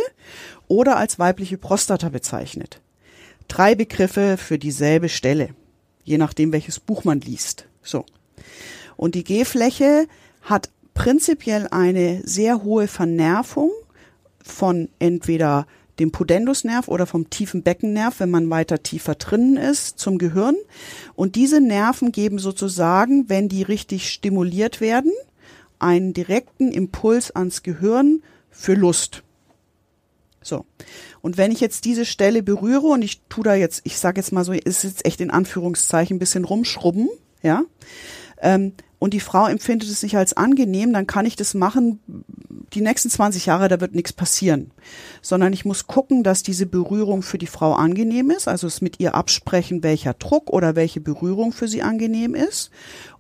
oder 0.68 0.98
als 0.98 1.20
weibliche 1.20 1.58
Prostata 1.58 2.10
bezeichnet. 2.10 2.82
Drei 3.48 3.76
Begriffe 3.76 4.38
für 4.38 4.58
dieselbe 4.58 5.10
Stelle, 5.10 5.50
je 6.04 6.18
nachdem 6.18 6.52
welches 6.52 6.80
Buch 6.80 7.04
man 7.04 7.22
liest. 7.22 7.68
So. 7.82 8.06
Und 8.96 9.16
die 9.16 9.24
Gehfläche 9.24 10.08
hat 10.42 10.70
prinzipiell 10.94 11.68
eine 11.72 12.22
sehr 12.26 12.64
hohe 12.64 12.88
Vernervung 12.88 13.72
von 14.44 14.90
entweder 15.00 15.66
dem 16.00 16.12
Pudendusnerv 16.12 16.88
oder 16.88 17.06
vom 17.06 17.30
tiefen 17.30 17.64
Beckennerv, 17.64 18.20
wenn 18.20 18.32
man 18.32 18.50
weiter 18.50 18.82
tiefer 18.82 19.16
drinnen 19.16 19.58
ist, 19.58 20.00
zum 20.00 20.18
Gehirn. 20.18 20.56
Und 21.16 21.36
diese 21.36 21.62
Nerven 21.62 22.12
geben 22.12 22.40
sozusagen, 22.40 23.30
wenn 23.30 23.48
die 23.48 23.64
richtig 23.64 24.10
stimuliert 24.10 24.82
werden, 24.82 25.12
einen 25.80 26.14
direkten 26.14 26.72
Impuls 26.72 27.32
ans 27.32 27.62
Gehirn 27.62 28.24
für 28.50 28.74
Lust. 28.74 29.24
So. 30.42 30.66
Und 31.22 31.38
wenn 31.38 31.52
ich 31.52 31.62
jetzt 31.62 31.86
diese 31.86 32.06
Stelle 32.06 32.44
berühre 32.44 32.88
und 32.88 33.02
ich 33.02 33.22
tu 33.30 33.44
da 33.44 33.56
jetzt, 33.56 33.82
ich 33.84 33.98
sage 33.98 34.20
jetzt 34.20 34.32
mal 34.32 34.44
so, 34.44 34.52
ist 34.52 34.84
jetzt 34.84 35.06
echt 35.06 35.22
in 35.22 35.32
Anführungszeichen 35.32 36.18
ein 36.18 36.20
bisschen 36.20 36.44
rumschrubben, 36.44 37.10
ja, 37.42 37.64
ähm, 38.42 38.74
und 39.04 39.14
die 39.14 39.20
Frau 39.20 39.48
empfindet 39.48 39.90
es 39.90 40.02
nicht 40.02 40.16
als 40.16 40.38
angenehm, 40.38 40.94
dann 40.94 41.08
kann 41.08 41.26
ich 41.26 41.36
das 41.36 41.56
machen, 41.56 42.00
die 42.74 42.80
nächsten 42.80 43.10
20 43.10 43.48
Jahre, 43.48 43.68
da 43.68 43.82
wird 43.82 43.94
nichts 43.94 44.14
passieren. 44.14 44.72
Sondern 45.22 45.52
ich 45.52 45.66
muss 45.66 45.88
gucken, 45.88 46.24
dass 46.24 46.42
diese 46.42 46.66
Berührung 46.66 47.22
für 47.22 47.38
die 47.38 47.48
Frau 47.48 47.74
angenehm 47.74 48.30
ist, 48.30 48.48
also 48.48 48.66
es 48.66 48.80
mit 48.80 49.02
ihr 49.02 49.14
absprechen, 49.14 49.84
welcher 49.84 50.14
Druck 50.14 50.50
oder 50.52 50.78
welche 50.78 51.02
Berührung 51.02 51.52
für 51.52 51.68
sie 51.68 51.82
angenehm 51.82 52.34
ist. 52.34 52.72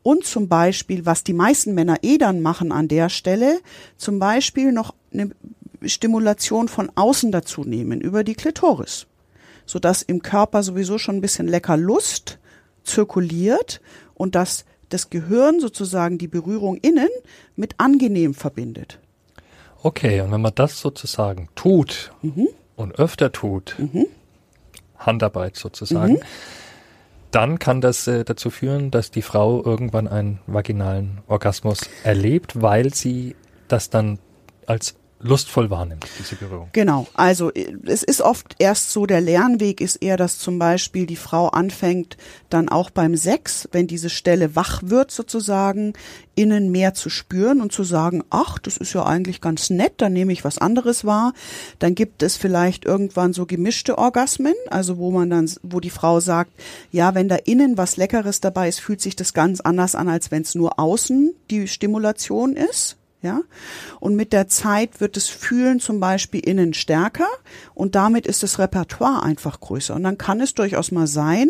Und 0.03 0.23
zum 0.25 0.47
Beispiel, 0.47 1.05
was 1.05 1.25
die 1.25 1.34
meisten 1.34 1.73
Männer 1.73 1.97
eh 2.01 2.17
dann 2.17 2.41
machen 2.41 2.71
an 2.71 2.88
der 2.88 3.09
Stelle, 3.09 3.59
zum 3.97 4.19
Beispiel 4.19 4.71
noch 4.71 4.93
eine 5.11 5.31
Stimulation 5.84 6.69
von 6.69 6.93
außen 6.95 7.34
dazu 7.34 7.65
nehmen, 7.65 7.99
über 7.99 8.23
die 8.23 8.36
Klitoris. 8.36 9.05
Sodass 9.65 10.01
im 10.01 10.21
Körper 10.21 10.63
sowieso 10.63 10.97
schon 10.97 11.17
ein 11.17 11.21
bisschen 11.21 11.49
lecker 11.49 11.75
Lust 11.75 12.39
zirkuliert 12.86 13.81
und 14.13 14.36
dass 14.36 14.63
das 14.89 15.09
Gehirn 15.09 15.59
sozusagen 15.59 16.17
die 16.17 16.27
Berührung 16.27 16.77
innen 16.77 17.09
mit 17.55 17.75
angenehm 17.77 18.34
verbindet. 18.34 18.99
Okay, 19.81 20.21
und 20.21 20.31
wenn 20.31 20.41
man 20.41 20.53
das 20.55 20.79
sozusagen 20.79 21.49
tut 21.55 22.13
mhm. 22.21 22.47
und 22.75 22.97
öfter 22.99 23.31
tut, 23.31 23.75
mhm. 23.77 24.07
Handarbeit 24.97 25.57
sozusagen, 25.57 26.13
mhm. 26.13 26.21
dann 27.31 27.59
kann 27.59 27.81
das 27.81 28.07
äh, 28.07 28.23
dazu 28.23 28.49
führen, 28.49 28.91
dass 28.91 29.11
die 29.11 29.21
Frau 29.21 29.63
irgendwann 29.63 30.07
einen 30.07 30.39
vaginalen 30.47 31.19
Orgasmus 31.27 31.81
erlebt, 32.03 32.61
weil 32.61 32.93
sie 32.93 33.36
das 33.67 33.89
dann 33.89 34.19
als 34.67 34.95
lustvoll 35.24 35.69
wahrnimmt, 35.69 36.05
diese 36.19 36.36
Berührung. 36.36 36.69
Genau. 36.74 37.07
Also 37.13 37.51
es 37.53 38.03
ist 38.03 38.21
oft 38.21 38.55
erst 38.59 38.91
so, 38.91 39.05
der 39.05 39.21
Lernweg 39.21 39.82
ist 39.82 39.97
eher, 39.97 40.17
dass 40.17 40.38
zum 40.38 40.59
Beispiel 40.59 41.05
die 41.05 41.15
Frau 41.15 41.47
anfängt, 41.47 42.17
dann 42.49 42.69
auch 42.69 42.89
beim 42.89 43.15
Sex, 43.15 43.67
wenn 43.71 43.88
diese 43.88 44.09
Stelle 44.09 44.55
wach 44.55 44.82
wird 44.84 45.11
sozusagen, 45.11 45.93
innen 46.36 46.71
mehr 46.71 46.93
zu 46.93 47.09
spüren 47.09 47.61
und 47.61 47.71
zu 47.71 47.84
sagen, 47.84 48.24
ach, 48.30 48.59
das 48.59 48.78
ist 48.78 48.93
ja 48.93 49.05
eigentlich 49.05 49.39
ganz 49.39 49.69
nett, 49.69 49.93
dann 49.97 50.13
nehme 50.13 50.34
ich 50.34 50.43
was 50.43 50.57
anderes 50.57 51.05
wahr. 51.05 51.34
Dann 51.80 51.95
gibt 51.95 52.24
es 52.24 52.38
vielleicht 52.38 52.86
irgendwann 52.86 53.34
so 53.34 53.45
gemischte 53.45 53.97
Orgasmen, 53.97 54.55
also 54.69 54.97
wo 54.97 55.11
man 55.11 55.30
dann, 55.30 55.49
wo 55.61 55.80
die 55.80 55.89
Frau 55.89 56.19
sagt, 56.19 56.51
ja, 56.91 57.15
wenn 57.15 57.30
da 57.30 57.36
innen 57.36 57.78
was 57.78 57.97
Leckeres 57.97 58.41
dabei 58.41 58.67
ist, 58.67 58.80
fühlt 58.80 59.01
sich 59.01 59.15
das 59.15 59.34
ganz 59.34 59.61
anders 59.61 59.95
an, 59.95 60.09
als 60.09 60.32
wenn 60.32 60.41
es 60.41 60.55
nur 60.55 60.80
außen 60.80 61.34
die 61.49 61.67
Stimulation 61.67 62.55
ist 62.55 62.97
ja. 63.24 63.41
Und 63.99 64.15
mit 64.15 64.34
der 64.34 64.47
Zeit 64.47 65.01
wird 65.01 65.15
das 65.15 65.28
Fühlen 65.28 65.80
zum 65.80 65.99
Beispiel 65.99 66.41
innen 66.41 66.74
stärker 66.74 67.28
und 67.74 67.95
damit 67.95 68.28
ist 68.28 68.43
das 68.43 68.59
Repertoire 68.59 69.24
einfach 69.24 69.59
größer. 69.59 69.95
Und 69.95 70.03
dann 70.03 70.17
kann 70.17 70.41
es 70.41 70.53
durchaus 70.53 70.91
mal 70.91 71.07
sein, 71.07 71.49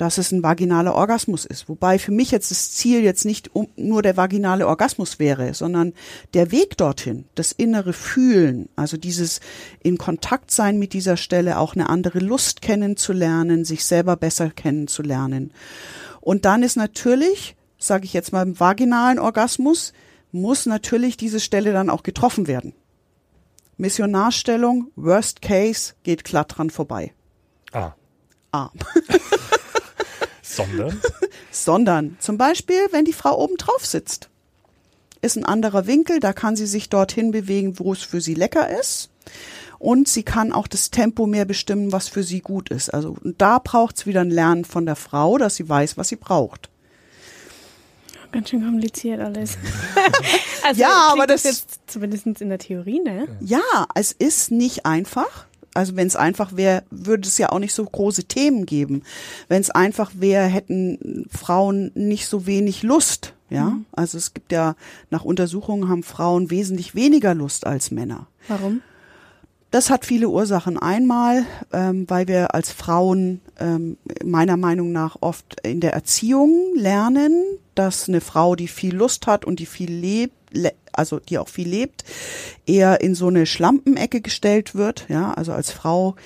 dass 0.00 0.16
es 0.16 0.32
ein 0.32 0.42
vaginaler 0.42 0.94
Orgasmus 0.94 1.44
ist. 1.44 1.68
Wobei 1.68 1.98
für 1.98 2.10
mich 2.12 2.30
jetzt 2.30 2.50
das 2.50 2.72
Ziel 2.72 3.02
jetzt 3.02 3.26
nicht 3.26 3.54
um, 3.54 3.68
nur 3.76 4.00
der 4.00 4.16
vaginale 4.16 4.66
Orgasmus 4.66 5.18
wäre, 5.18 5.52
sondern 5.52 5.92
der 6.32 6.52
Weg 6.52 6.78
dorthin, 6.78 7.26
das 7.34 7.52
innere 7.52 7.92
Fühlen, 7.92 8.70
also 8.76 8.96
dieses 8.96 9.40
in 9.82 9.98
Kontakt 9.98 10.52
sein 10.52 10.78
mit 10.78 10.94
dieser 10.94 11.18
Stelle, 11.18 11.58
auch 11.58 11.74
eine 11.74 11.90
andere 11.90 12.20
Lust 12.20 12.62
kennenzulernen, 12.62 13.66
sich 13.66 13.84
selber 13.84 14.16
besser 14.16 14.48
kennenzulernen. 14.48 15.52
Und 16.22 16.46
dann 16.46 16.62
ist 16.62 16.76
natürlich, 16.76 17.56
sage 17.78 18.06
ich 18.06 18.14
jetzt 18.14 18.32
mal, 18.32 18.46
im 18.46 18.58
vaginalen 18.58 19.18
Orgasmus, 19.18 19.92
muss 20.32 20.66
natürlich 20.66 21.16
diese 21.16 21.40
Stelle 21.40 21.72
dann 21.72 21.90
auch 21.90 22.02
getroffen 22.02 22.46
werden. 22.46 22.74
Missionarstellung, 23.76 24.90
Worst 24.96 25.42
Case, 25.42 25.94
geht 26.02 26.24
glatt 26.24 26.56
dran 26.56 26.70
vorbei. 26.70 27.12
Ah. 27.72 27.92
Ah. 28.52 28.70
Sondern? 30.42 31.00
Sondern 31.50 32.16
zum 32.20 32.36
Beispiel, 32.36 32.80
wenn 32.90 33.04
die 33.04 33.12
Frau 33.12 33.38
oben 33.38 33.56
drauf 33.56 33.86
sitzt. 33.86 34.28
Ist 35.22 35.36
ein 35.36 35.44
anderer 35.44 35.86
Winkel, 35.86 36.18
da 36.20 36.32
kann 36.32 36.56
sie 36.56 36.66
sich 36.66 36.88
dorthin 36.88 37.30
bewegen, 37.30 37.78
wo 37.78 37.92
es 37.92 38.02
für 38.02 38.20
sie 38.20 38.34
lecker 38.34 38.68
ist. 38.78 39.10
Und 39.78 40.08
sie 40.08 40.22
kann 40.22 40.52
auch 40.52 40.66
das 40.66 40.90
Tempo 40.90 41.26
mehr 41.26 41.44
bestimmen, 41.44 41.92
was 41.92 42.08
für 42.08 42.22
sie 42.22 42.40
gut 42.40 42.70
ist. 42.70 42.92
Also 42.92 43.16
da 43.22 43.58
braucht 43.58 43.96
es 43.96 44.06
wieder 44.06 44.20
ein 44.20 44.30
Lernen 44.30 44.64
von 44.64 44.84
der 44.86 44.96
Frau, 44.96 45.38
dass 45.38 45.56
sie 45.56 45.68
weiß, 45.68 45.96
was 45.96 46.08
sie 46.08 46.16
braucht. 46.16 46.69
Ganz 48.32 48.48
schön 48.50 48.62
kompliziert 48.64 49.20
alles. 49.20 49.58
also 50.64 50.80
Ja, 50.80 51.08
aber 51.12 51.26
das- 51.26 51.42
jetzt 51.44 51.80
zumindest 51.86 52.26
in 52.26 52.48
der 52.48 52.58
Theorie, 52.58 53.00
ne? 53.00 53.26
Ja, 53.40 53.60
es 53.94 54.12
ist 54.12 54.50
nicht 54.50 54.86
einfach. 54.86 55.46
Also 55.74 55.94
wenn 55.96 56.06
es 56.08 56.16
einfach 56.16 56.56
wäre, 56.56 56.82
würde 56.90 57.28
es 57.28 57.38
ja 57.38 57.50
auch 57.50 57.58
nicht 57.60 57.74
so 57.74 57.84
große 57.84 58.24
Themen 58.24 58.66
geben. 58.66 59.02
Wenn 59.48 59.60
es 59.60 59.70
einfach 59.70 60.10
wäre, 60.14 60.46
hätten 60.46 61.26
Frauen 61.30 61.92
nicht 61.94 62.26
so 62.26 62.46
wenig 62.46 62.82
Lust. 62.82 63.34
Ja, 63.50 63.78
also 63.90 64.16
es 64.16 64.32
gibt 64.32 64.52
ja 64.52 64.76
nach 65.10 65.24
Untersuchungen 65.24 65.88
haben 65.88 66.04
Frauen 66.04 66.50
wesentlich 66.50 66.94
weniger 66.94 67.34
Lust 67.34 67.66
als 67.66 67.90
Männer. 67.90 68.28
Warum? 68.46 68.80
Das 69.70 69.88
hat 69.88 70.04
viele 70.04 70.28
Ursachen. 70.28 70.78
Einmal, 70.78 71.44
ähm, 71.72 72.04
weil 72.08 72.26
wir 72.26 72.54
als 72.54 72.72
Frauen 72.72 73.40
ähm, 73.60 73.98
meiner 74.24 74.56
Meinung 74.56 74.90
nach 74.90 75.16
oft 75.20 75.60
in 75.62 75.80
der 75.80 75.92
Erziehung 75.92 76.74
lernen, 76.74 77.44
dass 77.76 78.08
eine 78.08 78.20
Frau, 78.20 78.56
die 78.56 78.66
viel 78.66 78.96
Lust 78.96 79.28
hat 79.28 79.44
und 79.44 79.60
die 79.60 79.66
viel 79.66 79.92
lebt, 79.92 80.34
le 80.50 80.72
also 80.92 81.20
die 81.20 81.38
auch 81.38 81.48
viel 81.48 81.68
lebt, 81.68 82.04
eher 82.66 83.00
in 83.00 83.14
so 83.14 83.28
eine 83.28 83.46
Schlampenecke 83.46 84.20
gestellt 84.20 84.74
wird. 84.74 85.06
Ja, 85.08 85.32
also 85.32 85.52
als 85.52 85.70
Frau 85.70 86.16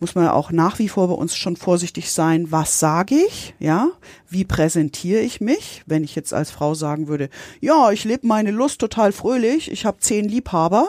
muss 0.00 0.14
man 0.14 0.28
auch 0.28 0.50
nach 0.50 0.78
wie 0.78 0.88
vor 0.88 1.08
bei 1.08 1.14
uns 1.14 1.36
schon 1.36 1.56
vorsichtig 1.56 2.10
sein, 2.10 2.50
was 2.50 2.80
sage 2.80 3.16
ich, 3.16 3.54
ja, 3.58 3.88
wie 4.30 4.44
präsentiere 4.44 5.20
ich 5.20 5.42
mich, 5.42 5.82
wenn 5.84 6.04
ich 6.04 6.14
jetzt 6.16 6.32
als 6.32 6.50
Frau 6.50 6.72
sagen 6.72 7.06
würde, 7.06 7.28
ja, 7.60 7.90
ich 7.90 8.04
lebe 8.04 8.26
meine 8.26 8.50
Lust 8.50 8.80
total 8.80 9.12
fröhlich, 9.12 9.70
ich 9.70 9.84
habe 9.84 9.98
zehn 9.98 10.26
Liebhaber, 10.26 10.88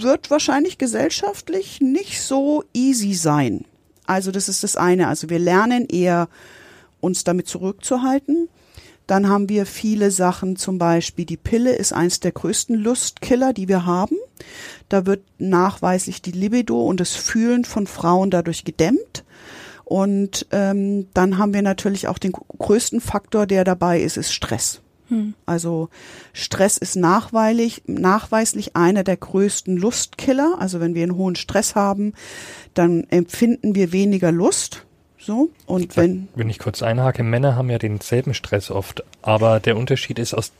wird 0.00 0.30
wahrscheinlich 0.30 0.78
gesellschaftlich 0.78 1.80
nicht 1.80 2.20
so 2.22 2.64
easy 2.72 3.14
sein. 3.14 3.64
Also 4.06 4.30
das 4.30 4.48
ist 4.48 4.62
das 4.62 4.76
eine. 4.76 5.08
Also 5.08 5.30
wir 5.30 5.38
lernen 5.38 5.86
eher, 5.86 6.28
uns 7.00 7.24
damit 7.24 7.48
zurückzuhalten. 7.48 8.48
Dann 9.06 9.28
haben 9.28 9.50
wir 9.50 9.66
viele 9.66 10.10
Sachen, 10.10 10.56
zum 10.56 10.78
Beispiel 10.78 11.26
die 11.26 11.36
Pille 11.36 11.74
ist 11.74 11.92
eins 11.92 12.20
der 12.20 12.32
größten 12.32 12.76
Lustkiller, 12.76 13.52
die 13.52 13.68
wir 13.68 13.84
haben. 13.84 14.16
Da 14.88 15.04
wird 15.04 15.22
nachweislich 15.38 16.22
die 16.22 16.32
Libido 16.32 16.82
und 16.82 17.00
das 17.00 17.14
Fühlen 17.14 17.64
von 17.64 17.86
Frauen 17.86 18.30
dadurch 18.30 18.64
gedämmt. 18.64 19.24
Und 19.84 20.46
ähm, 20.50 21.08
dann 21.12 21.36
haben 21.36 21.52
wir 21.52 21.60
natürlich 21.60 22.08
auch 22.08 22.16
den 22.16 22.32
größten 22.32 23.02
Faktor, 23.02 23.46
der 23.46 23.64
dabei 23.64 24.00
ist, 24.00 24.16
ist 24.16 24.32
Stress. 24.32 24.80
Also 25.46 25.88
Stress 26.32 26.76
ist 26.76 26.96
nachweislich, 26.96 27.82
nachweislich 27.86 28.76
einer 28.76 29.04
der 29.04 29.16
größten 29.16 29.76
Lustkiller. 29.76 30.56
Also 30.58 30.80
wenn 30.80 30.94
wir 30.94 31.02
einen 31.02 31.16
hohen 31.16 31.36
Stress 31.36 31.74
haben, 31.74 32.14
dann 32.74 33.04
empfinden 33.10 33.74
wir 33.74 33.92
weniger 33.92 34.32
Lust. 34.32 34.84
So 35.18 35.48
und 35.64 35.96
wenn 35.96 36.28
Wenn 36.34 36.50
ich 36.50 36.58
kurz 36.58 36.82
einhake, 36.82 37.22
Männer 37.22 37.56
haben 37.56 37.70
ja 37.70 37.78
denselben 37.78 38.34
Stress 38.34 38.70
oft, 38.70 39.02
aber 39.22 39.58
der 39.58 39.76
Unterschied 39.76 40.18
ist 40.18 40.34
aus 40.34 40.52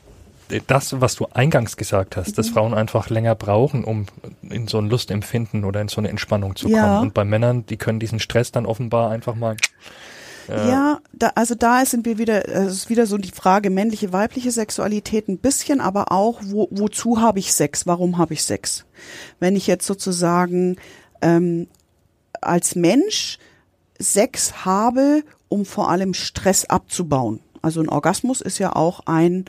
das, 0.67 1.01
was 1.01 1.15
du 1.15 1.27
eingangs 1.33 1.75
gesagt 1.75 2.17
hast, 2.17 2.29
Mhm. 2.29 2.33
dass 2.35 2.49
Frauen 2.49 2.73
einfach 2.73 3.09
länger 3.09 3.35
brauchen, 3.35 3.83
um 3.83 4.05
in 4.47 4.67
so 4.67 4.77
ein 4.77 4.89
Lustempfinden 4.89 5.65
oder 5.65 5.81
in 5.81 5.87
so 5.87 5.99
eine 5.99 6.09
Entspannung 6.09 6.55
zu 6.55 6.67
kommen. 6.67 6.77
Ja. 6.77 6.99
Und 6.99 7.13
bei 7.13 7.25
Männern, 7.25 7.65
die 7.65 7.77
können 7.77 7.99
diesen 7.99 8.19
Stress 8.19 8.51
dann 8.51 8.65
offenbar 8.65 9.09
einfach 9.09 9.35
mal. 9.35 9.55
Äh, 10.49 10.69
Ja, 10.69 10.99
da, 11.13 11.31
also 11.35 11.55
da 11.55 11.85
sind 11.85 12.05
wir 12.05 12.17
wieder, 12.17 12.47
es 12.47 12.73
ist 12.73 12.89
wieder 12.89 13.05
so 13.05 13.17
die 13.17 13.31
Frage 13.31 13.69
männliche, 13.69 14.13
weibliche 14.13 14.51
Sexualität 14.51 15.27
ein 15.27 15.37
bisschen, 15.37 15.81
aber 15.81 16.11
auch, 16.11 16.41
wo, 16.43 16.67
wozu 16.71 17.21
habe 17.21 17.39
ich 17.39 17.53
Sex? 17.53 17.85
Warum 17.87 18.17
habe 18.17 18.33
ich 18.33 18.43
Sex? 18.43 18.85
Wenn 19.39 19.55
ich 19.55 19.67
jetzt 19.67 19.85
sozusagen 19.85 20.77
ähm, 21.21 21.67
als 22.41 22.75
Mensch 22.75 23.39
Sex 23.99 24.65
habe, 24.65 25.23
um 25.49 25.65
vor 25.65 25.89
allem 25.89 26.13
Stress 26.13 26.65
abzubauen. 26.65 27.39
Also 27.61 27.81
ein 27.81 27.89
Orgasmus 27.89 28.41
ist 28.41 28.59
ja 28.59 28.75
auch 28.75 29.01
ein 29.05 29.45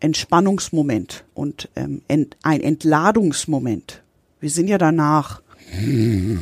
Entspannungsmoment 0.00 1.24
und 1.34 1.68
ähm, 1.74 2.02
ent, 2.08 2.36
ein 2.42 2.60
Entladungsmoment. 2.60 4.02
Wir 4.40 4.50
sind 4.50 4.68
ja 4.68 4.78
danach 4.78 5.40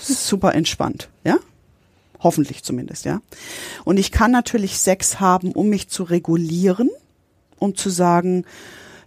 super 0.00 0.54
entspannt, 0.54 1.08
ja? 1.24 1.36
Hoffentlich 2.20 2.64
zumindest, 2.64 3.04
ja. 3.04 3.20
Und 3.84 3.96
ich 3.98 4.10
kann 4.10 4.30
natürlich 4.30 4.78
Sex 4.78 5.20
haben, 5.20 5.52
um 5.52 5.68
mich 5.68 5.88
zu 5.88 6.02
regulieren, 6.02 6.90
um 7.58 7.76
zu 7.76 7.90
sagen, 7.90 8.44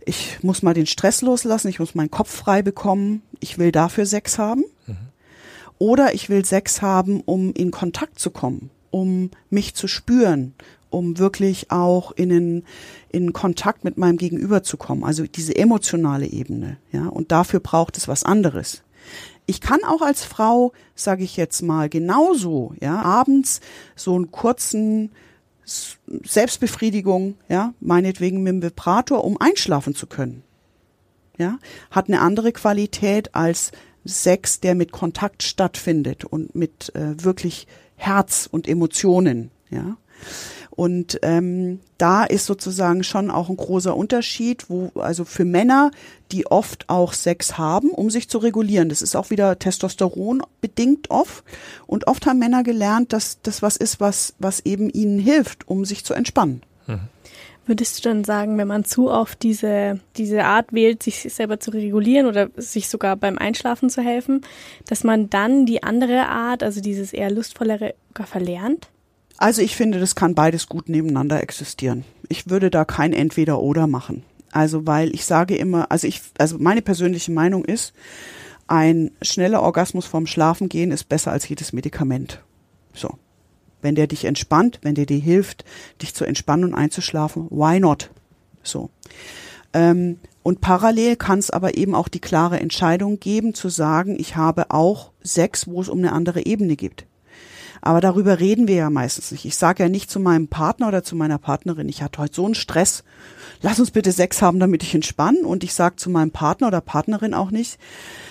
ich 0.06 0.40
muss 0.42 0.64
mal 0.64 0.74
den 0.74 0.88
Stress 0.88 1.22
loslassen, 1.22 1.68
ich 1.68 1.80
muss 1.80 1.96
meinen 1.96 2.12
Kopf 2.12 2.32
frei 2.34 2.62
bekommen, 2.62 3.22
ich 3.40 3.58
will 3.58 3.72
dafür 3.72 4.06
Sex 4.06 4.38
haben. 4.38 4.64
Oder 5.78 6.14
ich 6.14 6.30
will 6.30 6.46
Sex 6.46 6.84
haben, 6.84 7.22
um 7.22 7.54
in 7.54 7.72
Kontakt 7.72 8.20
zu 8.20 8.30
kommen, 8.30 8.70
um 8.92 9.32
mich 9.50 9.74
zu 9.74 9.88
spüren, 9.88 10.54
um 10.92 11.18
wirklich 11.18 11.72
auch 11.72 12.12
in, 12.12 12.32
einen, 12.32 12.66
in 13.10 13.34
Kontakt 13.34 13.84
mit 13.84 13.98
meinem 13.98 14.18
Gegenüber 14.18 14.62
zu 14.62 14.78
kommen. 14.78 15.04
Also 15.04 15.26
diese 15.26 15.56
emotionale 15.56 16.28
Ebene, 16.28 16.78
ja. 16.92 17.08
Und 17.08 17.32
dafür 17.32 17.62
braucht 17.62 17.98
es 17.98 18.08
was 18.08 18.24
anderes. 18.24 18.84
Ich 19.52 19.60
kann 19.60 19.84
auch 19.84 20.02
als 20.02 20.24
Frau, 20.24 20.72
sage 20.96 21.26
ich 21.26 21.36
jetzt 21.36 21.62
mal, 21.62 21.90
genauso, 21.90 22.74
ja, 22.80 23.02
abends 23.02 23.60
so 23.98 24.16
einen 24.16 24.32
kurzen 24.32 25.12
Selbstbefriedigung, 25.66 27.36
ja, 27.50 27.74
meinetwegen 27.82 28.44
mit 28.44 28.54
dem 28.54 28.64
Vibrator, 28.64 29.26
um 29.26 29.36
einschlafen 29.42 29.94
zu 29.94 30.08
können. 30.08 30.44
Ja, 31.38 31.60
hat 31.90 32.08
eine 32.08 32.22
andere 32.22 32.54
Qualität 32.54 33.36
als 33.36 33.74
Sex, 34.06 34.62
der 34.62 34.74
mit 34.74 34.94
Kontakt 34.94 35.44
stattfindet 35.44 36.24
und 36.24 36.56
mit 36.56 36.96
äh, 36.96 37.22
wirklich 37.22 37.68
Herz 37.98 38.48
und 38.50 38.70
Emotionen, 38.70 39.52
ja. 39.70 39.98
Und 40.72 41.20
ähm, 41.22 41.82
da 41.98 42.24
ist 42.24 42.46
sozusagen 42.46 43.04
schon 43.04 43.30
auch 43.30 43.50
ein 43.50 43.58
großer 43.58 43.96
Unterschied, 43.96 44.70
wo 44.70 44.92
also 44.96 45.26
für 45.26 45.46
Männer, 45.46 45.92
die 46.32 46.48
oft 46.48 46.90
auch 46.90 47.14
Sex 47.14 47.58
haben, 47.58 47.90
um 47.90 48.10
sich 48.10 48.30
zu 48.30 48.38
regulieren. 48.38 48.90
Das 48.90 49.02
ist 49.02 49.16
auch 49.16 49.30
wieder 49.30 49.60
Testosteron 49.60 50.42
bedingt 50.62 51.12
oft. 51.12 51.44
Und 51.88 52.08
oft 52.08 52.26
haben 52.26 52.40
Männer 52.40 52.64
gelernt, 52.64 53.12
dass 53.14 53.42
das 53.42 53.62
was 53.62 53.78
ist, 53.78 54.00
was 54.00 54.34
was 54.40 54.62
eben 54.62 54.90
ihnen 54.90 55.20
hilft, 55.20 55.68
um 55.68 55.86
sich 55.86 56.06
zu 56.06 56.14
entspannen. 56.14 56.62
Würdest 57.66 58.00
du 58.00 58.10
dann 58.10 58.24
sagen, 58.24 58.58
wenn 58.58 58.68
man 58.68 58.86
zu 58.86 59.12
oft 59.12 59.44
diese, 59.44 60.00
diese 60.18 60.46
Art 60.46 60.74
wählt, 60.74 61.04
sich 61.04 61.22
selber 61.22 61.60
zu 61.60 61.72
regulieren 61.72 62.26
oder 62.26 62.50
sich 62.56 62.90
sogar 62.90 63.16
beim 63.16 63.38
Einschlafen 63.38 63.90
zu 63.90 64.02
helfen, 64.02 64.42
dass 64.88 65.04
man 65.04 65.30
dann 65.30 65.68
die 65.68 65.84
andere 65.84 66.28
Art, 66.28 66.64
also 66.64 66.82
dieses 66.82 67.14
eher 67.14 67.30
lustvollere, 67.30 67.94
gar 68.14 68.26
verlernt? 68.26 68.90
Also 69.42 69.64
ich 69.64 69.76
finde, 69.76 70.00
das 70.00 70.14
kann 70.14 70.36
beides 70.36 70.70
gut 70.70 70.88
nebeneinander 70.88 71.42
existieren. 71.42 72.06
Ich 72.30 72.52
würde 72.52 72.70
da 72.70 72.86
kein 72.86 73.12
Entweder-Oder 73.12 73.88
machen. 73.88 74.22
Also 74.52 74.86
weil 74.86 75.16
ich 75.16 75.26
sage 75.26 75.56
immer, 75.56 75.90
also 75.90 76.06
ich, 76.06 76.22
also 76.38 76.60
meine 76.60 76.84
persönliche 76.84 77.32
Meinung 77.32 77.66
ist, 77.66 77.94
ein 78.68 79.10
schneller 79.24 79.64
Orgasmus 79.64 80.06
vorm 80.06 80.28
Schlafengehen 80.28 80.92
ist 80.92 81.10
besser 81.10 81.32
als 81.32 81.50
jedes 81.50 81.74
Medikament. 81.74 82.44
So. 82.94 83.18
Wenn 83.82 83.96
der 83.96 84.06
dich 84.06 84.26
entspannt, 84.26 84.78
wenn 84.84 84.94
der 84.94 85.08
dir 85.08 85.18
hilft, 85.18 85.66
dich 86.04 86.14
zu 86.14 86.24
entspannen 86.24 86.66
und 86.66 86.76
einzuschlafen, 86.76 87.48
why 87.50 87.80
not? 87.80 88.12
So. 88.62 88.92
Ähm, 89.74 90.20
und 90.44 90.62
parallel 90.62 91.16
kann 91.16 91.40
es 91.40 91.50
aber 91.50 91.78
eben 91.78 91.96
auch 91.96 92.10
die 92.10 92.20
klare 92.20 92.60
Entscheidung 92.60 93.20
geben, 93.20 93.56
zu 93.56 93.70
sagen, 93.70 94.20
ich 94.20 94.36
habe 94.36 94.70
auch 94.70 95.10
Sex, 95.24 95.66
wo 95.66 95.82
es 95.82 95.90
um 95.90 95.98
eine 95.98 96.12
andere 96.12 96.46
Ebene 96.46 96.76
geht. 96.76 97.08
Aber 97.82 98.00
darüber 98.00 98.40
reden 98.40 98.68
wir 98.68 98.76
ja 98.76 98.90
meistens 98.90 99.32
nicht. 99.32 99.46
Ich 99.46 99.58
sage 99.58 99.84
ja 99.84 99.90
nicht 99.90 100.10
zu 100.10 100.20
meinem 100.20 100.48
Partner 100.48 100.88
oder 100.88 101.04
zu 101.04 101.16
meiner 101.16 101.40
Partnerin, 101.40 101.90
ich 101.90 102.04
hatte 102.04 102.22
heute 102.22 102.36
so 102.36 102.46
einen 102.46 102.56
Stress, 102.56 103.04
lass 103.62 103.80
uns 103.80 103.92
bitte 103.92 104.12
Sex 104.12 104.42
haben, 104.42 104.60
damit 104.60 104.84
ich 104.84 104.94
entspanne. 104.94 105.40
Und 105.40 105.64
ich 105.64 105.74
sage 105.74 105.96
zu 105.96 106.10
meinem 106.12 106.32
Partner 106.32 106.68
oder 106.68 106.82
Partnerin 106.82 107.34
auch 107.34 107.50
nicht, 107.50 107.80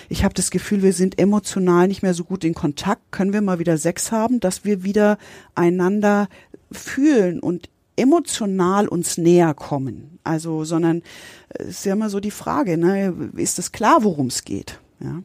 ich 0.07 0.23
habe 0.23 0.33
das 0.33 0.51
Gefühl, 0.51 0.83
wir 0.83 0.93
sind 0.93 1.19
emotional 1.19 1.87
nicht 1.87 2.01
mehr 2.01 2.13
so 2.13 2.23
gut 2.23 2.43
in 2.43 2.53
Kontakt, 2.53 3.11
können 3.11 3.33
wir 3.33 3.41
mal 3.41 3.59
wieder 3.59 3.77
Sex 3.77 4.11
haben, 4.11 4.39
dass 4.39 4.63
wir 4.63 4.83
wieder 4.83 5.17
einander 5.53 6.27
fühlen 6.71 7.39
und 7.39 7.69
emotional 7.97 8.87
uns 8.87 9.17
näher 9.17 9.53
kommen. 9.53 10.19
Also, 10.23 10.63
sondern 10.63 11.03
es 11.49 11.67
ist 11.67 11.85
ja 11.85 11.93
immer 11.93 12.09
so 12.09 12.19
die 12.19 12.31
Frage, 12.31 12.77
ne, 12.77 13.31
ist 13.35 13.59
es 13.59 13.71
klar, 13.71 14.03
worum 14.03 14.27
es 14.27 14.43
geht? 14.43 14.79
Ja. 14.99 15.23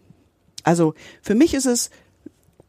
Also 0.63 0.95
für 1.23 1.35
mich 1.35 1.55
ist 1.55 1.67
es 1.67 1.91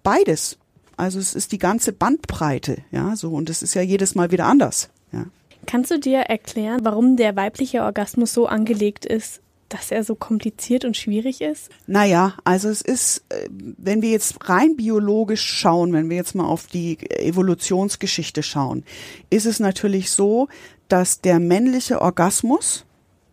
beides. 0.03 0.57
Also 0.97 1.19
es 1.19 1.35
ist 1.35 1.51
die 1.51 1.59
ganze 1.59 1.93
Bandbreite, 1.93 2.79
ja, 2.91 3.15
so 3.15 3.31
und 3.31 3.49
es 3.49 3.61
ist 3.61 3.75
ja 3.75 3.81
jedes 3.81 4.15
Mal 4.15 4.31
wieder 4.31 4.45
anders, 4.45 4.89
ja. 5.11 5.25
Kannst 5.65 5.91
du 5.91 5.99
dir 5.99 6.19
erklären, 6.19 6.79
warum 6.83 7.17
der 7.17 7.35
weibliche 7.35 7.83
Orgasmus 7.83 8.33
so 8.33 8.47
angelegt 8.47 9.05
ist, 9.05 9.41
dass 9.69 9.91
er 9.91 10.03
so 10.03 10.15
kompliziert 10.15 10.85
und 10.85 10.95
schwierig 10.95 11.41
ist? 11.41 11.69
Naja, 11.87 12.35
also 12.43 12.69
es 12.69 12.81
ist, 12.81 13.23
äh, 13.29 13.49
wenn 13.49 14.01
wir 14.01 14.11
jetzt 14.11 14.49
rein 14.49 14.77
biologisch 14.77 15.43
schauen, 15.43 15.93
wenn 15.93 16.09
wir 16.09 16.17
jetzt 16.17 16.35
mal 16.35 16.45
auf 16.45 16.67
die 16.67 16.97
Evolutionsgeschichte 17.09 18.43
schauen, 18.43 18.83
ist 19.29 19.45
es 19.45 19.59
natürlich 19.59 20.11
so, 20.11 20.47
dass 20.87 21.21
der 21.21 21.39
männliche 21.39 22.01
Orgasmus 22.01 22.85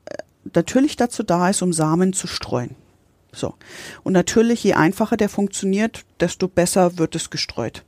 äh, 0.07 0.17
natürlich 0.53 0.97
dazu 0.97 1.23
da 1.23 1.51
ist, 1.51 1.63
um 1.63 1.73
Samen 1.73 2.13
zu 2.13 2.27
streuen. 2.27 2.75
So. 3.35 3.55
Und 4.03 4.13
natürlich, 4.13 4.63
je 4.65 4.75
einfacher 4.75 5.17
der 5.17 5.29
funktioniert, 5.29 6.05
desto 6.21 6.49
besser 6.49 6.99
wird 6.99 7.15
es 7.15 7.31
gestreut. 7.31 7.85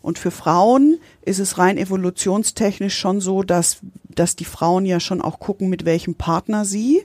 Und 0.00 0.18
für 0.18 0.30
Frauen 0.30 0.98
ist 1.22 1.38
es 1.38 1.58
rein 1.58 1.78
evolutionstechnisch 1.78 2.96
schon 2.96 3.20
so, 3.20 3.42
dass, 3.42 3.78
dass 4.08 4.36
die 4.36 4.44
Frauen 4.44 4.86
ja 4.86 5.00
schon 5.00 5.22
auch 5.22 5.38
gucken, 5.38 5.68
mit 5.68 5.84
welchem 5.84 6.14
Partner 6.14 6.64
sie 6.64 7.02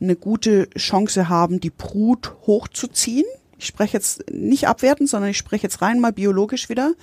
eine 0.00 0.16
gute 0.16 0.68
Chance 0.70 1.28
haben, 1.28 1.60
die 1.60 1.70
Brut 1.70 2.34
hochzuziehen. 2.46 3.26
Ich 3.58 3.66
spreche 3.66 3.92
jetzt 3.92 4.24
nicht 4.32 4.66
abwertend, 4.68 5.10
sondern 5.10 5.30
ich 5.30 5.36
spreche 5.36 5.64
jetzt 5.64 5.82
rein 5.82 6.00
mal 6.00 6.12
biologisch 6.12 6.70
wieder. 6.70 6.94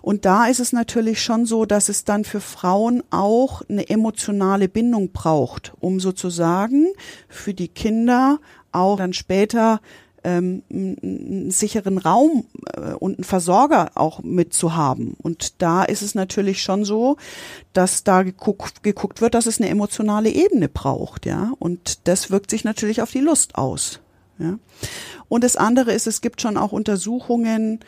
Und 0.00 0.24
da 0.24 0.46
ist 0.46 0.58
es 0.58 0.72
natürlich 0.72 1.22
schon 1.22 1.44
so, 1.44 1.66
dass 1.66 1.90
es 1.90 2.04
dann 2.04 2.24
für 2.24 2.40
Frauen 2.40 3.02
auch 3.10 3.62
eine 3.68 3.88
emotionale 3.90 4.68
Bindung 4.68 5.12
braucht, 5.12 5.74
um 5.80 6.00
sozusagen 6.00 6.88
für 7.28 7.52
die 7.52 7.68
Kinder 7.68 8.40
auch 8.72 8.96
dann 8.96 9.12
später 9.12 9.80
ähm, 10.24 10.62
einen 10.70 11.50
sicheren 11.50 11.98
Raum 11.98 12.46
äh, 12.74 12.92
und 12.92 13.18
einen 13.18 13.24
Versorger 13.24 13.92
auch 13.94 14.22
mitzuhaben. 14.22 15.14
Und 15.20 15.60
da 15.62 15.82
ist 15.82 16.02
es 16.02 16.14
natürlich 16.14 16.62
schon 16.62 16.84
so, 16.84 17.16
dass 17.72 18.04
da 18.04 18.22
geguckt, 18.22 18.82
geguckt 18.82 19.20
wird, 19.20 19.34
dass 19.34 19.46
es 19.46 19.60
eine 19.60 19.68
emotionale 19.68 20.30
Ebene 20.30 20.68
braucht, 20.68 21.26
ja. 21.26 21.52
Und 21.58 22.06
das 22.06 22.30
wirkt 22.30 22.50
sich 22.50 22.64
natürlich 22.64 23.02
auf 23.02 23.10
die 23.10 23.20
Lust 23.20 23.56
aus. 23.56 24.00
Ja. 24.38 24.58
Und 25.28 25.44
das 25.44 25.56
andere 25.56 25.92
ist, 25.92 26.06
es 26.06 26.20
gibt 26.20 26.40
schon 26.40 26.56
auch 26.56 26.72
Untersuchungen, 26.72 27.80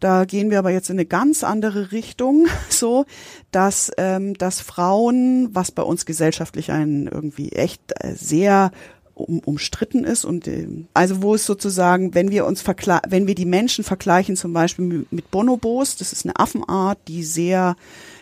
da 0.00 0.24
gehen 0.24 0.50
wir 0.50 0.58
aber 0.58 0.70
jetzt 0.70 0.90
in 0.90 0.96
eine 0.96 1.06
ganz 1.06 1.44
andere 1.44 1.92
Richtung, 1.92 2.46
so 2.68 3.04
dass 3.52 3.92
ähm, 3.98 4.34
dass 4.34 4.60
Frauen, 4.60 5.54
was 5.54 5.70
bei 5.70 5.82
uns 5.82 6.06
gesellschaftlich 6.06 6.72
ein 6.72 7.06
irgendwie 7.06 7.50
echt 7.50 7.92
äh, 8.00 8.14
sehr 8.14 8.72
um, 9.14 9.40
umstritten 9.40 10.04
ist 10.04 10.24
und 10.24 10.46
äh, 10.46 10.66
also 10.94 11.22
wo 11.22 11.34
es 11.34 11.46
sozusagen, 11.46 12.14
wenn 12.14 12.30
wir 12.30 12.46
uns 12.46 12.64
wenn 13.08 13.26
wir 13.26 13.34
die 13.34 13.46
Menschen 13.46 13.84
vergleichen, 13.84 14.36
zum 14.36 14.52
Beispiel 14.52 15.06
mit 15.10 15.30
Bonobos, 15.30 15.96
das 15.96 16.12
ist 16.12 16.24
eine 16.24 16.38
Affenart, 16.38 16.98
die 17.08 17.22
sehr 17.22 17.76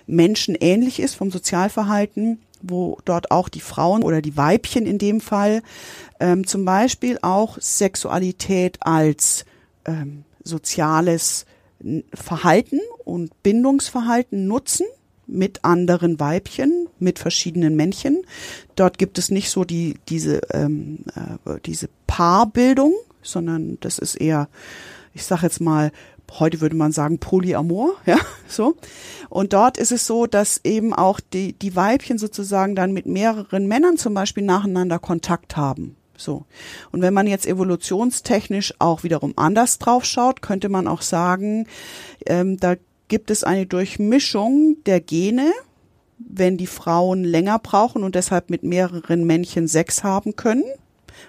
menschenähnlich 0.07 1.01
ist 1.01 1.15
vom 1.15 1.31
Sozialverhalten, 1.31 2.41
wo 2.63 2.99
dort 3.05 3.31
auch 3.31 3.49
die 3.49 3.61
Frauen 3.61 4.03
oder 4.03 4.21
die 4.21 4.37
Weibchen 4.37 4.87
in 4.87 4.99
dem 4.99 5.21
Fall 5.21 5.63
ähm, 6.19 6.47
zum 6.47 6.65
Beispiel 6.65 7.19
auch 7.23 7.59
Sexualität 7.61 8.79
als 8.81 9.45
ähm, 9.85 10.25
soziales 10.43 11.47
Verhalten 12.13 12.81
und 13.05 13.43
Bindungsverhalten 13.43 14.47
nutzen 14.47 14.87
mit 15.31 15.65
anderen 15.65 16.21
Weibchen, 16.21 16.89
mit 16.99 17.19
verschiedenen 17.19 17.77
Männchen. 17.77 18.23
Dort 18.77 18.99
gibt 18.99 19.19
es 19.19 19.31
nicht 19.31 19.51
so 19.51 19.65
die 19.65 19.99
diese 20.09 20.41
ähm, 20.53 21.05
äh, 21.15 21.59
diese 21.65 21.89
Paarbildung, 22.07 22.95
sondern 23.23 23.79
das 23.81 23.99
ist 23.99 24.17
eher, 24.17 24.49
ich 25.15 25.25
sage 25.25 25.43
jetzt 25.43 25.61
mal, 25.61 25.93
heute 26.39 26.61
würde 26.61 26.77
man 26.77 26.93
sagen 26.93 27.19
Polyamor, 27.19 27.95
ja, 28.07 28.19
so. 28.47 28.77
Und 29.29 29.53
dort 29.53 29.79
ist 29.79 29.93
es 29.93 30.07
so, 30.07 30.27
dass 30.27 30.61
eben 30.65 30.93
auch 30.93 31.21
die 31.21 31.55
die 31.55 31.77
Weibchen 31.77 32.19
sozusagen 32.19 32.75
dann 32.75 32.93
mit 32.93 33.07
mehreren 33.07 33.67
Männern 33.67 33.97
zum 33.97 34.15
Beispiel 34.15 34.45
nacheinander 34.45 34.99
Kontakt 34.99 35.57
haben. 35.57 35.97
So. 36.21 36.45
Und 36.93 37.01
wenn 37.01 37.15
man 37.15 37.27
jetzt 37.27 37.47
evolutionstechnisch 37.47 38.75
auch 38.79 39.03
wiederum 39.03 39.33
anders 39.37 39.79
drauf 39.79 40.05
schaut, 40.05 40.43
könnte 40.43 40.69
man 40.69 40.87
auch 40.87 41.03
sagen, 41.03 41.67
ähm, 42.27 42.59
da 42.59 42.77
gibt 43.11 43.31
es 43.31 43.45
eine 43.45 43.67
Durchmischung 43.67 44.77
der 44.87 45.01
Gene, 45.01 45.53
wenn 46.17 46.57
die 46.57 46.69
Frauen 46.69 47.25
länger 47.25 47.59
brauchen 47.59 48.05
und 48.05 48.15
deshalb 48.15 48.49
mit 48.49 48.63
mehreren 48.63 49.25
Männchen 49.25 49.69
Sex 49.69 50.03
haben 50.05 50.37
können, 50.37 50.65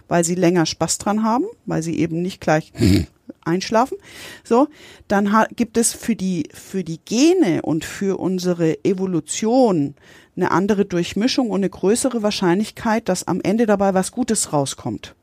weil 0.08 0.24
sie 0.24 0.36
länger 0.36 0.66
Spaß 0.66 1.00
dran 1.00 1.24
haben, 1.24 1.46
weil 1.66 1.82
sie 1.82 2.00
eben 2.00 2.22
nicht 2.22 2.40
gleich 2.40 2.72
einschlafen. 3.44 3.98
So, 4.44 4.68
dann 5.08 5.36
gibt 5.56 5.76
es 5.76 5.94
für 5.94 6.16
die, 6.16 6.50
für 6.54 6.84
die 6.84 7.00
Gene 7.04 7.64
und 7.64 7.84
für 7.84 8.20
unsere 8.20 8.86
Evolution 8.86 9.96
eine 10.36 10.52
andere 10.52 10.86
Durchmischung 10.86 11.50
und 11.50 11.62
eine 11.62 11.70
größere 11.70 12.22
Wahrscheinlichkeit, 12.22 13.10
dass 13.10 13.28
am 13.28 13.42
Ende 13.42 13.66
dabei 13.66 13.94
was 13.94 14.12
Gutes 14.12 14.54
rauskommt. 14.54 15.16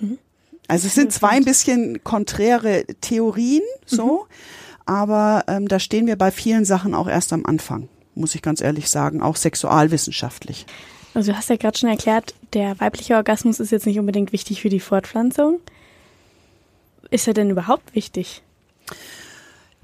Mhm. 0.00 0.18
Also 0.68 0.88
es 0.88 0.94
sind 0.94 1.12
zwei 1.12 1.30
ein 1.30 1.44
bisschen 1.44 2.04
konträre 2.04 2.84
Theorien, 3.00 3.62
so. 3.86 4.26
Mhm 4.28 4.56
aber 4.86 5.44
ähm, 5.48 5.68
da 5.68 5.78
stehen 5.78 6.06
wir 6.06 6.16
bei 6.16 6.30
vielen 6.30 6.64
Sachen 6.64 6.94
auch 6.94 7.08
erst 7.08 7.32
am 7.32 7.44
Anfang, 7.44 7.88
muss 8.14 8.34
ich 8.34 8.42
ganz 8.42 8.60
ehrlich 8.60 8.88
sagen, 8.88 9.20
auch 9.20 9.36
sexualwissenschaftlich. 9.36 10.66
Also 11.12 11.32
du 11.32 11.38
hast 11.38 11.50
ja 11.50 11.56
gerade 11.56 11.76
schon 11.76 11.88
erklärt, 11.88 12.34
der 12.52 12.78
weibliche 12.80 13.14
Orgasmus 13.14 13.58
ist 13.58 13.72
jetzt 13.72 13.86
nicht 13.86 13.98
unbedingt 13.98 14.32
wichtig 14.32 14.60
für 14.60 14.68
die 14.68 14.80
Fortpflanzung. 14.80 15.60
Ist 17.10 17.26
er 17.26 17.34
denn 17.34 17.50
überhaupt 17.50 17.94
wichtig? 17.94 18.42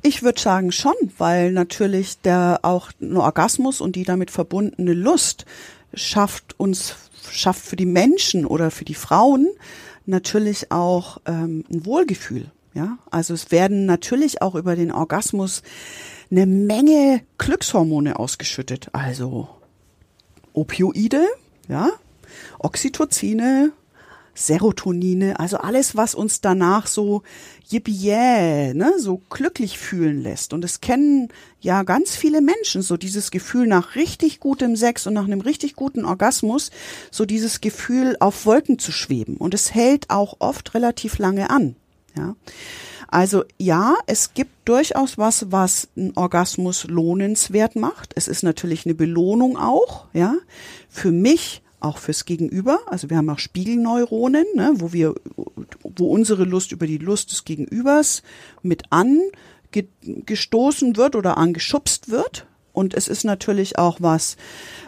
Ich 0.03 0.23
würde 0.23 0.41
sagen 0.41 0.73
schon, 0.73 0.95
weil 1.17 1.53
natürlich 1.53 2.21
der 2.21 2.61
auch 2.63 2.91
ein 3.01 3.17
Orgasmus 3.17 3.81
und 3.81 3.97
die 3.97 4.03
damit 4.03 4.31
verbundene 4.31 4.95
Lust 4.95 5.47
schafft 5.95 6.59
uns, 6.59 6.97
schafft 7.31 7.65
für 7.65 7.77
die 7.77 7.87
Menschen 7.87 8.45
oder 8.45 8.71
für 8.71 8.85
die 8.85 8.95
Frauen 8.95 9.49
natürlich 10.05 10.73
auch 10.73 11.19
ähm, 11.27 11.65
ein 11.71 11.87
Wohlgefühl. 11.87 12.51
Ja, 12.75 12.99
also 13.11 13.35
es 13.35 13.51
werden 13.51 13.85
natürlich 13.85 14.41
auch 14.41 14.55
über 14.55 14.77
den 14.77 14.93
Orgasmus 14.93 15.63
eine 16.31 16.47
Menge 16.47 17.21
Glückshormone 17.37 18.19
ausgeschüttet. 18.19 18.89
Also 18.93 19.49
Opioide, 20.55 21.27
ja, 21.69 21.91
Oxytocine, 22.59 23.73
Serotonine, 24.35 25.39
also 25.39 25.59
alles, 25.59 25.97
was 25.97 26.15
uns 26.15 26.41
danach 26.41 26.87
so 26.87 27.23
yippie 27.69 28.73
ne, 28.75 28.95
so 28.99 29.21
glücklich 29.29 29.79
fühlen 29.79 30.23
lässt. 30.23 30.55
Und 30.55 30.65
es 30.65 30.81
kennen 30.81 31.29
ja 31.61 31.83
ganz 31.83 32.17
viele 32.17 32.41
Menschen 32.41 32.81
so 32.81 32.97
dieses 32.97 33.31
Gefühl 33.31 33.67
nach 33.67 33.95
richtig 33.95 34.41
gutem 34.41 34.77
Sex 34.77 35.07
und 35.07 35.13
nach 35.13 35.25
einem 35.25 35.43
richtig 35.43 35.77
guten 35.77 36.07
Orgasmus, 36.07 36.71
so 37.11 37.27
dieses 37.27 37.61
Gefühl 37.61 38.17
auf 38.21 38.47
Wolken 38.47 38.79
zu 38.79 38.93
schweben. 38.93 39.37
Und 39.37 39.53
es 39.53 39.75
hält 39.75 40.09
auch 40.09 40.37
oft 40.39 40.73
relativ 40.75 41.19
lange 41.19 41.51
an. 41.51 41.77
Ja. 42.17 42.35
Also 43.09 43.45
ja, 43.59 43.95
es 44.07 44.33
gibt 44.33 44.53
durchaus 44.65 45.19
was, 45.19 45.53
was 45.53 45.89
einen 45.97 46.17
Orgasmus 46.17 46.85
lohnenswert 46.85 47.77
macht. 47.77 48.13
Es 48.17 48.27
ist 48.27 48.43
natürlich 48.43 48.87
eine 48.87 48.95
Belohnung 48.95 49.59
auch, 49.59 50.07
ja, 50.15 50.37
für 50.89 51.13
mich, 51.13 51.61
auch 51.79 51.99
fürs 51.99 52.25
Gegenüber. 52.25 52.81
Also 52.87 53.11
wir 53.11 53.19
haben 53.19 53.29
auch 53.29 53.39
Spiegelneuronen, 53.39 54.47
ne, 54.55 54.73
wo 54.77 54.95
wir, 54.95 55.15
wo 55.83 56.07
unsere 56.07 56.45
Lust 56.45 56.73
über 56.73 56.87
die 56.87 56.99
Lust 56.99 57.33
des 57.33 57.45
Gegenübers 57.45 58.23
mit 58.63 58.85
angestoßen 58.91 60.97
wird 60.97 61.17
oder 61.17 61.37
angeschubst 61.37 62.11
wird. 62.11 62.47
Und 62.73 62.95
es 62.95 63.09
ist 63.09 63.25
natürlich 63.25 63.79
auch 63.79 63.99
was, 64.01 64.37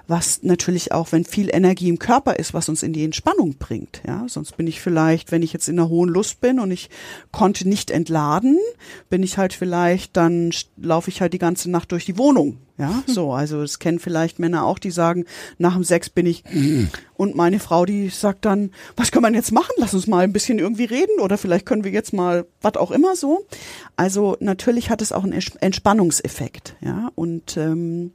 was 0.06 0.42
natürlich 0.42 0.92
auch, 0.92 1.12
wenn 1.12 1.24
viel 1.24 1.54
Energie 1.54 1.88
im 1.88 1.98
Körper 1.98 2.36
ist, 2.36 2.54
was 2.54 2.68
uns 2.68 2.82
in 2.82 2.92
die 2.92 3.04
Entspannung 3.04 3.56
bringt. 3.58 4.02
Ja, 4.06 4.24
sonst 4.28 4.56
bin 4.56 4.66
ich 4.66 4.80
vielleicht, 4.80 5.32
wenn 5.32 5.42
ich 5.42 5.52
jetzt 5.52 5.68
in 5.68 5.78
einer 5.78 5.88
hohen 5.88 6.08
Lust 6.08 6.40
bin 6.40 6.60
und 6.60 6.70
ich 6.70 6.88
konnte 7.30 7.68
nicht 7.68 7.90
entladen, 7.90 8.58
bin 9.10 9.22
ich 9.22 9.38
halt 9.38 9.52
vielleicht, 9.52 10.16
dann 10.16 10.50
laufe 10.76 11.10
ich 11.10 11.20
halt 11.20 11.32
die 11.32 11.38
ganze 11.38 11.70
Nacht 11.70 11.92
durch 11.92 12.04
die 12.06 12.18
Wohnung. 12.18 12.58
Ja, 12.76 13.04
so, 13.06 13.32
also 13.32 13.62
das 13.62 13.78
kennen 13.78 14.00
vielleicht 14.00 14.40
Männer 14.40 14.64
auch, 14.64 14.80
die 14.80 14.90
sagen, 14.90 15.26
nach 15.58 15.74
dem 15.74 15.84
Sex 15.84 16.10
bin 16.10 16.26
ich 16.26 16.42
und 17.14 17.36
meine 17.36 17.60
Frau, 17.60 17.84
die 17.84 18.08
sagt 18.08 18.44
dann, 18.44 18.72
was 18.96 19.12
kann 19.12 19.22
man 19.22 19.34
jetzt 19.34 19.52
machen? 19.52 19.72
Lass 19.78 19.94
uns 19.94 20.08
mal 20.08 20.24
ein 20.24 20.32
bisschen 20.32 20.58
irgendwie 20.58 20.84
reden 20.84 21.20
oder 21.20 21.38
vielleicht 21.38 21.66
können 21.66 21.84
wir 21.84 21.92
jetzt 21.92 22.12
mal 22.12 22.46
was 22.62 22.76
auch 22.76 22.90
immer 22.90 23.14
so. 23.14 23.46
Also 23.96 24.36
natürlich 24.40 24.90
hat 24.90 25.02
es 25.02 25.12
auch 25.12 25.22
einen 25.22 25.40
Entspannungseffekt, 25.60 26.74
ja 26.80 27.10
und 27.14 27.56
ähm, 27.56 28.12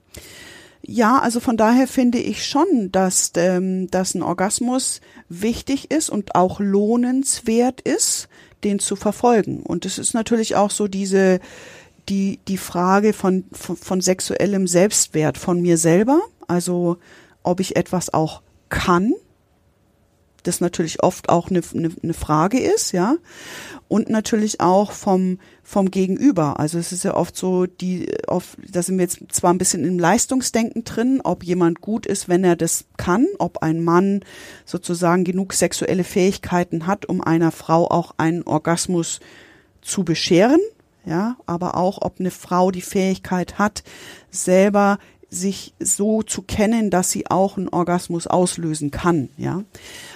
ja, 0.81 1.19
also 1.19 1.39
von 1.39 1.57
daher 1.57 1.87
finde 1.87 2.19
ich 2.19 2.45
schon, 2.45 2.91
dass, 2.91 3.31
ähm, 3.35 3.89
dass 3.91 4.15
ein 4.15 4.23
Orgasmus 4.23 5.01
wichtig 5.27 5.91
ist 5.91 6.09
und 6.09 6.35
auch 6.35 6.59
lohnenswert 6.59 7.81
ist, 7.81 8.27
den 8.63 8.79
zu 8.79 8.95
verfolgen. 8.95 9.61
Und 9.61 9.85
es 9.85 9.97
ist 9.97 10.13
natürlich 10.13 10.55
auch 10.55 10.71
so 10.71 10.87
diese, 10.87 11.39
die, 12.09 12.39
die 12.47 12.57
Frage 12.57 13.13
von, 13.13 13.45
von, 13.51 13.77
von 13.77 14.01
sexuellem 14.01 14.67
Selbstwert 14.67 15.37
von 15.37 15.61
mir 15.61 15.77
selber. 15.77 16.21
Also, 16.47 16.97
ob 17.43 17.59
ich 17.59 17.75
etwas 17.75 18.13
auch 18.13 18.41
kann. 18.69 19.13
das 20.43 20.61
natürlich 20.61 21.03
oft 21.03 21.29
auch 21.29 21.49
eine, 21.49 21.61
eine, 21.73 21.91
eine 22.01 22.13
Frage 22.13 22.59
ist, 22.59 22.91
ja. 22.91 23.15
Und 23.87 24.09
natürlich 24.09 24.61
auch 24.61 24.91
vom, 24.91 25.39
vom 25.63 25.91
Gegenüber. 25.91 26.59
Also 26.59 26.77
es 26.77 26.91
ist 26.91 27.03
ja 27.03 27.15
oft 27.15 27.35
so, 27.35 27.65
die, 27.65 28.11
oft, 28.27 28.57
da 28.71 28.83
sind 28.83 28.97
wir 28.97 29.03
jetzt 29.03 29.19
zwar 29.31 29.51
ein 29.51 29.57
bisschen 29.57 29.83
im 29.83 29.99
Leistungsdenken 29.99 30.83
drin, 30.83 31.21
ob 31.23 31.43
jemand 31.43 31.81
gut 31.81 32.05
ist, 32.05 32.29
wenn 32.29 32.43
er 32.43 32.55
das 32.55 32.85
kann, 32.97 33.25
ob 33.39 33.63
ein 33.63 33.83
Mann 33.83 34.21
sozusagen 34.65 35.23
genug 35.23 35.53
sexuelle 35.53 36.03
Fähigkeiten 36.03 36.87
hat, 36.87 37.07
um 37.07 37.21
einer 37.21 37.51
Frau 37.51 37.89
auch 37.89 38.13
einen 38.17 38.43
Orgasmus 38.43 39.19
zu 39.81 40.03
bescheren, 40.03 40.61
ja, 41.09 41.37
aber 41.47 41.75
auch, 41.75 42.01
ob 42.01 42.19
eine 42.19 42.29
Frau 42.29 42.69
die 42.69 42.81
Fähigkeit 42.81 43.57
hat, 43.57 43.83
selber 44.29 44.99
sich 45.29 45.73
so 45.79 46.21
zu 46.21 46.43
kennen, 46.43 46.91
dass 46.91 47.09
sie 47.09 47.27
auch 47.29 47.57
einen 47.57 47.67
Orgasmus 47.69 48.27
auslösen 48.27 48.91
kann, 48.91 49.29
ja. 49.35 49.63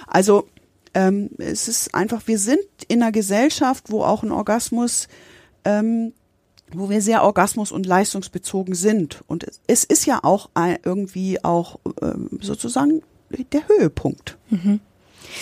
Also 0.06 0.48
ähm, 0.94 1.30
es 1.38 1.66
ist 1.66 1.94
einfach, 1.94 2.22
wir 2.26 2.38
sind 2.38 2.64
in 2.86 3.02
einer 3.02 3.10
Gesellschaft, 3.10 3.90
wo 3.90 4.04
auch 4.04 4.22
ein 4.22 4.30
Orgasmus, 4.30 5.08
ähm, 5.64 6.12
wo 6.72 6.88
wir 6.90 7.02
sehr 7.02 7.24
orgasmus- 7.24 7.72
und 7.72 7.86
leistungsbezogen 7.86 8.76
sind. 8.76 9.22
Und 9.26 9.46
es 9.66 9.82
ist 9.82 10.06
ja 10.06 10.20
auch 10.22 10.50
irgendwie 10.54 11.42
auch 11.44 11.80
ähm, 12.00 12.38
sozusagen 12.40 13.02
der 13.52 13.66
Höhepunkt. 13.68 14.38
Mhm. 14.50 14.78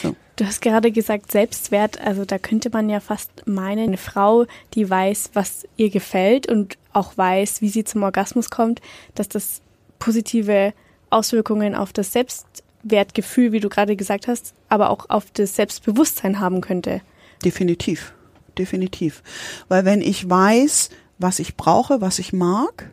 So. 0.03 0.17
Du 0.43 0.49
hast 0.49 0.61
gerade 0.61 0.91
gesagt 0.91 1.31
Selbstwert, 1.31 2.01
also 2.01 2.25
da 2.25 2.37
könnte 2.37 2.69
man 2.71 2.91
ja 2.91 2.99
fast 2.99 3.47
meinen, 3.47 3.87
eine 3.87 3.97
Frau, 3.97 4.47
die 4.75 4.91
weiß, 4.91 5.31
was 5.35 5.69
ihr 5.77 5.89
gefällt 5.89 6.49
und 6.49 6.79
auch 6.93 7.17
weiß, 7.17 7.61
wie 7.61 7.69
sie 7.69 7.85
zum 7.85 8.03
Orgasmus 8.03 8.51
kommt, 8.51 8.81
dass 9.15 9.29
das 9.29 9.61
positive 10.01 10.75
Auswirkungen 11.11 11.77
auf 11.77 11.93
das 11.93 12.13
Selbstwertgefühl, 12.13 13.53
wie 13.53 13.61
du 13.61 13.69
gerade 13.69 13.95
gesagt 13.95 14.27
hast, 14.27 14.53
aber 14.69 14.91
auch 14.91 15.09
auf 15.11 15.27
das 15.33 15.55
Selbstbewusstsein 15.55 16.41
haben 16.41 16.61
könnte. 16.61 17.03
Definitiv, 17.45 18.13
definitiv. 18.59 19.23
Weil 19.69 19.85
wenn 19.85 20.01
ich 20.01 20.29
weiß, 20.29 20.91
was 21.19 21.39
ich 21.39 21.57
brauche, 21.57 22.01
was 22.01 22.19
ich 22.19 22.33
mag, 22.33 22.91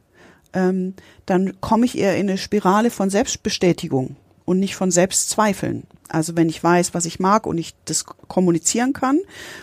ähm, 0.54 0.94
dann 1.26 1.60
komme 1.62 1.88
ich 1.88 1.98
eher 1.98 2.16
in 2.16 2.30
eine 2.30 2.38
Spirale 2.38 2.92
von 2.92 3.10
Selbstbestätigung 3.10 4.18
und 4.46 4.60
nicht 4.60 4.76
von 4.76 4.92
Selbstzweifeln. 4.92 5.88
Also 6.10 6.36
wenn 6.36 6.50
ich 6.50 6.64
weiß, 6.64 6.94
was 6.94 7.06
ich 7.06 7.20
mag 7.20 7.46
und 7.46 7.58
ich 7.58 7.76
das 7.86 8.06
kommunizieren 8.06 8.94
kann 8.94 9.20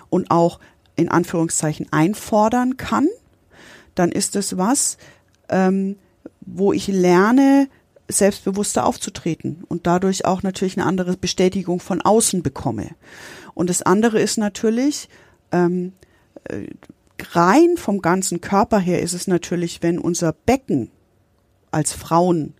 und 0.08 0.30
auch 0.30 0.60
in 0.96 1.08
Anführungszeichen 1.08 1.92
einfordern 1.92 2.76
kann, 2.76 3.08
dann 3.94 4.12
ist 4.12 4.36
es 4.36 4.56
was, 4.56 4.96
ähm, 5.48 5.96
wo 6.40 6.72
ich 6.72 6.86
lerne, 6.88 7.68
selbstbewusster 8.08 8.86
aufzutreten 8.86 9.64
und 9.68 9.86
dadurch 9.86 10.24
auch 10.24 10.42
natürlich 10.42 10.78
eine 10.78 10.86
andere 10.86 11.16
Bestätigung 11.16 11.80
von 11.80 12.00
außen 12.00 12.42
bekomme. 12.42 12.90
Und 13.54 13.68
das 13.68 13.82
andere 13.82 14.20
ist 14.20 14.38
natürlich, 14.38 15.08
ähm, 15.50 15.92
äh, 16.44 16.66
rein 17.32 17.76
vom 17.76 18.02
ganzen 18.02 18.40
Körper 18.40 18.78
her 18.78 19.02
ist 19.02 19.12
es 19.12 19.26
natürlich, 19.26 19.82
wenn 19.82 19.98
unser 19.98 20.32
Becken 20.32 20.90
als 21.70 21.92
Frauen, 21.92 22.54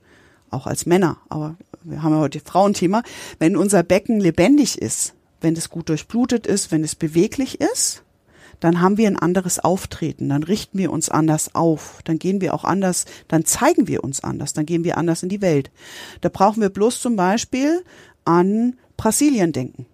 auch 0.50 0.66
als 0.66 0.86
Männer, 0.86 1.18
aber 1.28 1.56
wir 1.88 2.02
haben 2.02 2.12
ja 2.12 2.20
heute 2.20 2.40
Frauenthema, 2.40 3.02
wenn 3.38 3.56
unser 3.56 3.82
Becken 3.82 4.20
lebendig 4.20 4.80
ist, 4.80 5.14
wenn 5.40 5.54
es 5.54 5.70
gut 5.70 5.88
durchblutet 5.88 6.46
ist, 6.46 6.72
wenn 6.72 6.82
es 6.82 6.94
beweglich 6.94 7.60
ist, 7.60 8.02
dann 8.60 8.80
haben 8.80 8.96
wir 8.96 9.06
ein 9.06 9.18
anderes 9.18 9.58
Auftreten, 9.58 10.30
dann 10.30 10.42
richten 10.42 10.78
wir 10.78 10.90
uns 10.90 11.08
anders 11.10 11.54
auf, 11.54 12.00
dann 12.04 12.18
gehen 12.18 12.40
wir 12.40 12.54
auch 12.54 12.64
anders, 12.64 13.04
dann 13.28 13.44
zeigen 13.44 13.86
wir 13.86 14.02
uns 14.02 14.24
anders, 14.24 14.52
dann 14.52 14.66
gehen 14.66 14.82
wir 14.82 14.96
anders 14.96 15.22
in 15.22 15.28
die 15.28 15.42
Welt. 15.42 15.70
Da 16.22 16.28
brauchen 16.28 16.62
wir 16.62 16.70
bloß 16.70 17.00
zum 17.00 17.16
Beispiel 17.16 17.84
an 18.24 18.76
Brasilien 18.96 19.52
denken. 19.52 19.86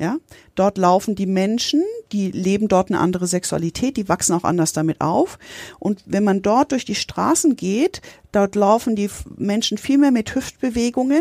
Ja, 0.00 0.16
dort 0.54 0.78
laufen 0.78 1.14
die 1.14 1.26
Menschen, 1.26 1.84
die 2.10 2.30
leben 2.30 2.68
dort 2.68 2.88
eine 2.88 2.98
andere 2.98 3.26
Sexualität, 3.26 3.98
die 3.98 4.08
wachsen 4.08 4.32
auch 4.32 4.44
anders 4.44 4.72
damit 4.72 5.02
auf. 5.02 5.38
Und 5.78 6.02
wenn 6.06 6.24
man 6.24 6.40
dort 6.40 6.72
durch 6.72 6.86
die 6.86 6.94
Straßen 6.94 7.54
geht, 7.54 8.00
dort 8.32 8.54
laufen 8.54 8.96
die 8.96 9.10
Menschen 9.36 9.76
viel 9.76 9.98
mehr 9.98 10.10
mit 10.10 10.34
Hüftbewegungen 10.34 11.20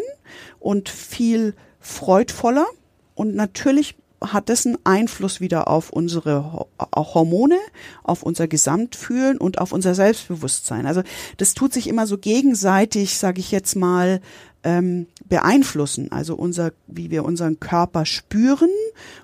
und 0.62 0.88
viel 0.88 1.56
freudvoller. 1.82 2.68
Und 3.16 3.36
natürlich 3.36 3.98
hat 4.22 4.50
das 4.50 4.66
einen 4.66 4.78
Einfluss 4.86 5.42
wieder 5.42 5.68
auf 5.68 5.90
unsere 5.90 6.68
Hormone, 6.96 7.58
auf 8.04 8.24
unser 8.24 8.48
Gesamtfühlen 8.48 9.38
und 9.38 9.60
auf 9.60 9.72
unser 9.72 9.96
Selbstbewusstsein. 9.96 10.86
Also 10.86 11.04
das 11.38 11.54
tut 11.54 11.74
sich 11.74 11.88
immer 11.88 12.08
so 12.08 12.18
gegenseitig, 12.18 13.18
sage 13.18 13.40
ich 13.40 13.52
jetzt 13.52 13.76
mal, 13.76 14.22
ähm, 14.64 15.07
beeinflussen. 15.28 16.12
Also 16.12 16.36
unser, 16.36 16.72
wie 16.88 17.12
wir 17.12 17.26
unseren 17.26 17.60
Körper 17.60 18.05
spüren 18.05 18.70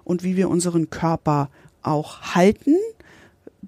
und 0.03 0.23
wie 0.23 0.35
wir 0.35 0.49
unseren 0.49 0.89
Körper 0.89 1.49
auch 1.81 2.21
halten, 2.35 2.75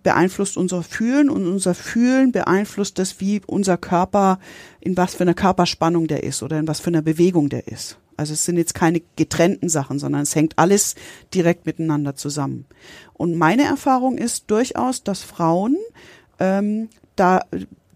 beeinflusst 0.03 0.57
unser 0.57 0.83
Fühlen 0.83 1.29
und 1.29 1.45
unser 1.45 1.73
Fühlen 1.73 2.31
beeinflusst 2.31 2.99
das, 2.99 3.19
wie 3.19 3.41
unser 3.45 3.77
Körper, 3.77 4.39
in 4.79 4.95
was 4.95 5.15
für 5.15 5.23
einer 5.23 5.33
Körperspannung 5.33 6.07
der 6.07 6.23
ist 6.23 6.43
oder 6.43 6.59
in 6.59 6.67
was 6.67 6.79
für 6.79 6.87
einer 6.87 7.01
Bewegung 7.01 7.49
der 7.49 7.67
ist. 7.67 7.97
Also 8.15 8.33
es 8.33 8.45
sind 8.45 8.57
jetzt 8.57 8.73
keine 8.73 9.01
getrennten 9.15 9.69
Sachen, 9.69 9.99
sondern 9.99 10.21
es 10.21 10.35
hängt 10.35 10.57
alles 10.57 10.95
direkt 11.33 11.65
miteinander 11.65 12.15
zusammen. 12.15 12.65
Und 13.13 13.35
meine 13.35 13.63
Erfahrung 13.63 14.17
ist 14.17 14.49
durchaus, 14.49 15.03
dass 15.03 15.21
Frauen 15.21 15.77
ähm, 16.39 16.89
da 17.15 17.41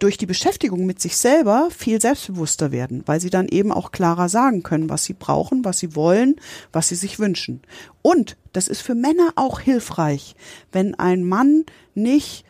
durch 0.01 0.17
die 0.17 0.25
Beschäftigung 0.25 0.87
mit 0.87 0.99
sich 0.99 1.15
selber 1.15 1.69
viel 1.69 2.01
selbstbewusster 2.01 2.71
werden, 2.71 3.03
weil 3.05 3.21
sie 3.21 3.29
dann 3.29 3.47
eben 3.47 3.71
auch 3.71 3.91
klarer 3.91 4.29
sagen 4.29 4.63
können, 4.63 4.89
was 4.89 5.03
sie 5.03 5.13
brauchen, 5.13 5.63
was 5.63 5.77
sie 5.77 5.95
wollen, 5.95 6.37
was 6.73 6.87
sie 6.87 6.95
sich 6.95 7.19
wünschen. 7.19 7.61
Und 8.01 8.35
das 8.51 8.67
ist 8.67 8.81
für 8.81 8.95
Männer 8.95 9.33
auch 9.35 9.59
hilfreich, 9.59 10.35
wenn 10.71 10.95
ein 10.95 11.23
Mann 11.23 11.65
nicht 11.93 12.45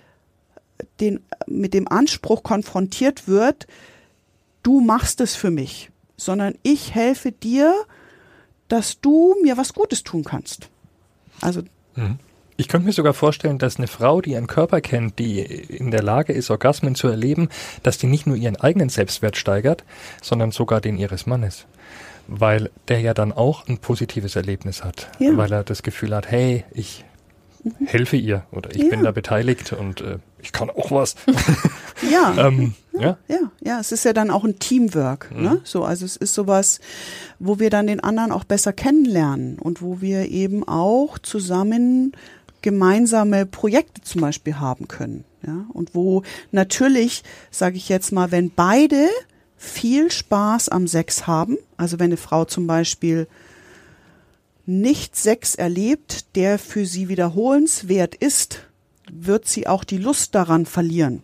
den, 1.02 1.20
mit 1.46 1.74
dem 1.74 1.90
Anspruch 1.90 2.42
konfrontiert 2.42 3.28
wird, 3.28 3.68
du 4.64 4.80
machst 4.80 5.20
es 5.20 5.36
für 5.36 5.52
mich, 5.52 5.92
sondern 6.16 6.56
ich 6.64 6.96
helfe 6.96 7.34
dir, 7.34 7.76
dass 8.70 9.02
du 9.02 9.36
mir 9.44 9.58
was 9.58 9.74
Gutes 9.74 10.04
tun 10.04 10.24
kannst. 10.24 10.70
Also 11.42 11.64
mhm. 11.98 12.18
Ich 12.62 12.68
könnte 12.68 12.86
mir 12.86 12.94
sogar 12.94 13.16
vorstellen, 13.16 13.58
dass 13.58 13.78
eine 13.78 13.88
Frau, 13.88 14.22
die 14.22 14.34
ihren 14.34 14.46
Körper 14.46 14.82
kennt, 14.82 15.18
die 15.18 15.40
in 15.40 15.90
der 15.90 16.04
Lage 16.04 16.32
ist, 16.32 16.52
Orgasmen 16.52 16.94
zu 16.94 17.08
erleben, 17.08 17.50
dass 17.82 17.98
die 17.98 18.06
nicht 18.06 18.28
nur 18.28 18.36
ihren 18.36 18.56
eigenen 18.56 18.90
Selbstwert 18.90 19.36
steigert, 19.36 19.84
sondern 20.22 20.52
sogar 20.52 20.80
den 20.80 20.96
ihres 20.96 21.26
Mannes. 21.26 21.66
Weil 22.28 22.70
der 22.88 23.00
ja 23.00 23.16
dann 23.16 23.32
auch 23.32 23.68
ein 23.68 23.80
positives 23.80 24.36
Erlebnis 24.36 24.84
hat. 24.84 25.10
Ja. 25.18 25.36
Weil 25.38 25.52
er 25.52 25.64
das 25.64 25.82
Gefühl 25.82 26.16
hat, 26.16 26.30
hey, 26.30 26.64
ich 26.72 27.04
mhm. 27.64 27.88
helfe 27.88 28.16
ihr 28.16 28.44
oder 28.52 28.70
ich 28.76 28.84
ja. 28.84 28.90
bin 28.90 29.04
da 29.06 29.12
beteiligt 29.12 29.74
und 29.74 30.02
äh, 30.02 30.20
ich 30.40 30.52
kann 30.52 30.70
auch 30.70 30.92
was. 30.92 31.16
ja. 32.12 32.48
ähm, 32.48 32.76
ja. 32.94 33.18
ja. 33.28 33.52
Ja, 33.60 33.80
es 33.80 33.92
ist 33.92 34.06
ja 34.06 34.14
dann 34.14 34.30
auch 34.30 34.44
ein 34.44 34.60
Teamwork. 34.60 35.32
Mhm. 35.34 35.44
Ne? 35.44 35.62
So, 35.64 35.84
also 35.84 36.06
es 36.06 36.16
ist 36.16 36.36
sowas, 36.36 36.80
wo 37.40 37.58
wir 37.58 37.72
dann 37.72 37.88
den 37.88 38.02
anderen 38.02 38.32
auch 38.32 38.44
besser 38.44 38.72
kennenlernen 38.72 39.58
und 39.58 39.82
wo 39.82 40.00
wir 40.00 40.30
eben 40.30 40.68
auch 40.68 41.18
zusammen 41.18 42.14
gemeinsame 42.62 43.46
Projekte 43.46 44.02
zum 44.02 44.22
Beispiel 44.22 44.60
haben 44.60 44.88
können. 44.88 45.24
Ja, 45.46 45.66
und 45.74 45.96
wo 45.96 46.24
natürlich, 46.52 47.24
sage 47.50 47.78
ich 47.78 47.90
jetzt 47.90 48.12
mal, 48.12 48.32
wenn 48.32 48.52
beide 48.52 49.08
viel 49.58 50.12
Spaß 50.12 50.70
am 50.70 50.88
Sex 50.88 51.28
haben, 51.28 51.58
also 51.78 52.00
wenn 52.00 52.08
eine 52.08 52.18
Frau 52.18 52.46
zum 52.46 52.68
Beispiel 52.68 53.28
nicht 54.66 55.16
Sex 55.16 55.56
erlebt, 55.56 56.36
der 56.36 56.60
für 56.60 56.86
sie 56.86 57.10
wiederholenswert 57.10 58.16
ist, 58.16 58.68
wird 59.12 59.48
sie 59.48 59.68
auch 59.68 59.84
die 59.84 59.98
Lust 59.98 60.36
daran 60.36 60.66
verlieren. 60.66 61.24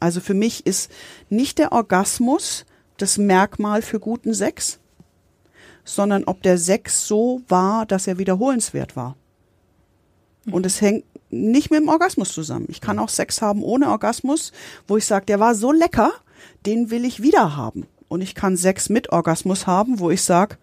Also 0.00 0.20
für 0.20 0.34
mich 0.34 0.66
ist 0.66 0.90
nicht 1.30 1.58
der 1.58 1.72
Orgasmus 1.72 2.66
das 2.98 3.18
Merkmal 3.18 3.82
für 3.82 4.00
guten 4.00 4.34
Sex, 4.34 4.78
sondern 5.84 6.24
ob 6.24 6.42
der 6.42 6.58
Sex 6.58 7.06
so 7.06 7.42
war, 7.48 7.86
dass 7.86 8.06
er 8.06 8.18
wiederholenswert 8.18 8.96
war. 8.96 9.16
Und 10.50 10.66
es 10.66 10.80
hängt 10.80 11.04
nicht 11.30 11.70
mit 11.70 11.80
dem 11.80 11.88
Orgasmus 11.88 12.32
zusammen. 12.32 12.66
Ich 12.68 12.80
kann 12.80 12.98
auch 12.98 13.08
Sex 13.08 13.42
haben 13.42 13.62
ohne 13.62 13.88
Orgasmus, 13.88 14.52
wo 14.86 14.96
ich 14.96 15.06
sage, 15.06 15.26
der 15.26 15.40
war 15.40 15.54
so 15.54 15.72
lecker, 15.72 16.12
den 16.64 16.90
will 16.90 17.04
ich 17.04 17.22
wieder 17.22 17.56
haben. 17.56 17.86
Und 18.08 18.20
ich 18.20 18.34
kann 18.34 18.56
Sex 18.56 18.88
mit 18.88 19.10
Orgasmus 19.10 19.66
haben, 19.66 19.98
wo 19.98 20.10
ich 20.10 20.22
sage, 20.22 20.56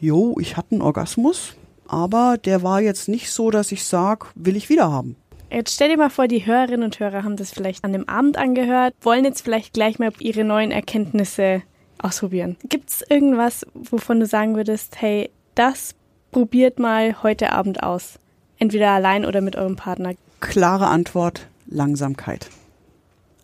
jo, 0.00 0.36
ich 0.38 0.56
hatte 0.56 0.72
einen 0.72 0.82
Orgasmus, 0.82 1.54
aber 1.86 2.36
der 2.36 2.62
war 2.62 2.80
jetzt 2.80 3.08
nicht 3.08 3.30
so, 3.30 3.50
dass 3.50 3.72
ich 3.72 3.84
sage, 3.84 4.26
will 4.34 4.56
ich 4.56 4.68
wieder 4.68 4.90
haben. 4.90 5.16
Jetzt 5.50 5.74
stell 5.74 5.88
dir 5.88 5.96
mal 5.96 6.10
vor, 6.10 6.26
die 6.26 6.44
Hörerinnen 6.44 6.82
und 6.82 6.98
Hörer 6.98 7.22
haben 7.22 7.36
das 7.36 7.52
vielleicht 7.52 7.84
an 7.84 7.92
dem 7.92 8.08
Abend 8.08 8.36
angehört, 8.36 8.94
wollen 9.00 9.24
jetzt 9.24 9.42
vielleicht 9.42 9.72
gleich 9.72 9.98
mal 9.98 10.12
ihre 10.18 10.44
neuen 10.44 10.72
Erkenntnisse 10.72 11.62
ausprobieren. 11.98 12.56
Gibt 12.68 12.90
es 12.90 13.04
irgendwas, 13.08 13.64
wovon 13.72 14.20
du 14.20 14.26
sagen 14.26 14.56
würdest, 14.56 15.00
hey, 15.00 15.30
das 15.54 15.94
probiert 16.32 16.78
mal 16.78 17.22
heute 17.22 17.52
Abend 17.52 17.82
aus? 17.82 18.18
Entweder 18.58 18.90
allein 18.90 19.24
oder 19.24 19.40
mit 19.40 19.56
eurem 19.56 19.76
Partner? 19.76 20.14
Klare 20.40 20.86
Antwort, 20.86 21.46
Langsamkeit. 21.66 22.48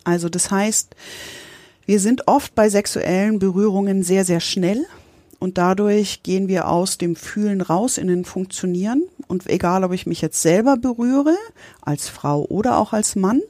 Also 0.03 0.29
das 0.29 0.51
heißt, 0.51 0.95
wir 1.85 1.99
sind 1.99 2.27
oft 2.27 2.55
bei 2.55 2.69
sexuellen 2.69 3.39
Berührungen 3.39 4.03
sehr, 4.03 4.25
sehr 4.25 4.39
schnell 4.39 4.85
und 5.39 5.57
dadurch 5.57 6.23
gehen 6.23 6.47
wir 6.47 6.67
aus 6.67 6.97
dem 6.97 7.15
Fühlen 7.15 7.61
raus 7.61 7.97
in 7.97 8.07
den 8.07 8.25
Funktionieren. 8.25 9.03
Und 9.27 9.47
egal, 9.47 9.83
ob 9.83 9.91
ich 9.91 10.05
mich 10.05 10.21
jetzt 10.21 10.41
selber 10.41 10.77
berühre, 10.77 11.35
als 11.81 12.09
Frau 12.09 12.45
oder 12.45 12.77
auch 12.77 12.93
als 12.93 13.15
Mann, 13.15 13.41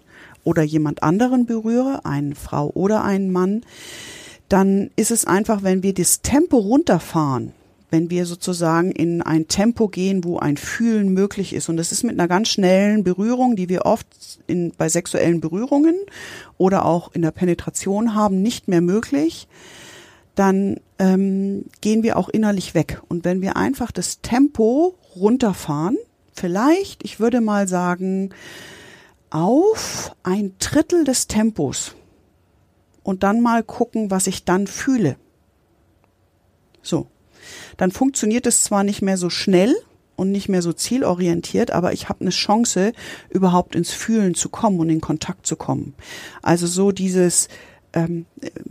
oder 0.43 0.63
jemand 0.63 1.03
anderen 1.03 1.45
berühre, 1.45 2.05
eine 2.05 2.35
Frau 2.35 2.69
oder 2.73 3.03
einen 3.03 3.31
Mann, 3.31 3.61
dann 4.49 4.91
ist 4.95 5.11
es 5.11 5.25
einfach, 5.25 5.63
wenn 5.63 5.83
wir 5.83 5.93
das 5.93 6.21
Tempo 6.21 6.57
runterfahren, 6.57 7.53
wenn 7.91 8.09
wir 8.09 8.25
sozusagen 8.25 8.91
in 8.91 9.21
ein 9.21 9.47
Tempo 9.47 9.89
gehen, 9.89 10.23
wo 10.23 10.39
ein 10.39 10.55
Fühlen 10.57 11.09
möglich 11.09 11.53
ist. 11.53 11.67
Und 11.69 11.77
das 11.77 11.91
ist 11.91 12.03
mit 12.03 12.17
einer 12.17 12.29
ganz 12.29 12.47
schnellen 12.47 13.03
Berührung, 13.03 13.57
die 13.57 13.69
wir 13.69 13.85
oft 13.85 14.07
in, 14.47 14.71
bei 14.77 14.87
sexuellen 14.87 15.41
Berührungen 15.41 15.95
oder 16.57 16.85
auch 16.85 17.13
in 17.13 17.21
der 17.21 17.31
Penetration 17.31 18.15
haben, 18.15 18.41
nicht 18.41 18.69
mehr 18.69 18.81
möglich. 18.81 19.47
Dann 20.35 20.79
ähm, 20.99 21.65
gehen 21.81 22.01
wir 22.01 22.17
auch 22.17 22.29
innerlich 22.29 22.73
weg. 22.73 23.01
Und 23.09 23.25
wenn 23.25 23.41
wir 23.41 23.57
einfach 23.57 23.91
das 23.91 24.21
Tempo 24.21 24.95
runterfahren, 25.15 25.97
vielleicht, 26.33 27.03
ich 27.03 27.19
würde 27.19 27.41
mal 27.41 27.67
sagen, 27.67 28.29
auf 29.29 30.15
ein 30.23 30.53
Drittel 30.59 31.03
des 31.03 31.27
Tempos 31.27 31.95
und 33.03 33.23
dann 33.23 33.41
mal 33.41 33.63
gucken, 33.63 34.11
was 34.11 34.27
ich 34.27 34.45
dann 34.45 34.65
fühle. 34.65 35.17
So. 36.81 37.07
Dann 37.77 37.91
funktioniert 37.91 38.45
es 38.47 38.63
zwar 38.63 38.83
nicht 38.83 39.01
mehr 39.01 39.17
so 39.17 39.29
schnell 39.29 39.75
und 40.15 40.31
nicht 40.31 40.49
mehr 40.49 40.61
so 40.61 40.71
zielorientiert, 40.71 41.71
aber 41.71 41.93
ich 41.93 42.09
habe 42.09 42.21
eine 42.21 42.29
Chance, 42.29 42.93
überhaupt 43.29 43.75
ins 43.75 43.91
Fühlen 43.91 44.35
zu 44.35 44.49
kommen 44.49 44.79
und 44.79 44.89
in 44.89 45.01
Kontakt 45.01 45.47
zu 45.47 45.55
kommen. 45.55 45.95
Also 46.41 46.67
so 46.67 46.91
dieses, 46.91 47.47
ähm, 47.93 48.25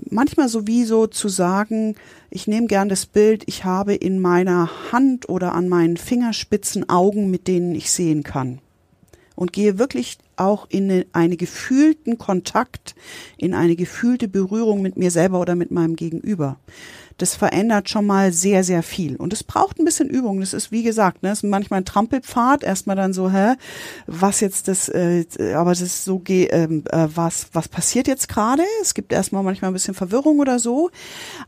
manchmal 0.08 0.48
so 0.48 0.66
wie 0.66 0.84
so 0.84 1.06
zu 1.06 1.28
sagen, 1.28 1.96
ich 2.30 2.46
nehme 2.46 2.68
gern 2.68 2.88
das 2.88 3.06
Bild, 3.06 3.42
ich 3.46 3.64
habe 3.64 3.94
in 3.94 4.20
meiner 4.20 4.70
Hand 4.92 5.28
oder 5.28 5.54
an 5.54 5.68
meinen 5.68 5.96
Fingerspitzen 5.96 6.88
Augen, 6.88 7.30
mit 7.30 7.48
denen 7.48 7.74
ich 7.74 7.90
sehen 7.90 8.22
kann. 8.22 8.60
Und 9.34 9.52
gehe 9.52 9.78
wirklich 9.78 10.18
auch 10.36 10.66
in 10.68 10.90
eine, 10.90 11.06
einen 11.12 11.36
gefühlten 11.36 12.18
Kontakt, 12.18 12.94
in 13.38 13.54
eine 13.54 13.74
gefühlte 13.74 14.28
Berührung 14.28 14.82
mit 14.82 14.96
mir 14.96 15.10
selber 15.10 15.40
oder 15.40 15.54
mit 15.54 15.70
meinem 15.70 15.96
Gegenüber. 15.96 16.58
Das 17.22 17.34
verändert 17.34 17.88
schon 17.88 18.06
mal 18.06 18.32
sehr, 18.32 18.64
sehr 18.64 18.82
viel. 18.82 19.16
Und 19.16 19.32
es 19.32 19.44
braucht 19.44 19.78
ein 19.78 19.84
bisschen 19.84 20.08
Übung. 20.08 20.40
Das 20.40 20.52
ist, 20.52 20.72
wie 20.72 20.82
gesagt, 20.82 21.22
ne, 21.22 21.32
ist 21.32 21.44
manchmal 21.44 21.80
ein 21.80 21.84
Trampelpfad. 21.84 22.64
Erstmal 22.64 22.96
dann 22.96 23.12
so, 23.12 23.30
hä, 23.30 23.54
was 24.06 24.40
jetzt 24.40 24.68
das, 24.68 24.88
äh, 24.88 25.24
aber 25.54 25.70
das 25.70 25.80
ist 25.80 26.04
so, 26.04 26.22
ähm, 26.28 26.84
äh, 26.90 27.08
was, 27.14 27.48
was 27.52 27.68
passiert 27.68 28.08
jetzt 28.08 28.28
gerade? 28.28 28.62
Es 28.82 28.94
gibt 28.94 29.12
erstmal 29.12 29.42
manchmal 29.42 29.70
ein 29.70 29.74
bisschen 29.74 29.94
Verwirrung 29.94 30.38
oder 30.38 30.58
so. 30.58 30.90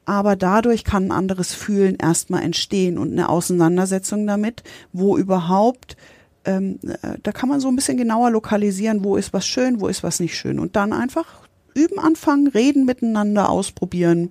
Aber 0.04 0.36
dadurch 0.36 0.84
kann 0.84 1.06
ein 1.06 1.12
anderes 1.12 1.54
Fühlen 1.54 1.96
erstmal 1.96 2.42
entstehen 2.42 2.98
und 2.98 3.12
eine 3.12 3.28
Auseinandersetzung 3.28 4.26
damit, 4.26 4.62
wo 4.92 5.16
überhaupt 5.16 5.96
ähm, 6.44 6.78
äh, 6.82 7.18
da 7.22 7.32
kann 7.32 7.48
man 7.48 7.60
so 7.60 7.68
ein 7.68 7.76
bisschen 7.76 7.96
genauer 7.96 8.30
lokalisieren, 8.30 9.04
wo 9.04 9.16
ist 9.16 9.32
was 9.32 9.46
schön, 9.46 9.80
wo 9.80 9.88
ist 9.88 10.02
was 10.02 10.20
nicht 10.20 10.36
schön. 10.36 10.58
Und 10.58 10.76
dann 10.76 10.92
einfach 10.92 11.26
üben 11.74 11.98
anfangen, 11.98 12.48
reden 12.48 12.84
miteinander, 12.84 13.48
ausprobieren. 13.48 14.30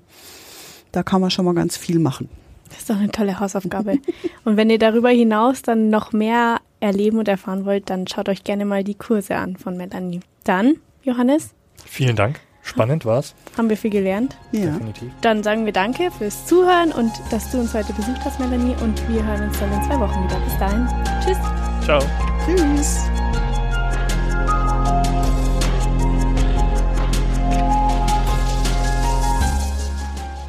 Da 0.92 1.04
kann 1.04 1.22
man 1.22 1.32
schon 1.32 1.46
mal 1.46 1.54
ganz 1.56 1.78
viel 1.78 2.00
machen. 2.00 2.30
Das 2.70 2.80
ist 2.80 2.90
doch 2.90 2.96
eine 2.96 3.12
tolle 3.12 3.40
Hausaufgabe. 3.40 4.00
und 4.46 4.58
wenn 4.58 4.70
ihr 4.70 4.80
darüber 4.80 5.10
hinaus 5.10 5.62
dann 5.62 5.90
noch 5.90 6.14
mehr 6.14 6.60
erleben 6.80 7.20
und 7.20 7.28
erfahren 7.28 7.66
wollt, 7.66 7.90
dann 7.90 8.08
schaut 8.08 8.30
euch 8.30 8.44
gerne 8.44 8.66
mal 8.66 8.84
die 8.84 8.96
Kurse 8.96 9.36
an 9.36 9.58
von 9.58 9.78
Melanie. 9.78 10.22
Dann, 10.44 10.78
Johannes. 11.04 11.54
Vielen 11.86 12.16
Dank. 12.16 12.40
Spannend 12.64 13.06
war's. 13.06 13.34
Haben 13.58 13.70
wir 13.70 13.78
viel 13.78 13.90
gelernt. 13.90 14.38
Ja. 14.52 14.72
Definitiv. 14.72 15.12
Dann 15.22 15.42
sagen 15.42 15.66
wir 15.66 15.74
danke 15.74 16.12
fürs 16.12 16.46
Zuhören 16.46 16.92
und 16.92 17.12
dass 17.32 17.52
du 17.52 17.60
uns 17.60 17.74
heute 17.74 17.92
besucht 17.94 18.24
hast, 18.24 18.40
Melanie. 18.40 18.76
Und 18.82 19.08
wir 19.10 19.26
hören 19.26 19.48
uns 19.48 19.60
dann 19.60 19.72
in 19.74 19.84
zwei 19.84 20.00
Wochen 20.00 20.24
wieder. 20.24 20.40
Bis 20.42 20.58
dahin. 20.60 20.88
Tschüss. 21.24 21.38
Ciao. 21.84 22.00
Tschüss. 22.46 23.31